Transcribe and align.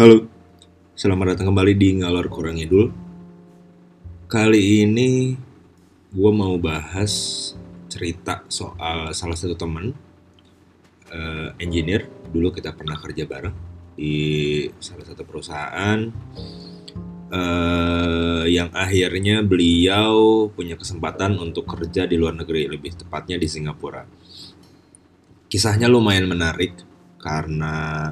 Halo, 0.00 0.24
selamat 0.96 1.36
datang 1.36 1.52
kembali 1.52 1.76
di 1.76 2.00
Ngalor 2.00 2.32
Kurang 2.32 2.56
Idul. 2.56 2.88
Kali 4.32 4.88
ini 4.88 5.36
gue 6.08 6.32
mau 6.32 6.56
bahas 6.56 7.12
cerita 7.84 8.40
soal 8.48 9.12
salah 9.12 9.36
satu 9.36 9.52
teman 9.60 9.92
eh, 11.12 11.52
engineer. 11.60 12.08
Dulu 12.32 12.48
kita 12.48 12.72
pernah 12.72 12.96
kerja 12.96 13.28
bareng 13.28 13.52
di 13.92 14.64
salah 14.80 15.04
satu 15.04 15.20
perusahaan 15.20 16.00
eh, 17.28 18.44
yang 18.48 18.72
akhirnya 18.72 19.44
beliau 19.44 20.48
punya 20.48 20.80
kesempatan 20.80 21.36
untuk 21.36 21.68
kerja 21.68 22.08
di 22.08 22.16
luar 22.16 22.40
negeri, 22.40 22.72
lebih 22.72 23.04
tepatnya 23.04 23.36
di 23.36 23.52
Singapura. 23.52 24.08
Kisahnya 25.44 25.92
lumayan 25.92 26.24
menarik 26.24 26.88
karena 27.20 28.08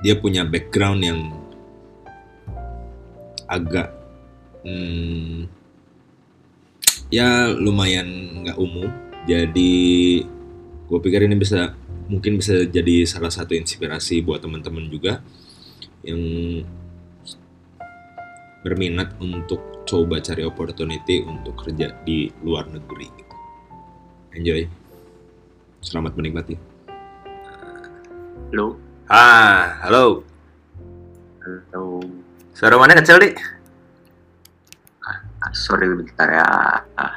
dia 0.00 0.16
punya 0.16 0.44
background 0.48 1.00
yang 1.04 1.20
agak 3.50 3.92
hmm, 4.64 5.44
ya 7.12 7.52
lumayan 7.52 8.40
nggak 8.46 8.58
umum. 8.58 8.88
Jadi 9.28 10.24
gue 10.88 10.98
pikir 10.98 11.28
ini 11.28 11.36
bisa 11.36 11.76
mungkin 12.10 12.40
bisa 12.40 12.66
jadi 12.66 13.06
salah 13.06 13.30
satu 13.30 13.54
inspirasi 13.54 14.24
buat 14.24 14.42
teman-teman 14.42 14.88
juga 14.88 15.20
yang 16.02 16.20
berminat 18.64 19.16
untuk 19.20 19.84
coba 19.84 20.20
cari 20.20 20.44
opportunity 20.44 21.24
untuk 21.24 21.60
kerja 21.60 21.92
di 22.04 22.28
luar 22.44 22.68
negeri 22.68 23.08
enjoy. 24.36 24.62
Selamat 25.80 26.12
menikmati. 26.12 26.54
Halo, 28.50 28.89
ah 29.10 29.82
halo 29.82 30.22
halo. 31.42 31.98
suara 32.54 32.78
mana 32.78 32.94
kecil 32.94 33.18
dik 33.18 33.34
Ah, 35.40 35.56
sorry 35.56 35.88
bentar 35.88 36.28
ya. 36.28 36.44
Ah. 37.00 37.16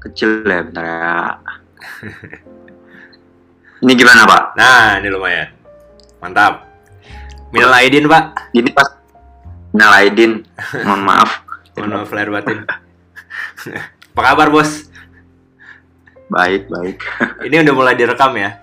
Kecil 0.00 0.40
ya 0.40 0.64
bentar 0.64 0.84
ya. 0.88 1.36
Ini 3.84 3.92
gimana 3.92 4.24
pak? 4.24 4.56
Nah, 4.56 4.98
ini 4.98 5.12
lumayan. 5.12 5.52
Mantap. 6.18 6.66
Minal 7.54 7.76
aidin, 7.78 8.10
Pak. 8.10 8.50
Ini 8.50 8.74
pas 8.74 8.88
Minal 9.70 9.92
Aidin. 10.02 10.42
Mohon 10.82 11.02
maaf. 11.06 11.30
Mohon 11.78 11.90
maaf 12.02 12.10
lahir 12.10 12.30
batin. 12.34 12.58
Apa 14.16 14.20
kabar, 14.34 14.50
Bos? 14.50 14.90
Baik 16.26 16.66
baik. 16.66 16.98
Ini 17.46 17.62
udah 17.62 17.74
mulai 17.76 17.94
direkam 17.94 18.34
ya? 18.34 18.58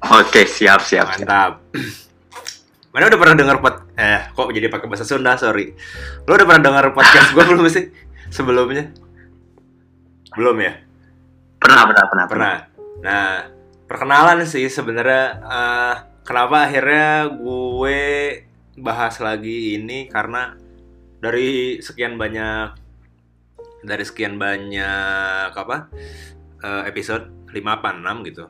Oke 0.00 0.48
siap 0.48 0.80
siap. 0.80 1.12
siap. 1.12 1.28
Mantap. 1.28 1.52
Mana 2.92 3.06
udah 3.06 3.20
pernah 3.20 3.36
dengar 3.38 3.56
pod 3.62 3.86
eh 3.94 4.26
kok 4.32 4.50
jadi 4.50 4.66
pakai 4.66 4.88
bahasa 4.90 5.06
Sunda, 5.06 5.36
sorry. 5.36 5.76
Lo 6.26 6.34
udah 6.34 6.46
pernah 6.48 6.62
dengar 6.72 6.84
podcast 6.96 7.36
gue 7.36 7.44
belum 7.52 7.68
sih 7.68 7.86
sebelumnya? 8.32 8.90
Belum 10.34 10.56
ya? 10.58 10.74
Pernah 11.60 11.82
pernah 11.86 12.04
pernah 12.08 12.24
Pernah. 12.26 12.56
Nah, 13.00 13.30
perkenalan 13.86 14.42
sih 14.48 14.66
sebenarnya 14.66 15.24
eh, 15.38 15.94
kenapa 16.24 16.66
akhirnya 16.66 17.30
gue 17.30 18.00
bahas 18.80 19.20
lagi 19.20 19.76
ini 19.76 20.08
karena 20.08 20.56
dari 21.20 21.78
sekian 21.84 22.16
banyak 22.16 22.74
dari 23.84 24.04
sekian 24.04 24.40
banyak 24.40 25.52
apa 25.52 25.92
eh, 26.64 26.82
episode 26.90 27.52
5 27.52 27.54
apa 27.54 27.88
6 27.94 28.28
gitu. 28.32 28.44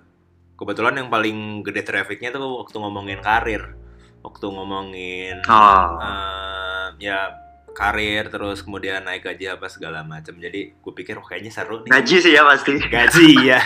Kebetulan 0.61 1.01
yang 1.01 1.09
paling 1.09 1.65
gede 1.65 1.81
trafficnya 1.89 2.37
tuh 2.37 2.61
waktu 2.61 2.77
ngomongin 2.77 3.25
karir, 3.25 3.81
waktu 4.21 4.45
ngomongin 4.45 5.41
Oh, 5.49 5.97
eh, 5.97 6.87
ya 7.01 7.33
karir 7.73 8.29
terus 8.29 8.61
kemudian 8.61 9.01
naik 9.09 9.25
gaji 9.25 9.49
apa 9.49 9.73
segala 9.73 10.05
macam. 10.05 10.37
Jadi 10.37 10.77
gue 10.77 10.93
pikir 10.93 11.17
oh, 11.17 11.25
kayaknya 11.25 11.49
seru 11.49 11.81
nih. 11.81 11.91
Gaji 11.97 12.17
sih 12.21 12.33
ya 12.37 12.45
pasti. 12.45 12.77
gaji 12.77 13.29
ya 13.41 13.61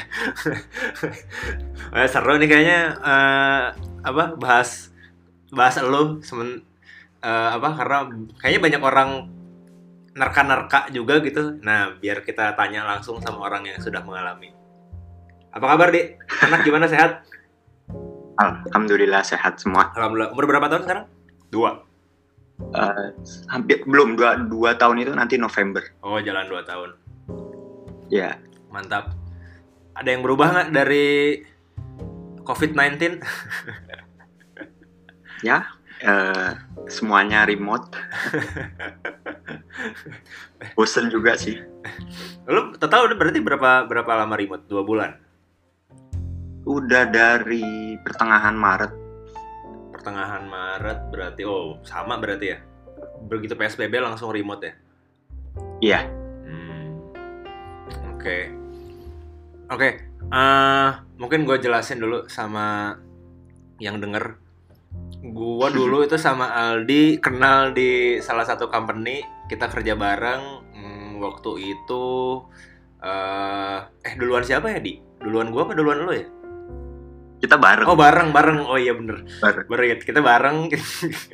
Eh, 1.99 2.07
seru 2.07 2.39
nih 2.39 2.47
kayaknya 2.47 2.81
eh, 3.03 3.65
apa 4.07 4.39
bahas 4.39 4.95
bahas 5.51 5.83
lo 5.83 6.23
semen 6.23 6.63
eh, 7.27 7.51
apa 7.59 7.75
karena 7.75 7.99
kayaknya 8.39 8.61
banyak 8.63 8.83
orang 8.87 9.11
nerka-nerka 10.15 10.95
juga 10.95 11.19
gitu. 11.27 11.59
Nah 11.59 11.99
biar 11.99 12.23
kita 12.23 12.55
tanya 12.55 12.87
langsung 12.87 13.19
sama 13.19 13.51
orang 13.51 13.67
yang 13.67 13.83
sudah 13.83 13.99
mengalami 14.07 14.55
apa 15.55 15.65
kabar 15.65 15.89
dik 15.89 16.19
anak 16.43 16.61
gimana 16.63 16.85
sehat 16.85 17.25
Alhamdulillah 18.35 19.23
sehat 19.23 19.57
semua. 19.57 19.89
alhamdulillah 19.95 20.31
umur 20.31 20.45
berapa 20.45 20.67
tahun 20.67 20.83
sekarang 20.85 21.05
dua 21.49 21.71
Eh, 22.55 23.07
hampir 23.49 23.83
belum 23.83 24.15
dua 24.15 24.39
dua 24.41 24.71
tahun 24.75 25.01
itu 25.01 25.11
nanti 25.11 25.35
November. 25.37 25.83
oh 26.01 26.17
jalan 26.19 26.47
dua 26.47 26.63
tahun 26.63 26.91
Ya. 28.07 28.39
mantap 28.69 29.11
ada 29.93 30.07
yang 30.07 30.23
berubah 30.23 30.47
nggak 30.51 30.69
dari 30.71 31.41
COVID-19 32.41 33.19
Ya. 35.43 35.67
eh, 35.99 36.51
semuanya 36.87 37.43
remote. 37.43 37.91
Bosen 40.75 41.09
juga 41.09 41.35
sih. 41.35 41.55
Lu 42.47 42.75
total 42.77 43.09
udah 43.09 43.17
berarti 43.17 43.39
berapa 43.41 43.85
berapa 43.85 44.11
lama 44.15 44.35
remote? 44.35 44.65
Dua 44.67 44.83
bulan. 44.83 45.11
Udah 46.65 47.05
dari 47.13 48.01
pertengahan 48.01 48.57
Maret. 48.57 48.93
Pertengahan 49.93 50.49
Maret 50.49 51.13
berarti 51.13 51.45
oh 51.45 51.77
sama 51.85 52.17
berarti 52.17 52.57
ya. 52.57 52.59
Begitu 53.29 53.53
PSBB 53.53 54.01
langsung 54.01 54.33
remote 54.33 54.65
ya. 54.65 54.75
Iya. 55.85 56.01
Hmm. 56.49 56.85
Oke. 58.17 58.39
Oke. 59.69 59.89
eh, 60.25 60.91
mungkin 61.21 61.45
gue 61.45 61.61
jelasin 61.61 62.01
dulu 62.01 62.25
sama 62.33 62.97
yang 63.77 64.01
denger. 64.01 64.41
Gua 65.21 65.69
dulu 65.79 66.01
itu 66.01 66.17
sama 66.17 66.49
Aldi 66.49 67.21
kenal 67.21 67.77
di 67.77 68.21
salah 68.25 68.49
satu 68.49 68.73
company. 68.73 69.21
Kita 69.53 69.69
kerja 69.69 69.93
bareng. 70.01 70.43
Hmm, 70.73 71.21
waktu 71.21 71.77
itu 71.77 72.05
eh 73.05 73.79
eh 73.85 74.15
duluan 74.17 74.41
siapa 74.41 74.73
ya 74.73 74.81
di? 74.81 74.97
Duluan 75.21 75.53
gua 75.53 75.69
apa 75.69 75.77
duluan 75.77 76.01
lo 76.01 76.13
ya? 76.17 76.25
Kita 77.45 77.61
bareng. 77.61 77.85
Oh 77.93 77.93
bareng 77.93 78.33
bareng. 78.33 78.59
Oh 78.65 78.81
iya 78.81 78.97
bener. 78.97 79.21
Bareng. 79.45 79.69
Bareng 79.69 80.01
kita 80.01 80.25
bareng. 80.25 80.73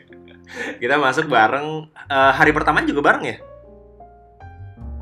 kita 0.83 0.95
masuk 0.99 1.31
bareng. 1.31 1.87
Eh, 2.11 2.33
hari 2.35 2.51
pertama 2.51 2.83
juga 2.83 3.15
bareng 3.15 3.25
ya? 3.31 3.39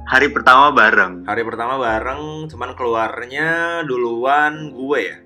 Hari 0.04 0.28
pertama 0.28 0.68
bareng. 0.68 1.24
Hari 1.24 1.42
pertama 1.48 1.80
bareng, 1.80 2.48
cuman 2.52 2.76
keluarnya 2.76 3.80
duluan 3.88 4.72
gue 4.76 5.00
ya. 5.00 5.16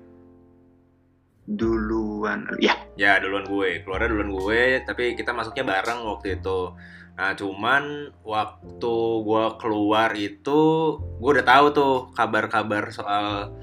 Duluan. 1.51 2.47
Ya. 2.63 2.79
Ya 2.95 3.19
duluan 3.19 3.47
gue, 3.47 3.83
keluarnya 3.83 4.11
duluan 4.11 4.31
gue, 4.31 4.63
tapi 4.87 5.19
kita 5.19 5.35
masuknya 5.35 5.67
bareng 5.67 6.03
waktu 6.07 6.39
itu. 6.39 6.75
Nah 7.15 7.31
cuman 7.35 8.11
waktu 8.23 8.95
gue 9.23 9.45
keluar 9.59 10.11
itu, 10.15 10.61
gue 10.99 11.29
udah 11.31 11.47
tahu 11.47 11.65
tuh 11.75 11.95
kabar-kabar 12.15 12.91
soal 12.91 13.55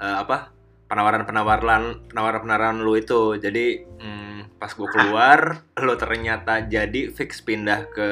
eh, 0.00 0.16
apa 0.20 0.53
penawaran-penawaran 0.94 2.06
penawaran-penawaran 2.08 2.78
lu 2.78 2.94
itu. 2.94 3.34
Jadi 3.36 3.82
hmm, 3.98 4.56
pas 4.62 4.70
gue 4.70 4.86
keluar, 4.86 5.58
lo 5.84 5.98
ternyata 5.98 6.62
jadi 6.62 7.10
fix 7.10 7.42
pindah 7.42 7.90
ke 7.90 8.10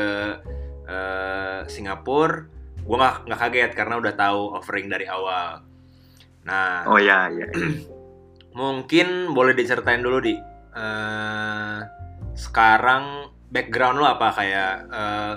eh, 0.85 1.61
Singapura. 1.71 2.51
Gue 2.83 2.97
nggak 2.99 3.31
nggak 3.31 3.41
kaget 3.41 3.73
karena 3.79 3.95
udah 4.03 4.12
tahu 4.12 4.59
offering 4.59 4.91
dari 4.91 5.06
awal. 5.06 5.62
Nah, 6.43 6.83
Oh 6.91 6.99
ya, 6.99 7.31
ya. 7.31 7.47
Mungkin 8.59 9.31
boleh 9.33 9.55
diceritain 9.55 10.03
dulu 10.03 10.19
di 10.19 10.35
eh, 10.75 11.79
sekarang 12.35 13.31
background 13.49 14.03
lo 14.03 14.06
apa 14.11 14.29
kayak 14.35 14.73
eh, 14.91 15.35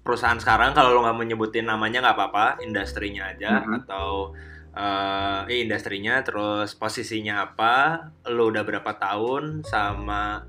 perusahaan 0.00 0.38
sekarang 0.38 0.72
kalau 0.72 0.94
lo 0.94 1.04
nggak 1.04 1.18
menyebutin 1.18 1.66
namanya 1.66 2.00
nggak 2.00 2.16
apa-apa, 2.16 2.46
industrinya 2.62 3.28
aja 3.28 3.60
Mhm. 3.60 3.84
atau 3.84 4.32
eh, 4.74 5.40
industrinya 5.60 6.20
terus 6.20 6.74
posisinya 6.74 7.46
apa, 7.46 7.74
lo 8.28 8.48
udah 8.50 8.62
berapa 8.64 8.92
tahun 8.96 9.64
sama 9.64 10.44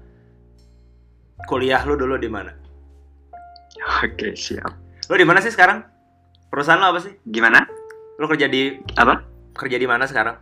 kuliah 1.48 1.84
lo 1.88 1.96
dulu 1.96 2.20
di 2.20 2.28
mana? 2.28 2.52
Oke, 4.04 4.36
siap. 4.36 4.72
Lo 5.08 5.16
di 5.16 5.24
mana 5.24 5.40
sih 5.40 5.52
sekarang? 5.52 5.82
Perusahaan 6.52 6.82
lo 6.82 6.92
apa 6.92 7.00
sih? 7.00 7.14
Gimana? 7.24 7.64
Lo 8.20 8.28
kerja 8.28 8.50
di 8.50 8.76
Apa? 8.98 9.24
kerja 9.56 9.80
di 9.80 9.88
mana 9.88 10.04
sekarang? 10.04 10.36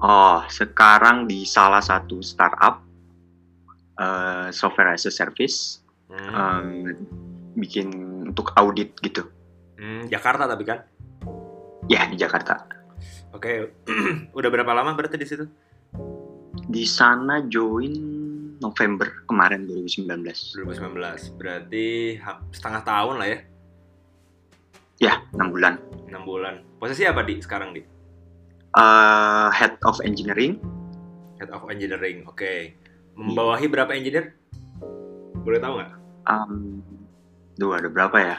Oh, 0.00 0.40
sekarang 0.48 1.28
di 1.28 1.44
salah 1.44 1.84
satu 1.84 2.24
startup 2.24 2.80
eh, 3.94 4.48
software 4.50 4.96
as 4.96 5.04
a 5.04 5.12
service 5.12 5.78
Hmm, 6.10 6.34
em, 6.34 7.06
bikin 7.54 7.86
untuk 8.26 8.50
audit 8.58 8.98
gitu. 8.98 9.30
hmm, 9.78 10.10
Jakarta 10.10 10.50
tapi 10.50 10.66
kan? 10.66 10.82
Ya 11.90 12.06
di 12.06 12.14
Jakarta. 12.14 12.70
Oke, 13.34 13.74
udah 14.38 14.48
berapa 14.50 14.70
lama 14.70 14.94
berarti 14.94 15.18
di 15.18 15.26
situ? 15.26 15.42
Di 16.70 16.86
sana 16.86 17.42
join 17.50 17.90
November 18.62 19.26
kemarin 19.26 19.66
2019. 19.66 20.06
2019. 20.62 21.34
Berarti 21.34 22.14
setengah 22.54 22.82
tahun 22.86 23.18
lah 23.18 23.26
ya, 23.26 23.38
Ya, 25.00 25.16
6 25.32 25.48
bulan. 25.48 25.80
6 26.12 26.28
bulan. 26.28 26.60
Posisi 26.76 27.08
apa 27.08 27.24
di 27.24 27.40
sekarang 27.40 27.72
di? 27.72 27.80
Eh, 28.76 29.48
Head 29.48 29.80
of 29.88 29.96
Engineering. 30.04 30.60
Head 31.40 31.48
of 31.56 31.64
Engineering. 31.72 32.28
Oke. 32.28 32.76
Membawahi 33.16 33.64
berapa 33.66 33.96
engineer? 33.96 34.36
Boleh 35.40 35.56
tahu 35.56 35.80
nggak? 35.80 35.92
Um, 36.28 36.84
duh, 37.56 37.72
ada 37.72 37.88
berapa 37.88 38.16
ya? 38.20 38.36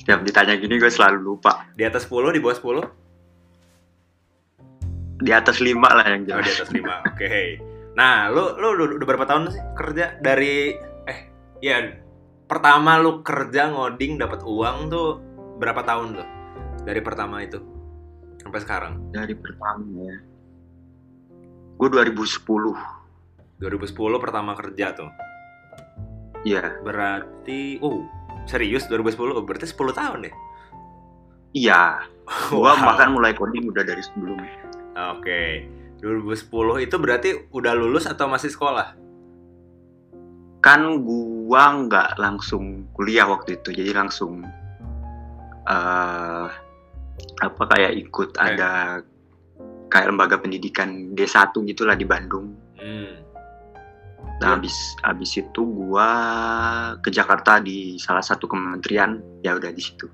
Setiap 0.00 0.20
ditanya 0.26 0.58
gini 0.58 0.76
gue 0.76 0.90
selalu 0.90 1.18
lupa. 1.22 1.64
Di 1.72 1.86
atas 1.86 2.10
10, 2.10 2.34
di 2.34 2.40
bawah 2.42 2.56
10? 2.56 5.22
Di 5.24 5.30
atas 5.32 5.56
5 5.62 5.70
lah 5.78 6.06
yang 6.10 6.22
Oh, 6.26 6.42
di 6.42 6.50
jelas. 6.50 6.60
atas 6.60 6.70
5. 6.74 6.94
Oke. 7.14 7.62
Nah, 7.94 8.26
lu 8.28 8.58
lu 8.58 8.74
udah, 8.74 8.98
udah 8.98 9.06
berapa 9.06 9.24
tahun 9.24 9.54
sih 9.54 9.62
kerja 9.78 10.18
dari 10.18 10.74
eh 11.06 11.18
ya 11.62 11.94
pertama 12.50 12.98
lu 12.98 13.22
kerja 13.22 13.70
ngoding 13.70 14.18
dapat 14.18 14.42
uang 14.42 14.90
tuh 14.90 15.22
berapa 15.62 15.80
tahun 15.86 16.18
tuh? 16.18 16.26
Dari 16.82 17.00
pertama 17.00 17.40
itu 17.46 17.62
sampai 18.42 18.60
sekarang. 18.60 18.92
Dari 19.14 19.32
pertama 19.38 19.86
ya. 20.04 20.18
Gue 21.78 21.88
2010. 21.88 22.74
2010 23.62 23.94
pertama 24.20 24.58
kerja 24.58 24.92
tuh. 24.92 25.10
Iya. 26.42 26.82
Berarti 26.82 27.78
oh, 27.80 28.04
serius 28.44 28.84
2010 28.86 29.32
Oh, 29.32 29.44
berarti 29.44 29.66
10 29.66 29.92
tahun 29.92 30.28
ya? 30.28 30.32
Iya. 31.54 31.82
Gue 32.50 32.60
Wow. 32.60 32.80
bahkan 32.80 33.12
mulai 33.12 33.32
coding 33.32 33.68
udah 33.68 33.84
dari 33.84 34.00
sebelum. 34.00 34.40
Oke. 35.14 35.68
2010 36.00 36.50
itu 36.80 36.96
berarti 36.96 37.28
udah 37.50 37.72
lulus 37.72 38.04
atau 38.04 38.26
masih 38.26 38.50
sekolah? 38.50 38.96
Kan 40.60 41.04
gua 41.04 41.76
nggak 41.76 42.16
langsung 42.16 42.88
kuliah 42.92 43.28
waktu 43.28 43.60
itu. 43.60 43.70
Jadi 43.70 43.92
langsung 43.92 44.40
eh 45.64 46.46
apa 47.40 47.62
kayak 47.68 47.92
ikut 47.98 48.32
Kayak- 48.32 48.56
ada 48.56 48.70
kayak 49.88 50.06
lembaga 50.10 50.36
pendidikan 50.36 51.12
D1 51.12 51.52
gitulah 51.64 51.94
di 51.94 52.04
Bandung. 52.04 52.56
Nah, 54.42 54.58
habis 54.58 54.74
habis 55.00 55.30
itu 55.38 55.62
gua 55.62 56.08
ke 56.98 57.08
Jakarta 57.08 57.62
di 57.62 57.96
salah 57.96 58.22
satu 58.22 58.50
kementerian, 58.50 59.22
ya 59.40 59.54
udah 59.54 59.70
di 59.70 59.82
situ. 59.82 60.10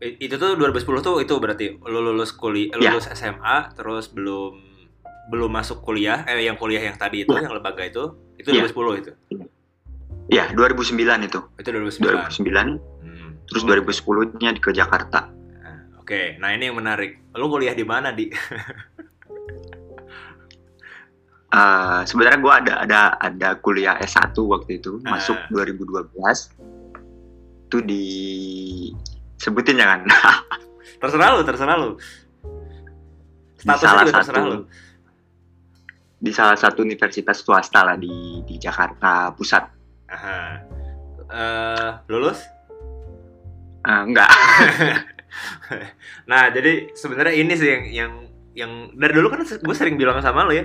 Itu 0.00 0.36
tuh 0.36 0.54
2010 0.54 1.00
tuh 1.00 1.16
itu 1.20 1.34
berarti 1.40 1.80
lu 1.82 2.00
lulus 2.00 2.30
kuliah, 2.30 2.76
Ya. 2.76 2.92
lulus 2.94 3.08
SMA 3.10 3.72
terus 3.74 4.12
belum 4.12 4.52
belum 5.32 5.50
masuk 5.50 5.80
kuliah, 5.80 6.22
eh 6.28 6.44
yang 6.44 6.54
kuliah 6.54 6.84
yang 6.84 6.96
tadi 7.00 7.24
itu 7.24 7.32
Ya. 7.32 7.48
yang 7.48 7.56
lembaga 7.56 7.82
itu, 7.82 8.12
itu 8.36 8.48
Ya. 8.52 8.62
2010 8.68 8.94
itu. 9.00 9.10
Ya, 10.28 10.44
2009 10.52 11.20
itu. 11.24 11.40
Itu 11.56 11.68
2009. 11.68 12.28
2009, 12.30 12.68
Hmm. 13.04 13.30
terus 13.48 13.62
Oh, 13.64 13.68
2010-nya 13.68 14.56
ke 14.56 14.70
Jakarta. 14.72 15.28
Oke, 16.00 16.36
nah 16.36 16.52
ini 16.52 16.68
yang 16.68 16.76
menarik. 16.76 17.16
Lu 17.32 17.48
kuliah 17.48 17.72
di 17.72 17.80
mana, 17.80 18.12
Di? 18.12 18.28
Eh, 21.54 22.00
sebenarnya 22.10 22.38
gua 22.42 22.58
ada 22.58 22.74
ada 22.82 23.00
ada 23.14 23.48
kuliah 23.62 23.94
S1 24.02 24.34
waktu 24.42 24.82
itu, 24.82 24.98
Ah. 25.06 25.14
masuk 25.14 25.38
2012. 25.54 26.50
Itu 27.70 27.78
di 27.78 28.04
sebutin 29.38 29.78
jangan. 29.78 30.02
Terserah 31.00 31.28
lu, 31.36 31.40
terserah 31.46 31.76
lu. 31.78 31.90
Di 33.54 33.62
Statusnya 33.70 33.86
salah 33.86 34.02
juga 34.02 34.14
terserah 34.18 34.42
satu 34.42 34.50
lu. 34.50 34.60
di 36.24 36.32
salah 36.32 36.56
satu 36.56 36.78
universitas 36.80 37.44
swasta 37.44 37.84
lah 37.84 37.96
di 38.00 38.40
di 38.48 38.56
Jakarta 38.56 39.28
Pusat. 39.36 39.64
Aha. 40.10 40.38
Eh, 41.28 41.90
lulus? 42.10 42.40
Eh, 43.84 44.00
enggak. 44.02 44.30
Nah, 46.30 46.46
jadi 46.46 46.94
sebenarnya 46.94 47.34
ini 47.34 47.52
sih 47.58 47.66
yang 47.66 47.84
yang 47.90 48.12
yang 48.54 48.70
dari 48.94 49.12
dulu 49.18 49.34
kan 49.34 49.42
gue 49.42 49.74
sering 49.74 49.98
bilang 49.98 50.22
sama 50.22 50.46
lo 50.46 50.54
ya, 50.54 50.62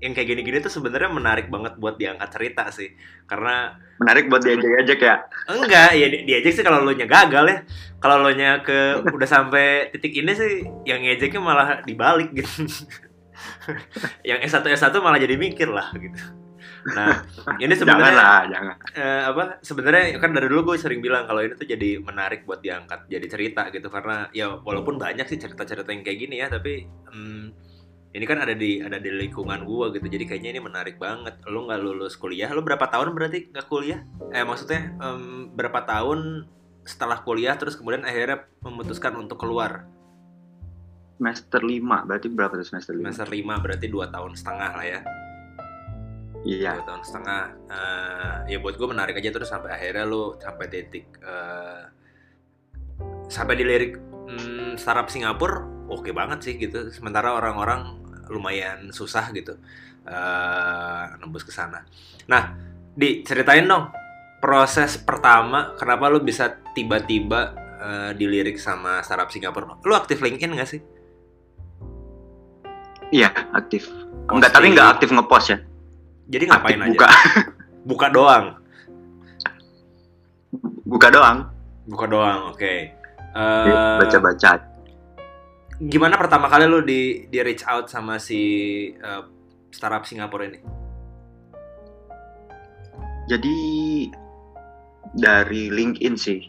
yang 0.00 0.12
kayak 0.16 0.28
gini-gini 0.32 0.58
tuh 0.60 0.72
sebenarnya 0.72 1.10
menarik 1.12 1.46
banget 1.52 1.76
buat 1.76 1.96
diangkat 2.00 2.28
cerita 2.32 2.62
sih, 2.72 2.88
karena 3.28 3.76
Menarik 4.00 4.32
buat 4.32 4.40
diajak-ajak 4.40 4.98
ya. 4.98 5.16
enggak 5.46 5.88
ya 5.92 6.06
di- 6.08 6.24
diajak 6.24 6.52
sih 6.56 6.64
kalau 6.64 6.80
lo 6.80 6.92
nya 6.96 7.04
gagal 7.04 7.44
ya, 7.52 7.58
kalau 8.00 8.16
lo 8.24 8.30
nya 8.32 8.64
ke 8.64 8.78
udah 9.16 9.28
sampai 9.28 9.92
titik 9.92 10.12
ini 10.16 10.32
sih, 10.32 10.52
yang 10.88 11.00
ngejeknya 11.04 11.40
malah 11.40 11.68
dibalik 11.84 12.32
gitu, 12.32 12.64
yang 14.28 14.38
S1 14.40 14.64
S1 14.66 14.94
malah 15.00 15.20
jadi 15.20 15.36
mikir 15.36 15.68
lah 15.70 15.92
gitu. 15.96 16.20
Nah, 16.96 17.22
ini 17.60 17.74
Jangan 17.84 18.12
sebenarnya 18.12 18.12
lah, 18.16 18.40
jangan. 18.48 18.76
eh, 18.96 19.22
apa 19.28 19.42
sebenarnya 19.60 20.16
kan 20.16 20.32
dari 20.32 20.48
dulu 20.48 20.72
gue 20.72 20.76
sering 20.80 21.00
bilang 21.04 21.28
kalau 21.28 21.44
ini 21.44 21.52
tuh 21.54 21.68
jadi 21.68 22.00
menarik 22.00 22.48
buat 22.48 22.60
diangkat 22.64 23.04
jadi 23.06 23.26
cerita 23.28 23.68
gitu 23.70 23.88
karena 23.92 24.32
ya 24.32 24.48
walaupun 24.64 24.96
banyak 24.96 25.28
sih 25.28 25.36
cerita-cerita 25.36 25.92
yang 25.92 26.02
kayak 26.02 26.18
gini 26.18 26.36
ya 26.40 26.48
tapi 26.48 26.88
hmm, 27.12 27.44
ini 28.10 28.24
kan 28.26 28.42
ada 28.42 28.58
di 28.58 28.82
ada 28.82 28.98
di 28.98 29.06
lingkungan 29.06 29.62
gue 29.62 29.94
gitu 29.94 30.06
jadi 30.10 30.24
kayaknya 30.26 30.58
ini 30.58 30.60
menarik 30.62 30.98
banget. 30.98 31.38
Lo 31.46 31.70
nggak 31.70 31.78
lulus 31.78 32.18
kuliah 32.18 32.50
lo 32.50 32.66
berapa 32.66 32.82
tahun 32.90 33.14
berarti 33.14 33.54
nggak 33.54 33.66
kuliah? 33.70 34.02
Eh 34.34 34.42
maksudnya 34.42 34.98
em, 34.98 35.54
berapa 35.54 35.86
tahun 35.86 36.50
setelah 36.82 37.22
kuliah 37.22 37.54
terus 37.54 37.78
kemudian 37.78 38.02
akhirnya 38.02 38.50
memutuskan 38.66 39.14
untuk 39.14 39.38
keluar? 39.38 39.86
Semester 41.20 41.60
5, 41.60 42.08
berarti 42.08 42.32
berapa 42.32 42.56
tuh 42.56 42.64
semester 42.64 42.96
5? 42.96 43.12
semester 43.12 43.28
5 43.28 43.44
berarti 43.60 43.86
dua 43.92 44.08
tahun 44.08 44.32
setengah 44.34 44.70
lah 44.72 44.86
ya. 44.88 45.00
Iya. 46.48 46.72
dua 46.80 46.86
tahun 46.88 47.02
setengah. 47.04 47.42
Eh, 47.68 48.36
ya 48.56 48.58
buat 48.58 48.74
gue 48.74 48.88
menarik 48.88 49.14
aja 49.20 49.30
terus 49.30 49.52
sampai 49.52 49.70
akhirnya 49.70 50.08
lu 50.08 50.34
sampai 50.40 50.66
titik 50.66 51.06
eh, 51.20 51.82
sampai 53.30 53.54
dilirik 53.54 54.00
hmm, 54.00 54.80
startup 54.80 55.06
Singapura 55.12 55.79
oke 55.90 56.10
banget 56.10 56.38
sih 56.40 56.54
gitu 56.56 56.88
sementara 56.88 57.34
orang-orang 57.34 57.98
lumayan 58.30 58.88
susah 58.90 59.28
gitu 59.30 59.58
eh 60.00 61.04
nembus 61.18 61.42
ke 61.42 61.50
sana 61.50 61.82
nah 62.24 62.54
diceritain 62.92 63.66
dong 63.66 63.90
proses 64.38 64.96
pertama 64.96 65.74
kenapa 65.74 66.06
lu 66.06 66.18
bisa 66.20 66.48
tiba-tiba 66.72 67.52
eh, 67.76 68.10
dilirik 68.14 68.56
sama 68.56 69.02
startup 69.02 69.28
Singapura 69.28 69.76
lu 69.80 69.92
aktif 69.92 70.18
LinkedIn 70.18 70.54
gak 70.54 70.70
sih 70.70 70.82
Iya, 73.10 73.26
aktif. 73.50 73.90
Enggak, 74.30 74.54
tapi 74.54 74.70
Posting. 74.70 74.70
enggak 74.70 74.88
aktif 74.94 75.08
ngepost 75.10 75.46
ya. 75.50 75.58
jadi 76.30 76.44
ngapain 76.46 76.78
aktif 76.78 76.86
aja 76.86 76.90
buka. 76.94 77.08
buka 77.90 78.06
doang 78.08 78.44
buka 80.86 81.08
doang. 81.10 81.38
buka 81.86 82.06
doang 82.06 82.40
oke 82.48 82.62
Iya, 82.62 83.74
Eh, 83.74 83.98
Baca-baca. 83.98 84.52
Gimana 85.80 86.20
pertama 86.20 86.52
kali 86.52 86.68
lu 86.68 86.84
di 86.84 87.24
di 87.32 87.38
reach 87.40 87.64
out 87.64 87.88
sama 87.88 88.20
si 88.20 88.40
eh, 88.92 89.22
startup 89.72 90.04
Singapura 90.04 90.44
ini? 90.44 90.60
Jadi 93.30 93.56
dari 95.16 95.72
LinkedIn 95.72 96.14
sih. 96.18 96.40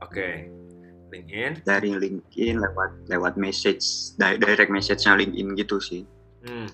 Oke, 0.00 0.48
LinkedIn. 1.12 1.66
Dari 1.66 1.90
LinkedIn 1.92 2.56
lewat 2.62 3.10
lewat 3.10 3.34
message, 3.36 4.14
di- 4.16 4.38
direct 4.38 4.70
message-nya 4.70 5.18
LinkedIn 5.18 5.58
gitu 5.58 5.76
sih. 5.82 6.02
Hmm. 6.46 6.70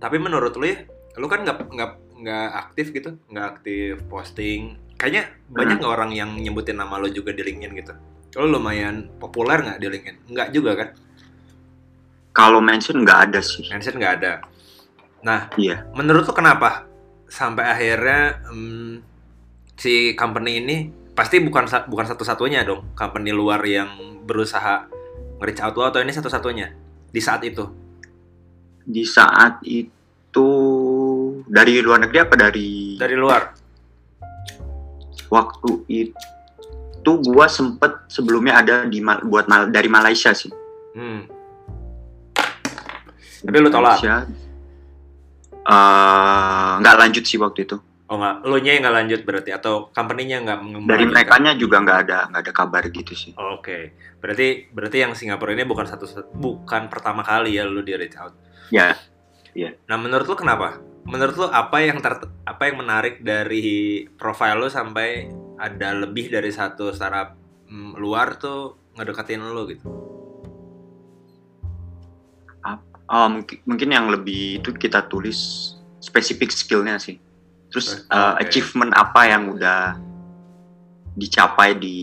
Tapi 0.00 0.16
menurut 0.18 0.56
lu 0.56 0.66
ya, 0.68 0.84
lu 1.20 1.28
kan 1.28 1.44
nggak 1.44 1.70
nggak 1.70 1.92
nggak 2.24 2.48
aktif 2.56 2.90
gitu, 2.90 3.16
nggak 3.30 3.46
aktif 3.60 4.00
posting. 4.08 4.80
Kayaknya 4.96 5.30
banyak 5.52 5.76
nggak 5.82 5.92
orang 5.92 6.10
yang 6.16 6.30
nyebutin 6.38 6.80
nama 6.80 6.96
lu 6.96 7.12
juga 7.12 7.36
di 7.36 7.44
LinkedIn 7.44 7.72
gitu. 7.84 7.94
Lu 8.34 8.50
lumayan 8.50 9.06
populer 9.18 9.62
nggak 9.62 9.78
di 9.78 9.86
LinkedIn? 9.86 10.16
Nggak 10.30 10.48
juga 10.50 10.72
kan? 10.74 10.88
Kalau 12.34 12.58
mention 12.58 13.02
nggak 13.06 13.30
ada 13.30 13.40
sih. 13.40 13.62
Mention 13.70 13.94
nggak 13.94 14.14
ada. 14.20 14.32
Nah, 15.24 15.48
Iya. 15.56 15.88
menurut 15.96 16.28
lu 16.28 16.34
kenapa 16.36 16.84
sampai 17.30 17.64
akhirnya 17.64 18.44
hmm, 18.50 18.92
si 19.78 20.12
company 20.14 20.60
ini 20.60 20.76
pasti 21.14 21.38
bukan 21.40 21.64
bukan 21.88 22.06
satu-satunya 22.10 22.66
dong 22.66 22.92
company 22.98 23.30
luar 23.30 23.62
yang 23.64 23.88
berusaha 24.26 24.90
nge-reach 25.38 25.62
out 25.62 25.74
lo 25.78 25.84
atau 25.88 26.02
ini 26.02 26.10
satu-satunya 26.10 26.66
di 27.10 27.20
saat 27.22 27.42
itu 27.46 27.64
Di 28.84 29.00
saat 29.08 29.64
itu 29.64 30.48
dari 31.48 31.80
luar 31.80 32.04
negeri 32.04 32.18
apa 32.20 32.36
dari 32.36 33.00
dari 33.00 33.16
luar 33.16 33.48
waktu 35.32 35.70
itu 35.88 36.33
gua 37.20 37.50
sempet 37.50 38.08
sebelumnya 38.08 38.60
ada 38.64 38.88
di 38.88 39.04
Mal- 39.04 39.24
buat 39.28 39.44
Mal- 39.50 39.68
dari 39.68 39.92
Malaysia 39.92 40.32
sih. 40.32 40.52
hmm. 40.96 41.20
Tapi 43.44 43.56
lu 43.60 43.68
tolak? 43.68 44.00
Malaysia. 44.00 44.24
Eh, 45.64 46.72
nggak 46.80 46.96
lanjut 47.00 47.24
sih 47.24 47.40
waktu 47.40 47.64
itu. 47.64 47.76
oh 48.04 48.20
nggak, 48.20 48.36
lo 48.44 48.60
nya 48.60 48.76
yang 48.76 48.84
nggak 48.84 48.96
lanjut 49.00 49.20
berarti 49.24 49.50
atau 49.56 49.88
company-nya 49.88 50.44
nggak 50.44 50.58
Dari 50.84 51.08
mereka 51.08 51.40
juga 51.56 51.80
nggak 51.80 51.98
ada 52.04 52.18
nggak 52.28 52.42
ada 52.44 52.52
kabar 52.52 52.84
gitu 52.92 53.16
sih. 53.16 53.32
Oh, 53.40 53.56
Oke, 53.56 53.96
berarti 54.20 54.68
berarti 54.68 55.00
yang 55.00 55.16
Singapura 55.16 55.56
ini 55.56 55.64
bukan 55.64 55.88
satu 55.88 56.04
bukan 56.36 56.92
pertama 56.92 57.24
kali 57.24 57.56
ya 57.56 57.64
lo 57.64 57.80
di 57.80 57.96
reach 57.96 58.20
out. 58.20 58.36
Ya, 58.68 58.92
Nah 59.88 59.96
menurut 59.96 60.28
lo 60.28 60.36
kenapa? 60.36 60.84
Menurut 61.08 61.32
lo 61.40 61.46
apa 61.48 61.80
yang 61.80 62.04
ter, 62.04 62.28
apa 62.44 62.62
yang 62.68 62.76
menarik 62.84 63.24
dari 63.24 64.04
profile 64.20 64.60
lo 64.60 64.68
sampai 64.68 65.32
ada 65.58 65.94
lebih 65.94 66.30
dari 66.30 66.50
satu 66.50 66.90
startup 66.90 67.38
mm, 67.70 67.98
luar 67.98 68.38
tuh 68.38 68.92
ngedeketin 68.94 69.42
lo 69.42 69.66
gitu? 69.66 69.88
oh, 73.04 73.28
mungkin 73.28 73.60
mungkin 73.68 73.88
yang 73.92 74.08
lebih 74.08 74.64
itu 74.64 74.72
kita 74.72 75.04
tulis 75.12 75.72
spesifik 76.00 76.48
skillnya 76.50 76.96
sih. 76.96 77.20
Terus 77.68 78.06
Oh, 78.08 78.16
uh, 78.16 78.34
achievement 78.40 78.94
apa 78.96 79.28
yang 79.28 79.52
udah 79.52 79.98
dicapai 81.14 81.76
di 81.76 81.98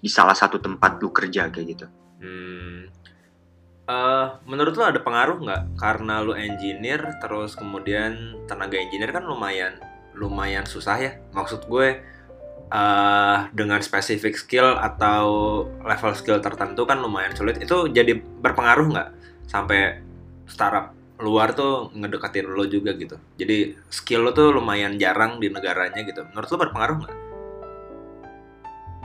di 0.00 0.08
salah 0.08 0.36
satu 0.36 0.62
tempat 0.62 1.02
lu 1.02 1.10
kerja 1.10 1.50
kayak 1.50 1.66
gitu. 1.74 1.86
Hmm. 2.22 2.80
Eh, 3.90 4.26
menurut 4.46 4.78
lo 4.78 4.86
ada 4.86 5.02
pengaruh 5.02 5.42
nggak 5.42 5.62
karena 5.74 6.22
lo 6.22 6.38
engineer 6.38 7.18
terus 7.18 7.58
kemudian 7.58 8.38
tenaga 8.46 8.78
engineer 8.78 9.10
kan 9.10 9.26
lumayan 9.26 9.82
lumayan 10.14 10.62
susah 10.62 10.94
ya 10.94 11.12
maksud 11.34 11.66
gue 11.66 11.98
eh 12.70 13.38
dengan 13.50 13.82
spesifik 13.82 14.38
skill 14.38 14.78
atau 14.78 15.24
level 15.82 16.12
skill 16.14 16.38
tertentu 16.38 16.86
kan 16.86 17.02
lumayan 17.02 17.34
sulit 17.34 17.58
itu 17.58 17.90
jadi 17.90 18.14
berpengaruh 18.18 18.94
nggak 18.94 19.08
sampai 19.50 19.98
startup 20.46 20.94
luar 21.18 21.50
tuh 21.52 21.90
ngedeketin 21.98 22.46
lo 22.46 22.64
juga 22.70 22.94
gitu 22.94 23.18
jadi 23.34 23.74
skill 23.90 24.22
lo 24.22 24.30
tuh 24.30 24.54
lumayan 24.54 24.96
jarang 25.02 25.42
di 25.42 25.50
negaranya 25.50 26.00
gitu 26.06 26.22
menurut 26.30 26.46
lo 26.46 26.56
berpengaruh 26.62 26.96
nggak? 27.02 27.16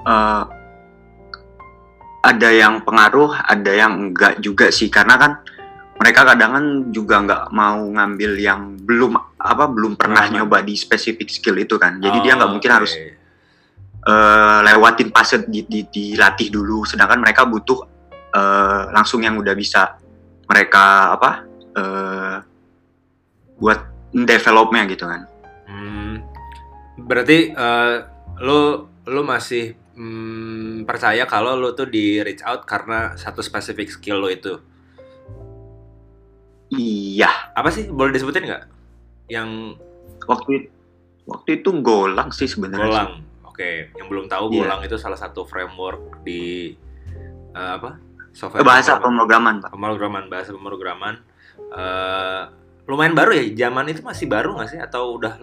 Eh, 0.05 0.43
ada 2.25 2.49
yang 2.49 2.81
pengaruh, 2.85 3.33
ada 3.49 3.71
yang 3.73 4.09
enggak 4.09 4.37
juga 4.41 4.69
sih 4.69 4.89
karena 4.89 5.17
kan 5.17 5.31
mereka 5.97 6.21
kadang 6.25 6.51
kan 6.53 6.65
juga 6.93 7.15
nggak 7.25 7.43
mau 7.49 7.81
ngambil 7.81 8.31
yang 8.37 8.77
belum 8.81 9.17
apa 9.41 9.65
belum 9.69 9.97
pernah 9.97 10.29
nyoba 10.29 10.61
di 10.61 10.77
spesifik 10.77 11.29
skill 11.29 11.57
itu 11.57 11.77
kan. 11.81 11.97
Jadi 12.01 12.21
dia 12.21 12.37
nggak 12.37 12.49
Oh, 12.49 12.53
mungkin 12.53 12.69
oke. 12.69 12.77
harus 12.81 12.93
eh, 14.05 14.59
lewatin 14.63 15.09
fase 15.09 15.43
di, 15.49 15.65
di- 15.65 15.89
dilatih 15.89 16.53
dulu. 16.53 16.85
Sedangkan 16.85 17.19
mereka 17.19 17.43
butuh 17.45 17.79
eh, 18.31 18.83
langsung 18.93 19.25
yang 19.25 19.35
udah 19.35 19.53
bisa 19.53 19.97
mereka 20.45 21.17
apa 21.17 21.31
eh, 21.73 22.35
buat 23.57 23.79
developnya 24.13 24.85
gitu 24.85 25.05
kan. 25.09 25.21
Hmm, 25.65 26.21
berarti 27.01 27.51
eh, 27.51 27.95
lo 28.45 28.59
lo 29.05 29.21
masih 29.21 29.73
mm, 29.93 30.85
percaya 30.85 31.25
kalau 31.25 31.57
lo 31.57 31.73
tuh 31.73 31.89
di 31.89 32.21
reach 32.21 32.41
out 32.45 32.65
karena 32.65 33.13
satu 33.17 33.41
spesifik 33.41 33.89
skill 33.89 34.21
lo 34.21 34.29
itu 34.29 34.53
Iya, 36.73 37.53
apa 37.53 37.69
sih 37.69 37.87
boleh 37.93 38.09
disebutin 38.09 38.49
nggak? 38.49 38.63
Yang 39.29 39.77
waktu 40.25 40.73
waktu 41.29 41.49
itu 41.61 41.69
golang 41.79 42.33
sih 42.33 42.49
sebenarnya. 42.49 43.05
sih. 43.05 43.24
Oke. 43.55 43.95
Yang 43.95 44.07
belum 44.11 44.25
tahu. 44.27 44.51
Golang 44.51 44.83
itu 44.83 44.99
salah 44.99 45.15
satu 45.15 45.47
framework 45.47 46.19
di 46.27 46.75
eh, 47.55 47.71
apa? 47.79 47.95
Software 48.35 48.67
bahasa 48.67 48.99
pemrograman 48.99 49.63
pak. 49.63 49.71
pemrograman 49.71 50.27
bahasa 50.27 50.51
pemrograman. 50.51 51.23
Eh, 51.55 52.41
lumayan 52.83 53.15
baru 53.15 53.31
ya, 53.39 53.43
zaman 53.65 53.95
itu 53.95 54.03
masih 54.03 54.27
baru 54.27 54.59
nggak 54.59 54.69
sih? 54.75 54.79
Atau 54.83 55.15
udah 55.15 55.39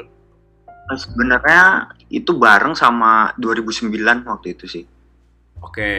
sebenarnya 0.93 1.89
itu 2.13 2.37
bareng 2.37 2.77
sama 2.77 3.33
2009 3.41 4.29
waktu 4.29 4.49
itu 4.53 4.67
sih 4.69 4.85
oke? 5.63 5.93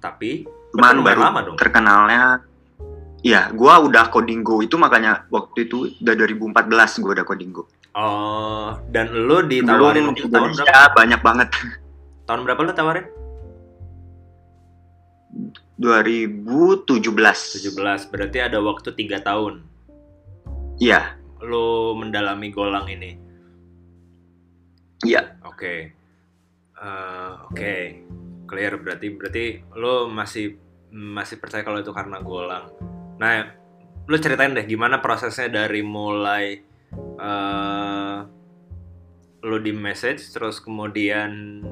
Tapi 0.00 0.48
cuman 0.72 1.04
baru 1.04 1.20
lama 1.20 1.40
dong. 1.44 1.56
terkenalnya 1.60 2.42
Iya, 3.22 3.54
gua 3.54 3.78
udah 3.86 4.10
coding 4.10 4.42
go 4.42 4.58
itu 4.58 4.74
makanya 4.74 5.30
waktu 5.30 5.70
itu 5.70 5.94
udah 6.02 6.14
2014 6.18 6.98
gua 7.02 7.12
udah 7.14 7.26
coding 7.26 7.50
go. 7.54 7.64
Oh, 7.92 8.74
dan 8.88 9.12
lo 9.12 9.44
ditawarin 9.44 10.10
Belum 10.10 10.16
itu 10.16 10.26
tahun 10.26 10.50
berapa? 10.56 10.96
Banyak 10.96 11.20
banget. 11.22 11.48
Tahun 12.24 12.40
berapa 12.42 12.60
lo 12.64 12.72
tawarin? 12.72 13.06
2017. 15.78 16.98
17. 16.98 18.10
Berarti 18.12 18.38
ada 18.38 18.58
waktu 18.62 18.94
tiga 18.94 19.18
tahun 19.20 19.64
Iya, 20.78 21.14
lo 21.42 21.94
mendalami 21.94 22.50
Golang 22.50 22.90
ini. 22.90 23.14
iya. 25.02 25.38
Oke. 25.46 25.94
Eh, 26.74 27.32
Oke. 27.50 27.74
Clear 28.50 28.76
berarti 28.82 29.06
berarti 29.14 29.44
lo 29.78 30.10
masih 30.10 30.58
masih 30.90 31.38
percaya 31.38 31.62
kalau 31.62 31.78
itu 31.78 31.94
karena 31.94 32.18
Golang. 32.18 32.66
Nah, 33.22 33.46
lo 34.10 34.18
ceritain 34.18 34.50
deh 34.50 34.66
gimana 34.66 34.98
prosesnya 34.98 35.46
dari 35.46 35.86
mulai 35.86 36.58
eh 37.22 38.18
lo 39.42 39.58
di 39.62 39.72
message 39.74 40.22
terus 40.34 40.58
kemudian 40.58 41.62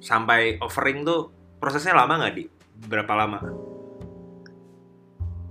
sampai 0.00 0.56
offering 0.64 1.04
tuh 1.04 1.28
prosesnya 1.60 1.92
lama 1.92 2.24
nggak 2.24 2.32
di? 2.32 2.48
Berapa 2.88 3.12
lama? 3.12 3.44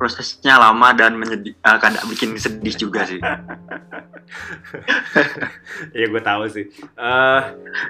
Prosesnya 0.01 0.57
lama 0.57 0.97
dan 0.97 1.13
menyedih, 1.13 1.53
eh, 1.61 1.77
kadang 1.77 2.09
bikin 2.09 2.33
sedih 2.33 2.73
juga 2.73 3.05
sih. 3.05 3.21
ya 5.97 6.05
gue 6.09 6.21
tahu 6.25 6.49
sih. 6.49 6.65
Eh 6.97 7.41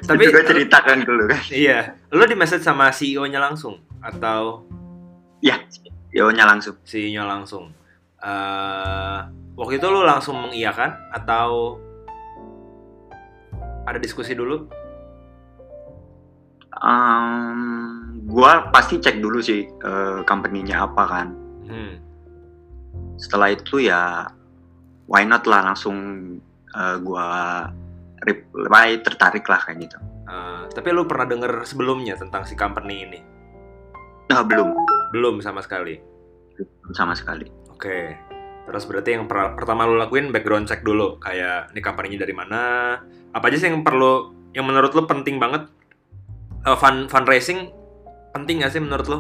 Tapi 0.03 0.27
juga 0.27 0.43
ceritakan 0.43 1.07
dulu 1.07 1.23
kan. 1.31 1.39
Iya, 1.47 1.95
lo 2.11 2.27
di 2.27 2.35
message 2.35 2.67
sama 2.67 2.91
CEO-nya 2.91 3.39
langsung 3.39 3.79
atau 4.03 4.67
Yo-nya 6.11 6.43
langsung. 6.43 6.75
CEO-nya 6.83 7.23
langsung? 7.23 7.71
Eh 8.21 9.19
waktu 9.55 9.79
itu 9.79 9.87
lo 9.87 10.03
langsung 10.03 10.39
mengiyakan 10.43 10.91
atau 11.15 11.79
ada 13.87 13.97
diskusi 13.97 14.35
dulu? 14.35 14.67
Em, 16.81 17.59
gua 18.27 18.71
pasti 18.73 18.99
cek 18.99 19.23
dulu 19.23 19.39
sih 19.39 19.63
eh, 19.67 20.19
company-nya 20.27 20.83
apa 20.83 21.03
kan. 21.07 21.27
Hmm. 21.67 21.93
Setelah 23.15 23.55
itu 23.55 23.83
ya 23.83 24.27
why 25.07 25.23
not 25.23 25.47
lah 25.47 25.71
langsung 25.71 25.97
eh, 26.75 26.97
gua 26.99 27.67
reply 28.27 28.99
tertarik 28.99 29.47
lah 29.47 29.63
kayak 29.63 29.87
gitu. 29.87 29.97
Eh, 30.27 30.63
tapi 30.75 30.91
lo 30.91 31.07
pernah 31.07 31.27
denger 31.27 31.63
sebelumnya 31.63 32.19
tentang 32.19 32.43
si 32.43 32.55
company 32.55 32.95
ini? 33.07 33.19
Nah, 34.31 34.47
belum 34.47 34.71
Belum 35.11 35.43
sama 35.43 35.59
sekali. 35.61 35.99
belum 36.61 36.93
sama 36.93 37.13
sekali. 37.17 37.49
Oke. 37.73 38.13
Terus 38.69 38.83
berarti 38.85 39.17
yang 39.17 39.25
per- 39.25 39.57
pertama 39.57 39.89
lo 39.89 39.97
lakuin 39.97 40.29
background 40.29 40.69
check 40.69 40.85
dulu, 40.85 41.17
kayak 41.17 41.73
ini 41.73 41.81
company-nya 41.81 42.19
dari 42.21 42.35
mana? 42.37 42.61
Apa 43.33 43.49
aja 43.49 43.57
sih 43.57 43.67
yang 43.67 43.81
perlu, 43.81 44.29
yang 44.53 44.69
menurut 44.69 44.93
lo 44.93 45.09
penting 45.09 45.41
banget? 45.41 45.65
Eh, 46.61 46.77
fund 46.77 47.09
fundraising 47.09 47.73
penting 48.31 48.61
gak 48.61 48.71
sih 48.71 48.79
menurut 48.79 49.07
lo? 49.09 49.19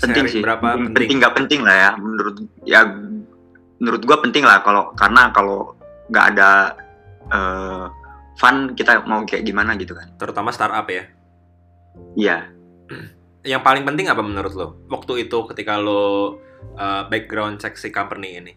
Penting 0.00 0.24
Sharing 0.24 0.34
sih. 0.34 0.42
Berapa 0.42 0.66
penting, 0.74 0.80
penting? 0.88 0.96
penting 0.96 1.16
nggak 1.20 1.34
penting 1.36 1.60
lah 1.62 1.76
ya 1.76 1.90
menurut 2.00 2.36
ya 2.64 2.80
menurut 3.78 4.02
gua 4.08 4.18
penting 4.24 4.42
lah 4.42 4.64
kalau 4.64 4.90
karena 4.96 5.28
kalau 5.30 5.76
nggak 6.08 6.24
ada 6.34 6.50
eh, 7.30 7.84
fun 8.40 8.72
kita 8.72 9.04
mau 9.04 9.22
kayak 9.28 9.44
gimana 9.44 9.76
gitu 9.76 9.92
kan. 9.92 10.10
Terutama 10.16 10.48
startup 10.50 10.88
ya. 10.88 11.04
Iya. 12.16 12.38
Yang 13.42 13.62
paling 13.62 13.84
penting 13.84 14.06
apa 14.06 14.20
menurut 14.20 14.52
lo? 14.52 14.66
Waktu 14.86 15.24
itu 15.24 15.38
ketika 15.46 15.76
lo 15.76 16.36
eh, 16.74 17.02
background 17.06 17.56
check 17.56 17.74
si 17.74 17.88
company 17.88 18.36
ini. 18.36 18.52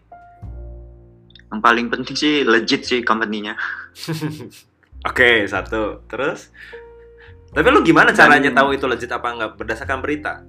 Yang 1.48 1.60
paling 1.60 1.86
penting 1.88 2.14
sih 2.14 2.34
legit 2.42 2.82
sih 2.82 3.00
company-nya. 3.00 3.54
Oke, 5.08 5.46
satu. 5.46 6.04
Terus? 6.04 6.50
Tapi 7.48 7.68
lo 7.68 7.80
gimana 7.80 8.10
Dan- 8.10 8.18
caranya 8.26 8.50
tahu 8.52 8.74
itu 8.74 8.84
legit 8.84 9.08
apa 9.08 9.28
nggak? 9.30 9.50
Berdasarkan 9.54 10.00
berita? 10.00 10.42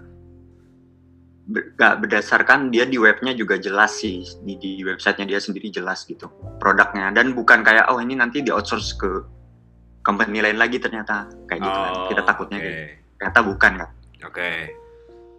Ber- 1.45 1.77
nggak 1.77 1.95
berdasarkan 2.01 2.73
dia 2.73 2.83
di 2.83 2.97
webnya 2.97 3.31
juga 3.31 3.55
jelas 3.55 4.01
sih 4.01 4.25
di, 4.41 4.57
di 4.57 4.71
websitenya 4.81 5.29
dia 5.29 5.37
sendiri 5.37 5.69
jelas 5.69 6.01
gitu 6.01 6.25
produknya 6.57 7.13
dan 7.13 7.37
bukan 7.37 7.61
kayak 7.61 7.85
oh 7.85 8.01
ini 8.01 8.17
nanti 8.17 8.41
di 8.41 8.49
outsource 8.49 8.97
ke 8.97 9.21
company 10.01 10.41
lain 10.41 10.57
lagi 10.57 10.81
ternyata 10.81 11.29
kayak 11.45 11.61
gitu 11.61 11.77
kan 11.77 11.93
kita 12.09 12.21
takutnya 12.25 12.57
Oh, 12.57 12.65
oke. 12.65 12.65
gitu. 12.65 12.81
ternyata 13.21 13.39
bukan 13.45 13.71
kan 13.77 13.89
Oke. 14.25 14.73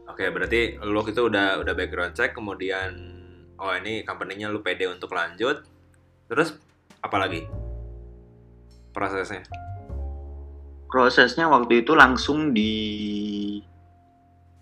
Oke, 0.06 0.30
berarti 0.30 0.78
lo 0.80 1.02
itu 1.02 1.22
udah 1.26 1.60
udah 1.60 1.74
background 1.74 2.14
check 2.14 2.32
kemudian 2.32 2.94
oh 3.58 3.72
ini 3.74 4.06
company-nya 4.06 4.48
lu 4.48 4.62
pede 4.62 4.86
untuk 4.86 5.12
lanjut. 5.12 5.66
Terus 6.30 6.54
apa 7.02 7.16
lagi? 7.18 7.46
Prosesnya. 8.94 9.44
prosesnya 10.86 11.50
waktu 11.50 11.82
itu 11.84 11.92
langsung 11.92 12.54
di 12.54 12.72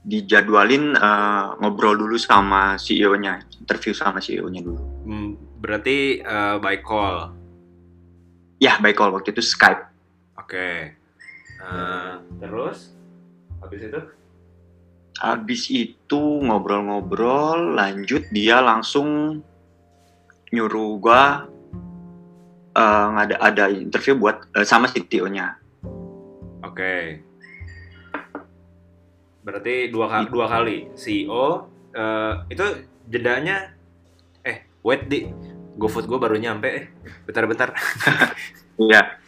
dijadwalin 0.02 0.96
eh, 0.96 1.46
ngobrol 1.62 1.94
dulu 1.94 2.16
sama 2.18 2.74
CEO-nya 2.80 3.44
interview 3.60 3.94
sama 3.94 4.18
CEO-nya 4.18 4.60
dulu 4.64 4.82
Hmm, 5.04 5.36
berarti 5.60 6.24
eh, 6.24 6.56
by 6.58 6.80
call. 6.80 7.28
Ya, 8.56 8.80
by 8.80 8.96
call 8.96 9.12
waktu 9.12 9.36
itu 9.36 9.44
Skype. 9.44 9.84
Oke. 10.40 10.96
Nah, 11.60 12.24
terus 12.40 12.93
habis 13.64 13.80
itu? 13.88 14.00
Habis 15.14 15.62
itu 15.70 16.22
ngobrol-ngobrol, 16.44 17.78
lanjut 17.78 18.28
dia 18.34 18.60
langsung 18.60 19.40
nyuruh 20.52 21.00
gua 21.00 21.48
eh, 22.74 23.08
ada 23.24 23.36
ada 23.40 23.64
interview 23.72 24.18
buat 24.18 24.44
eh, 24.54 24.66
sama 24.66 24.90
CTO-nya. 24.90 25.56
Oke. 26.66 27.24
Berarti 29.44 29.92
dua 29.92 30.06
kali, 30.08 30.26
dua 30.32 30.46
kali 30.48 30.78
CEO 30.96 31.68
eh, 31.94 32.32
itu 32.50 32.64
jedanya 33.08 33.76
eh 34.44 34.64
wait 34.82 35.08
di 35.08 35.28
GoFood 35.74 36.06
gue 36.06 36.18
baru 36.18 36.36
nyampe 36.38 36.68
eh 36.68 36.84
bentar-bentar. 37.26 37.72
Iya. 38.74 39.22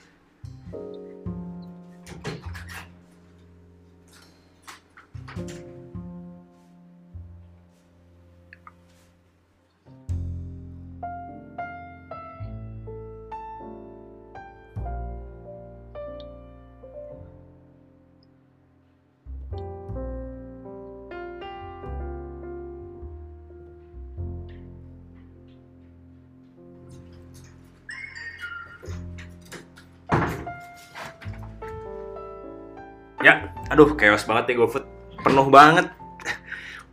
Ya, 33.26 33.50
aduh 33.66 33.99
chaos 33.99 34.23
banget 34.23 34.54
nih 34.54 34.62
GoFood. 34.62 34.87
Penuh 35.18 35.50
banget. 35.50 35.90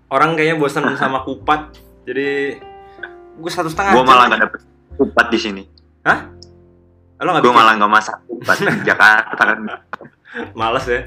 Orang 0.10 0.34
kayaknya 0.34 0.58
bosan 0.58 0.90
sama 1.02 1.22
kupat. 1.22 1.78
Jadi 2.10 2.58
gue 3.38 3.52
satu 3.54 3.70
setengah 3.70 3.94
jam 3.94 4.06
malah 4.06 4.26
nggak 4.34 4.42
dapet 4.50 4.62
kupat 4.98 5.26
di 5.30 5.38
sini. 5.38 5.64
Lo 7.22 7.30
nggak 7.30 7.46
Gua 7.46 7.54
bikin? 7.54 7.60
malah 7.62 7.74
nggak 7.78 7.94
masak 7.94 8.18
kupat 8.26 8.58
di 8.60 8.82
Jakarta 8.90 9.42
kan. 9.46 9.58
Males 10.58 10.86
ya. 10.90 11.02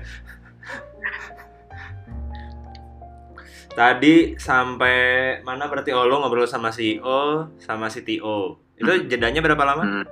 Tadi 3.76 4.40
sampai 4.40 4.97
mana 5.45 5.68
berarti 5.68 5.92
oh, 5.92 6.09
lo 6.09 6.23
ngobrol 6.23 6.49
sama 6.49 6.73
CEO 6.73 7.50
sama 7.61 7.90
CTO. 7.90 8.62
Itu 8.78 8.88
Hmm. 8.88 9.04
jedanya 9.11 9.45
berapa 9.45 9.62
lama? 9.66 9.83
Hmm. 9.85 10.04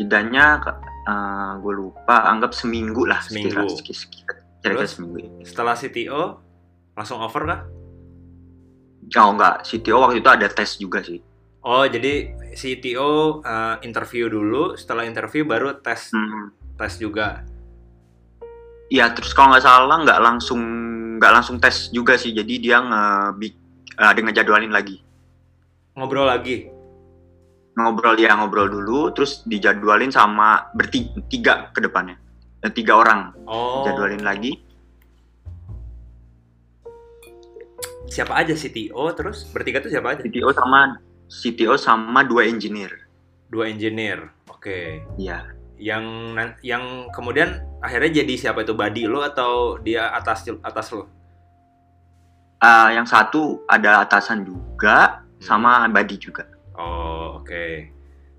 Jedanya 0.00 0.62
gue 1.60 1.74
lupa, 1.74 2.28
anggap 2.32 2.56
seminggu 2.56 3.04
lah. 3.04 3.20
Seminggu. 3.20 3.68
Kira-kira 4.64 4.88
seminggu. 4.88 5.44
Setelah 5.44 5.76
CTO 5.76 6.22
langsung 6.96 7.20
offer 7.20 7.42
kah? 7.44 7.60
Oh 9.20 9.36
enggak, 9.36 9.68
CTO 9.68 10.00
waktu 10.00 10.24
itu 10.24 10.30
ada 10.32 10.48
tes 10.48 10.80
juga 10.80 11.04
sih. 11.04 11.20
Oh, 11.64 11.84
jadi 11.88 12.32
CTO 12.52 13.40
uh, 13.40 13.76
interview 13.80 14.28
dulu, 14.28 14.76
setelah 14.76 15.08
interview 15.08 15.48
baru 15.48 15.80
tes 15.80 16.12
Hmm. 16.12 16.52
tes 16.76 16.96
juga. 17.00 17.44
Iya, 18.92 19.12
terus 19.16 19.32
kalau 19.32 19.52
nggak 19.56 19.64
salah 19.64 19.96
nggak 20.04 20.20
langsung 20.20 20.60
nggak 21.16 21.32
langsung 21.32 21.56
tes 21.56 21.88
juga 21.88 22.20
sih. 22.20 22.36
Jadi 22.36 22.60
dia 22.68 22.84
nge 22.84 23.04
ada 23.96 24.20
ngejadwalin 24.20 24.72
lagi. 24.72 25.00
Ngobrol 25.96 26.28
lagi. 26.28 26.68
Ngobrol 27.74 28.14
ya 28.22 28.38
ngobrol 28.38 28.70
dulu, 28.70 29.10
terus 29.10 29.42
dijadwalin 29.42 30.14
sama 30.14 30.70
bertiga 30.78 31.74
ke 31.74 31.82
depannya. 31.82 32.14
Dan 32.62 32.70
tiga 32.70 32.96
orang 32.96 33.34
Oh. 33.44 33.82
jadwalin 33.82 34.22
lagi. 34.22 34.62
Siapa 38.08 38.30
aja 38.38 38.54
CTO 38.54 39.10
terus 39.18 39.42
bertiga 39.50 39.82
tuh 39.82 39.90
siapa 39.90 40.14
aja? 40.14 40.22
CTO 40.22 40.54
sama 40.54 41.02
CTO 41.26 41.74
sama 41.74 42.22
dua 42.22 42.46
engineer. 42.46 42.94
Dua 43.50 43.66
engineer. 43.66 44.30
Oke. 44.46 45.02
Iya. 45.18 45.50
Yang 45.74 46.04
yang 46.62 47.10
kemudian 47.10 47.58
akhirnya 47.82 48.22
jadi 48.22 48.34
siapa 48.38 48.62
itu 48.62 48.78
Badi 48.78 49.10
lo 49.10 49.26
atau 49.26 49.82
dia 49.82 50.14
atas 50.14 50.46
atas 50.62 50.94
lo? 50.94 51.10
Ah, 52.62 52.88
yang 52.94 53.04
satu 53.04 53.66
ada 53.68 54.00
atasan 54.00 54.46
juga 54.46 55.26
sama 55.42 55.84
body 55.90 56.16
juga. 56.16 56.48
Oh, 56.74 57.13
oke. 57.44 57.68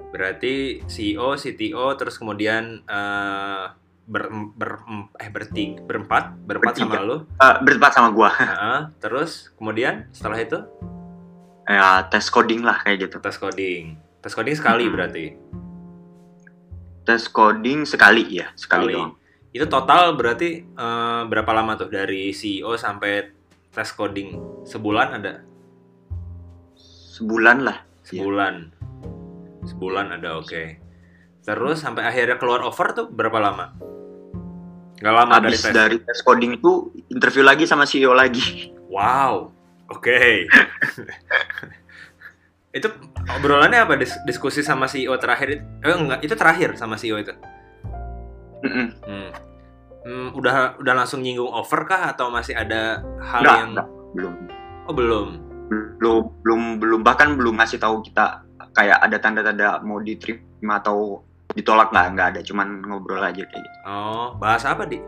Berarti 0.09 0.81
CEO, 0.85 1.35
CTO 1.35 1.93
terus 1.93 2.17
kemudian 2.17 2.81
eh, 2.81 3.63
ber, 4.05 4.23
ber 4.53 4.71
eh 5.17 5.29
bertiga, 5.29 5.81
berempat, 5.81 6.33
berempat 6.41 6.73
sama 6.75 6.97
Bertiga. 6.97 7.05
lo. 7.05 7.17
Eh, 7.37 7.55
berempat 7.61 7.91
sama 7.93 8.09
gua. 8.09 8.29
Heeh. 8.41 8.79
terus 8.97 9.53
kemudian 9.53 10.09
setelah 10.09 10.37
itu 10.37 10.57
ya 11.65 12.05
tes 12.05 12.25
coding 12.27 12.61
lah 12.61 12.81
kayak 12.81 13.05
gitu. 13.05 13.17
tes 13.19 13.35
coding. 13.35 13.97
Tes 14.19 14.33
coding 14.33 14.53
sekali 14.53 14.85
Hmm. 14.85 14.93
berarti. 14.93 15.25
Tes 17.01 17.29
coding 17.29 17.85
sekali 17.85 18.41
ya, 18.41 18.49
sekali, 18.57 18.89
Sekali. 18.89 18.93
doang. 18.93 19.13
Itu 19.51 19.65
total 19.67 20.13
berarti 20.13 20.49
eh, 20.65 21.21
berapa 21.25 21.51
lama 21.51 21.73
tuh 21.75 21.87
dari 21.87 22.29
CEO 22.29 22.73
sampai 22.75 23.29
tes 23.69 23.89
coding? 23.91 24.63
Sebulan 24.63 25.07
ada? 25.13 25.43
Sebulan 27.15 27.57
lah. 27.63 27.77
Iya. 28.05 28.21
Sebulan. 28.21 28.53
Sebulan 29.65 30.13
ada, 30.13 30.37
oke. 30.37 30.63
Terus 31.41 31.77
sampai 31.77 32.05
akhirnya 32.05 32.37
keluar 32.37 32.61
offer 32.61 32.93
tuh 32.93 33.05
berapa 33.09 33.37
lama? 33.37 33.73
Gak 34.95 35.13
lama 35.13 35.37
dari 35.37 35.53
Habis 35.53 35.61
tes. 35.61 35.75
dari 35.75 35.97
tes 35.99 36.19
coding 36.23 36.57
itu 36.57 36.89
interview 37.11 37.43
lagi 37.43 37.67
sama 37.67 37.83
CEO 37.83 38.15
lagi. 38.15 38.71
Wow. 38.87 39.51
Oke. 39.91 40.45
itu 42.77 42.87
obrolannya 43.29 43.87
apa 43.87 43.95
Dis- 43.95 44.19
diskusi 44.25 44.65
sama 44.65 44.87
CEO 44.87 45.15
terakhir 45.19 45.59
itu? 45.59 45.63
Eh 45.83 45.95
enggak, 45.95 46.19
itu 46.23 46.33
terakhir 46.33 46.69
sama 46.79 46.95
CEO 46.95 47.19
itu. 47.19 47.33
Hmm. 48.65 48.89
Hmm, 50.05 50.29
udah 50.37 50.77
udah 50.77 50.93
langsung 50.93 51.25
nyinggung 51.25 51.49
offer 51.49 51.81
kah 51.85 52.13
atau 52.13 52.29
masih 52.29 52.53
ada 52.53 53.01
hal 53.21 53.41
Enggak, 53.41 53.57
yang 53.57 53.69
enggak, 53.73 53.87
belum. 54.13 54.33
Oh, 54.85 54.93
belum. 54.93 55.27
Belum 55.97 56.21
belum 56.45 56.61
belum 56.77 57.01
bahkan 57.01 57.33
belum 57.33 57.57
ngasih 57.57 57.81
tahu 57.81 58.05
kita 58.05 58.44
kayak 58.75 58.99
ada 58.99 59.17
tanda-tanda 59.17 59.79
mau 59.81 60.03
diterima 60.03 60.83
atau 60.83 61.23
ditolak 61.55 61.95
nggak 61.95 62.07
nggak 62.13 62.27
ada 62.35 62.41
cuman 62.43 62.83
ngobrol 62.83 63.23
aja 63.23 63.47
kayak 63.47 63.63
gitu. 63.63 63.77
Oh, 63.87 64.35
bahas 64.35 64.67
apa, 64.67 64.83
Di? 64.83 64.99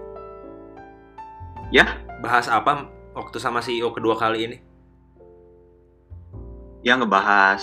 Ya? 1.75 1.99
Bahas 2.23 2.47
apa 2.47 2.87
waktu 3.11 3.37
sama 3.37 3.59
CEO 3.59 3.91
kedua 3.91 4.15
kali 4.15 4.47
ini? 4.47 4.57
Dia 6.81 6.95
ngebahas 6.95 7.61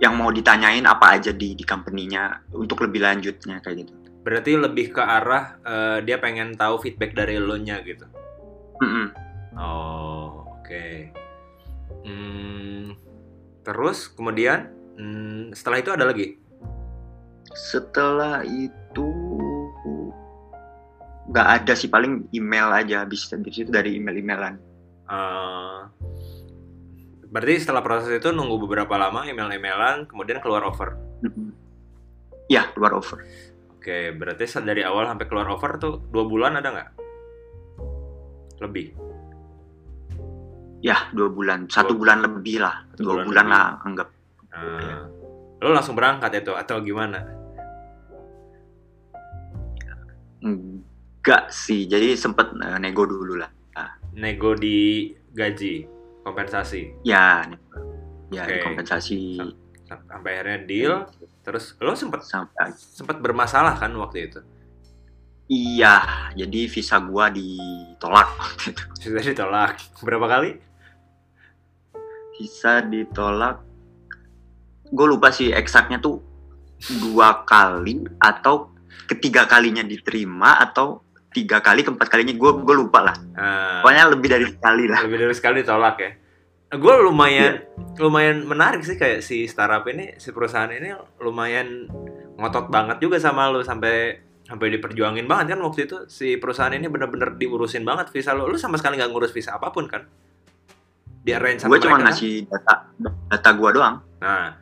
yang 0.00 0.16
mau 0.16 0.32
ditanyain 0.32 0.82
apa 0.88 1.20
aja 1.20 1.30
di 1.30 1.52
di 1.52 1.62
company-nya 1.62 2.48
untuk 2.56 2.80
lebih 2.82 3.04
lanjutnya 3.04 3.60
kayak 3.60 3.86
gitu. 3.86 3.92
Berarti 4.24 4.56
lebih 4.56 4.96
ke 4.96 5.02
arah 5.04 5.60
eh, 5.60 5.98
dia 6.08 6.16
pengen 6.16 6.56
tahu 6.56 6.80
feedback 6.80 7.12
dari 7.12 7.36
lo 7.36 7.60
nya 7.60 7.84
gitu. 7.84 8.08
Mm-mm. 8.80 9.06
Oh, 9.60 10.48
oke. 10.58 11.12
Hmm, 12.02 12.96
terus 13.62 14.08
kemudian 14.10 14.81
hmm, 14.96 15.56
setelah 15.56 15.78
itu 15.80 15.90
ada 15.92 16.04
lagi? 16.08 16.26
Setelah 17.52 18.42
itu 18.44 19.08
nggak 21.32 21.48
ada 21.62 21.72
sih 21.72 21.88
paling 21.88 22.28
email 22.34 22.68
aja 22.74 23.06
habis 23.06 23.24
habis 23.30 23.56
itu 23.56 23.70
dari 23.70 23.96
email-emailan. 23.96 24.54
Eh, 25.12 25.80
berarti 27.32 27.54
setelah 27.60 27.80
proses 27.84 28.12
itu 28.12 28.28
nunggu 28.32 28.68
beberapa 28.68 28.96
lama 28.96 29.24
email-emailan, 29.24 30.08
kemudian 30.08 30.40
keluar 30.44 30.64
offer. 30.68 30.96
Mm-mm. 31.24 31.52
Ya 32.50 32.68
keluar 32.76 32.96
offer. 32.96 33.24
Oke, 33.82 34.14
berarti 34.14 34.46
dari 34.62 34.86
awal 34.86 35.10
sampai 35.10 35.26
keluar 35.26 35.48
offer 35.50 35.80
tuh 35.80 36.06
dua 36.12 36.24
bulan 36.28 36.60
ada 36.60 36.68
nggak? 36.70 36.90
Lebih. 38.62 38.86
Ya 40.82 41.10
dua 41.14 41.30
bulan, 41.30 41.70
satu 41.70 41.94
bulan 41.94 42.22
lebih 42.26 42.62
lah, 42.62 42.86
dua 42.98 43.22
bulan 43.22 43.26
bulan, 43.26 43.46
lebih. 43.46 43.54
lah 43.54 43.66
anggap. 43.86 44.08
Nah, 44.52 45.08
lo 45.58 45.70
langsung 45.72 45.96
berangkat 45.96 46.44
itu 46.44 46.52
atau 46.52 46.78
gimana? 46.84 47.24
Enggak 50.42 51.54
sih, 51.54 51.86
jadi 51.86 52.18
sempet 52.18 52.50
eh, 52.58 52.78
nego 52.82 53.06
dulu 53.06 53.38
lah. 53.38 53.50
Nego 54.12 54.52
di 54.52 55.08
gaji, 55.32 55.88
kompensasi. 56.20 57.00
Ya, 57.06 57.48
ya 58.28 58.44
Oke. 58.44 58.60
kompensasi 58.60 59.40
Sam- 59.88 60.04
Sampai 60.08 60.40
akhirnya 60.40 60.58
deal, 60.64 60.94
terus 61.44 61.76
lo 61.80 61.92
sempet 61.92 62.24
sampai. 62.24 62.72
sempat 62.76 63.20
bermasalah 63.20 63.76
kan 63.76 63.92
waktu 63.96 64.28
itu? 64.28 64.40
Iya, 65.52 66.32
jadi 66.32 66.60
visa 66.64 66.96
gua 66.96 67.28
ditolak 67.28 68.28
waktu 68.40 68.72
itu. 68.72 68.82
Sudah 69.00 69.20
ditolak. 69.20 69.76
Berapa 70.00 70.26
kali? 70.28 70.50
Visa 72.40 72.80
ditolak. 72.80 73.60
Gue 74.92 75.06
lupa 75.08 75.32
sih 75.32 75.48
eksaknya 75.50 75.98
tuh 75.98 76.20
dua 77.00 77.48
kali 77.48 78.04
atau 78.20 78.70
ketiga 79.08 79.48
kalinya 79.48 79.80
diterima 79.80 80.60
atau 80.60 81.00
tiga 81.32 81.64
kali 81.64 81.80
keempat 81.80 82.12
kalinya 82.12 82.36
gue 82.36 82.50
gue 82.60 82.76
lupa 82.76 83.00
lah 83.08 83.16
Nah, 83.32 83.80
pokoknya 83.80 84.04
lebih 84.12 84.28
dari 84.28 84.46
sekali 84.46 84.84
lah 84.84 85.00
lebih 85.08 85.18
dari 85.24 85.34
sekali 85.34 85.64
ditolak 85.64 85.96
ya. 85.98 86.10
Gue 86.72 86.94
lumayan 87.04 87.64
lumayan 88.00 88.44
menarik 88.48 88.84
sih 88.84 88.96
kayak 88.96 89.20
si 89.20 89.44
startup 89.44 89.84
ini, 89.88 90.16
si 90.16 90.32
perusahaan 90.32 90.68
ini 90.72 90.92
lumayan 91.20 91.88
ngotot 92.36 92.68
banget 92.68 93.00
juga 93.00 93.20
sama 93.20 93.48
lu 93.52 93.60
sampai 93.64 94.20
sampai 94.44 94.68
diperjuangin 94.76 95.24
banget 95.24 95.56
kan 95.56 95.60
waktu 95.64 95.88
itu 95.88 96.08
si 96.12 96.36
perusahaan 96.36 96.72
ini 96.72 96.88
bener-bener 96.88 97.36
diurusin 97.36 97.84
banget 97.84 98.12
visa 98.12 98.32
lu. 98.32 98.48
Lu 98.48 98.56
sama 98.60 98.76
sekali 98.80 99.00
nggak 99.00 99.10
ngurus 99.12 99.32
visa 99.32 99.56
apa 99.56 99.72
pun 99.72 99.88
kan? 99.88 100.04
Di 101.24 101.32
arrange 101.32 101.64
sama 101.64 101.76
gue 101.76 101.88
cuma 101.88 102.00
kan? 102.00 102.08
ngasih 102.08 102.48
data 102.48 102.74
data 103.30 103.50
gue 103.54 103.70
doang 103.72 103.96
Nah, 104.22 104.54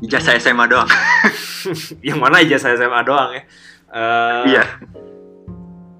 ijazah 0.00 0.36
SMA 0.40 0.64
doang 0.68 0.88
yang 2.08 2.18
mana 2.20 2.40
saya 2.56 2.76
SMA 2.76 3.00
doang 3.04 3.30
ya. 3.36 3.42
Eh, 3.90 4.42
iya 4.56 4.64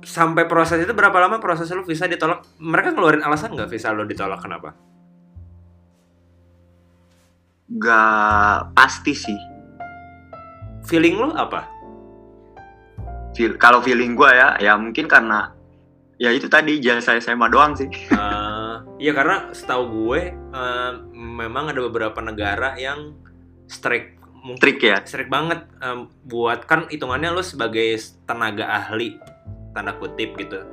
Sampai 0.00 0.48
proses 0.48 0.82
itu 0.82 0.90
berapa 0.96 1.14
lama 1.20 1.38
proses 1.38 1.70
lu 1.70 1.86
visa 1.86 2.08
ditolak? 2.08 2.42
Mereka 2.58 2.96
ngeluarin 2.96 3.22
alasan 3.22 3.54
nggak 3.54 3.70
visa 3.70 3.92
lu 3.92 4.08
ditolak 4.08 4.40
kenapa? 4.42 4.74
gak 7.70 8.74
pasti 8.74 9.14
sih 9.14 9.38
Feeling 10.90 11.22
lu 11.22 11.30
apa? 11.38 11.70
Feel, 13.30 13.54
kalau 13.62 13.78
feeling 13.78 14.18
gue 14.18 14.26
ya 14.26 14.58
ya 14.58 14.74
mungkin 14.74 15.06
karena 15.06 15.54
ya 16.18 16.34
itu 16.34 16.50
tadi 16.50 16.82
ijazah 16.82 17.22
SMA 17.22 17.46
doang 17.46 17.78
sih 17.78 17.86
Iya 19.00 19.16
karena 19.16 19.54
setahu 19.54 19.84
gue 19.86 20.34
eh, 20.34 20.92
memang 21.14 21.70
ada 21.70 21.80
beberapa 21.86 22.18
negara 22.20 22.74
yang 22.74 23.14
strict. 23.70 24.18
Mungkin 24.40 24.58
trik 24.58 24.80
ya? 24.82 24.98
strict 25.06 25.28
banget 25.30 25.62
em, 25.78 26.08
buat 26.26 26.64
kan 26.64 26.88
hitungannya 26.90 27.30
lu 27.30 27.44
sebagai 27.44 28.00
tenaga 28.24 28.66
ahli 28.66 29.20
tanda 29.70 29.94
kutip 29.94 30.34
gitu. 30.40 30.64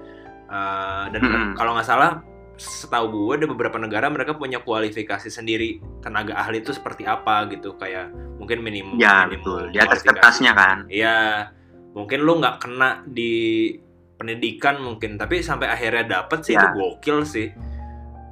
Eh, 0.48 1.04
dan 1.14 1.22
Mm-mm. 1.22 1.54
kalau 1.54 1.76
nggak 1.78 1.86
salah 1.86 2.24
setahu 2.58 3.06
gue 3.14 3.46
ada 3.46 3.48
beberapa 3.54 3.78
negara 3.78 4.10
mereka 4.10 4.34
punya 4.34 4.58
kualifikasi 4.58 5.30
sendiri 5.30 5.78
tenaga 6.02 6.34
ahli 6.42 6.64
itu 6.66 6.74
seperti 6.74 7.06
apa 7.06 7.46
gitu. 7.54 7.78
Kayak 7.78 8.10
mungkin 8.42 8.64
minimum 8.66 8.98
ya 8.98 9.28
minimum 9.28 9.46
betul. 9.46 9.62
Di 9.70 9.80
atas 9.84 10.02
kertasnya 10.02 10.56
kan. 10.58 10.88
Iya, 10.90 11.52
mungkin 11.94 12.24
lu 12.24 12.40
nggak 12.42 12.58
kena 12.64 13.04
di 13.06 13.76
pendidikan 14.18 14.82
mungkin, 14.82 15.20
tapi 15.22 15.46
sampai 15.46 15.70
akhirnya 15.70 16.24
dapet 16.24 16.42
sih 16.42 16.58
Ya. 16.58 16.66
itu 16.66 16.68
gokil 16.74 17.20
sih. 17.28 17.54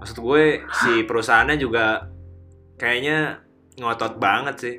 Maksud 0.02 0.18
gue 0.18 0.66
si 0.82 1.06
perusahaannya 1.06 1.62
juga 1.62 2.10
kayaknya 2.82 3.45
ngotot 3.80 4.18
banget 4.20 4.56
sih. 4.60 4.76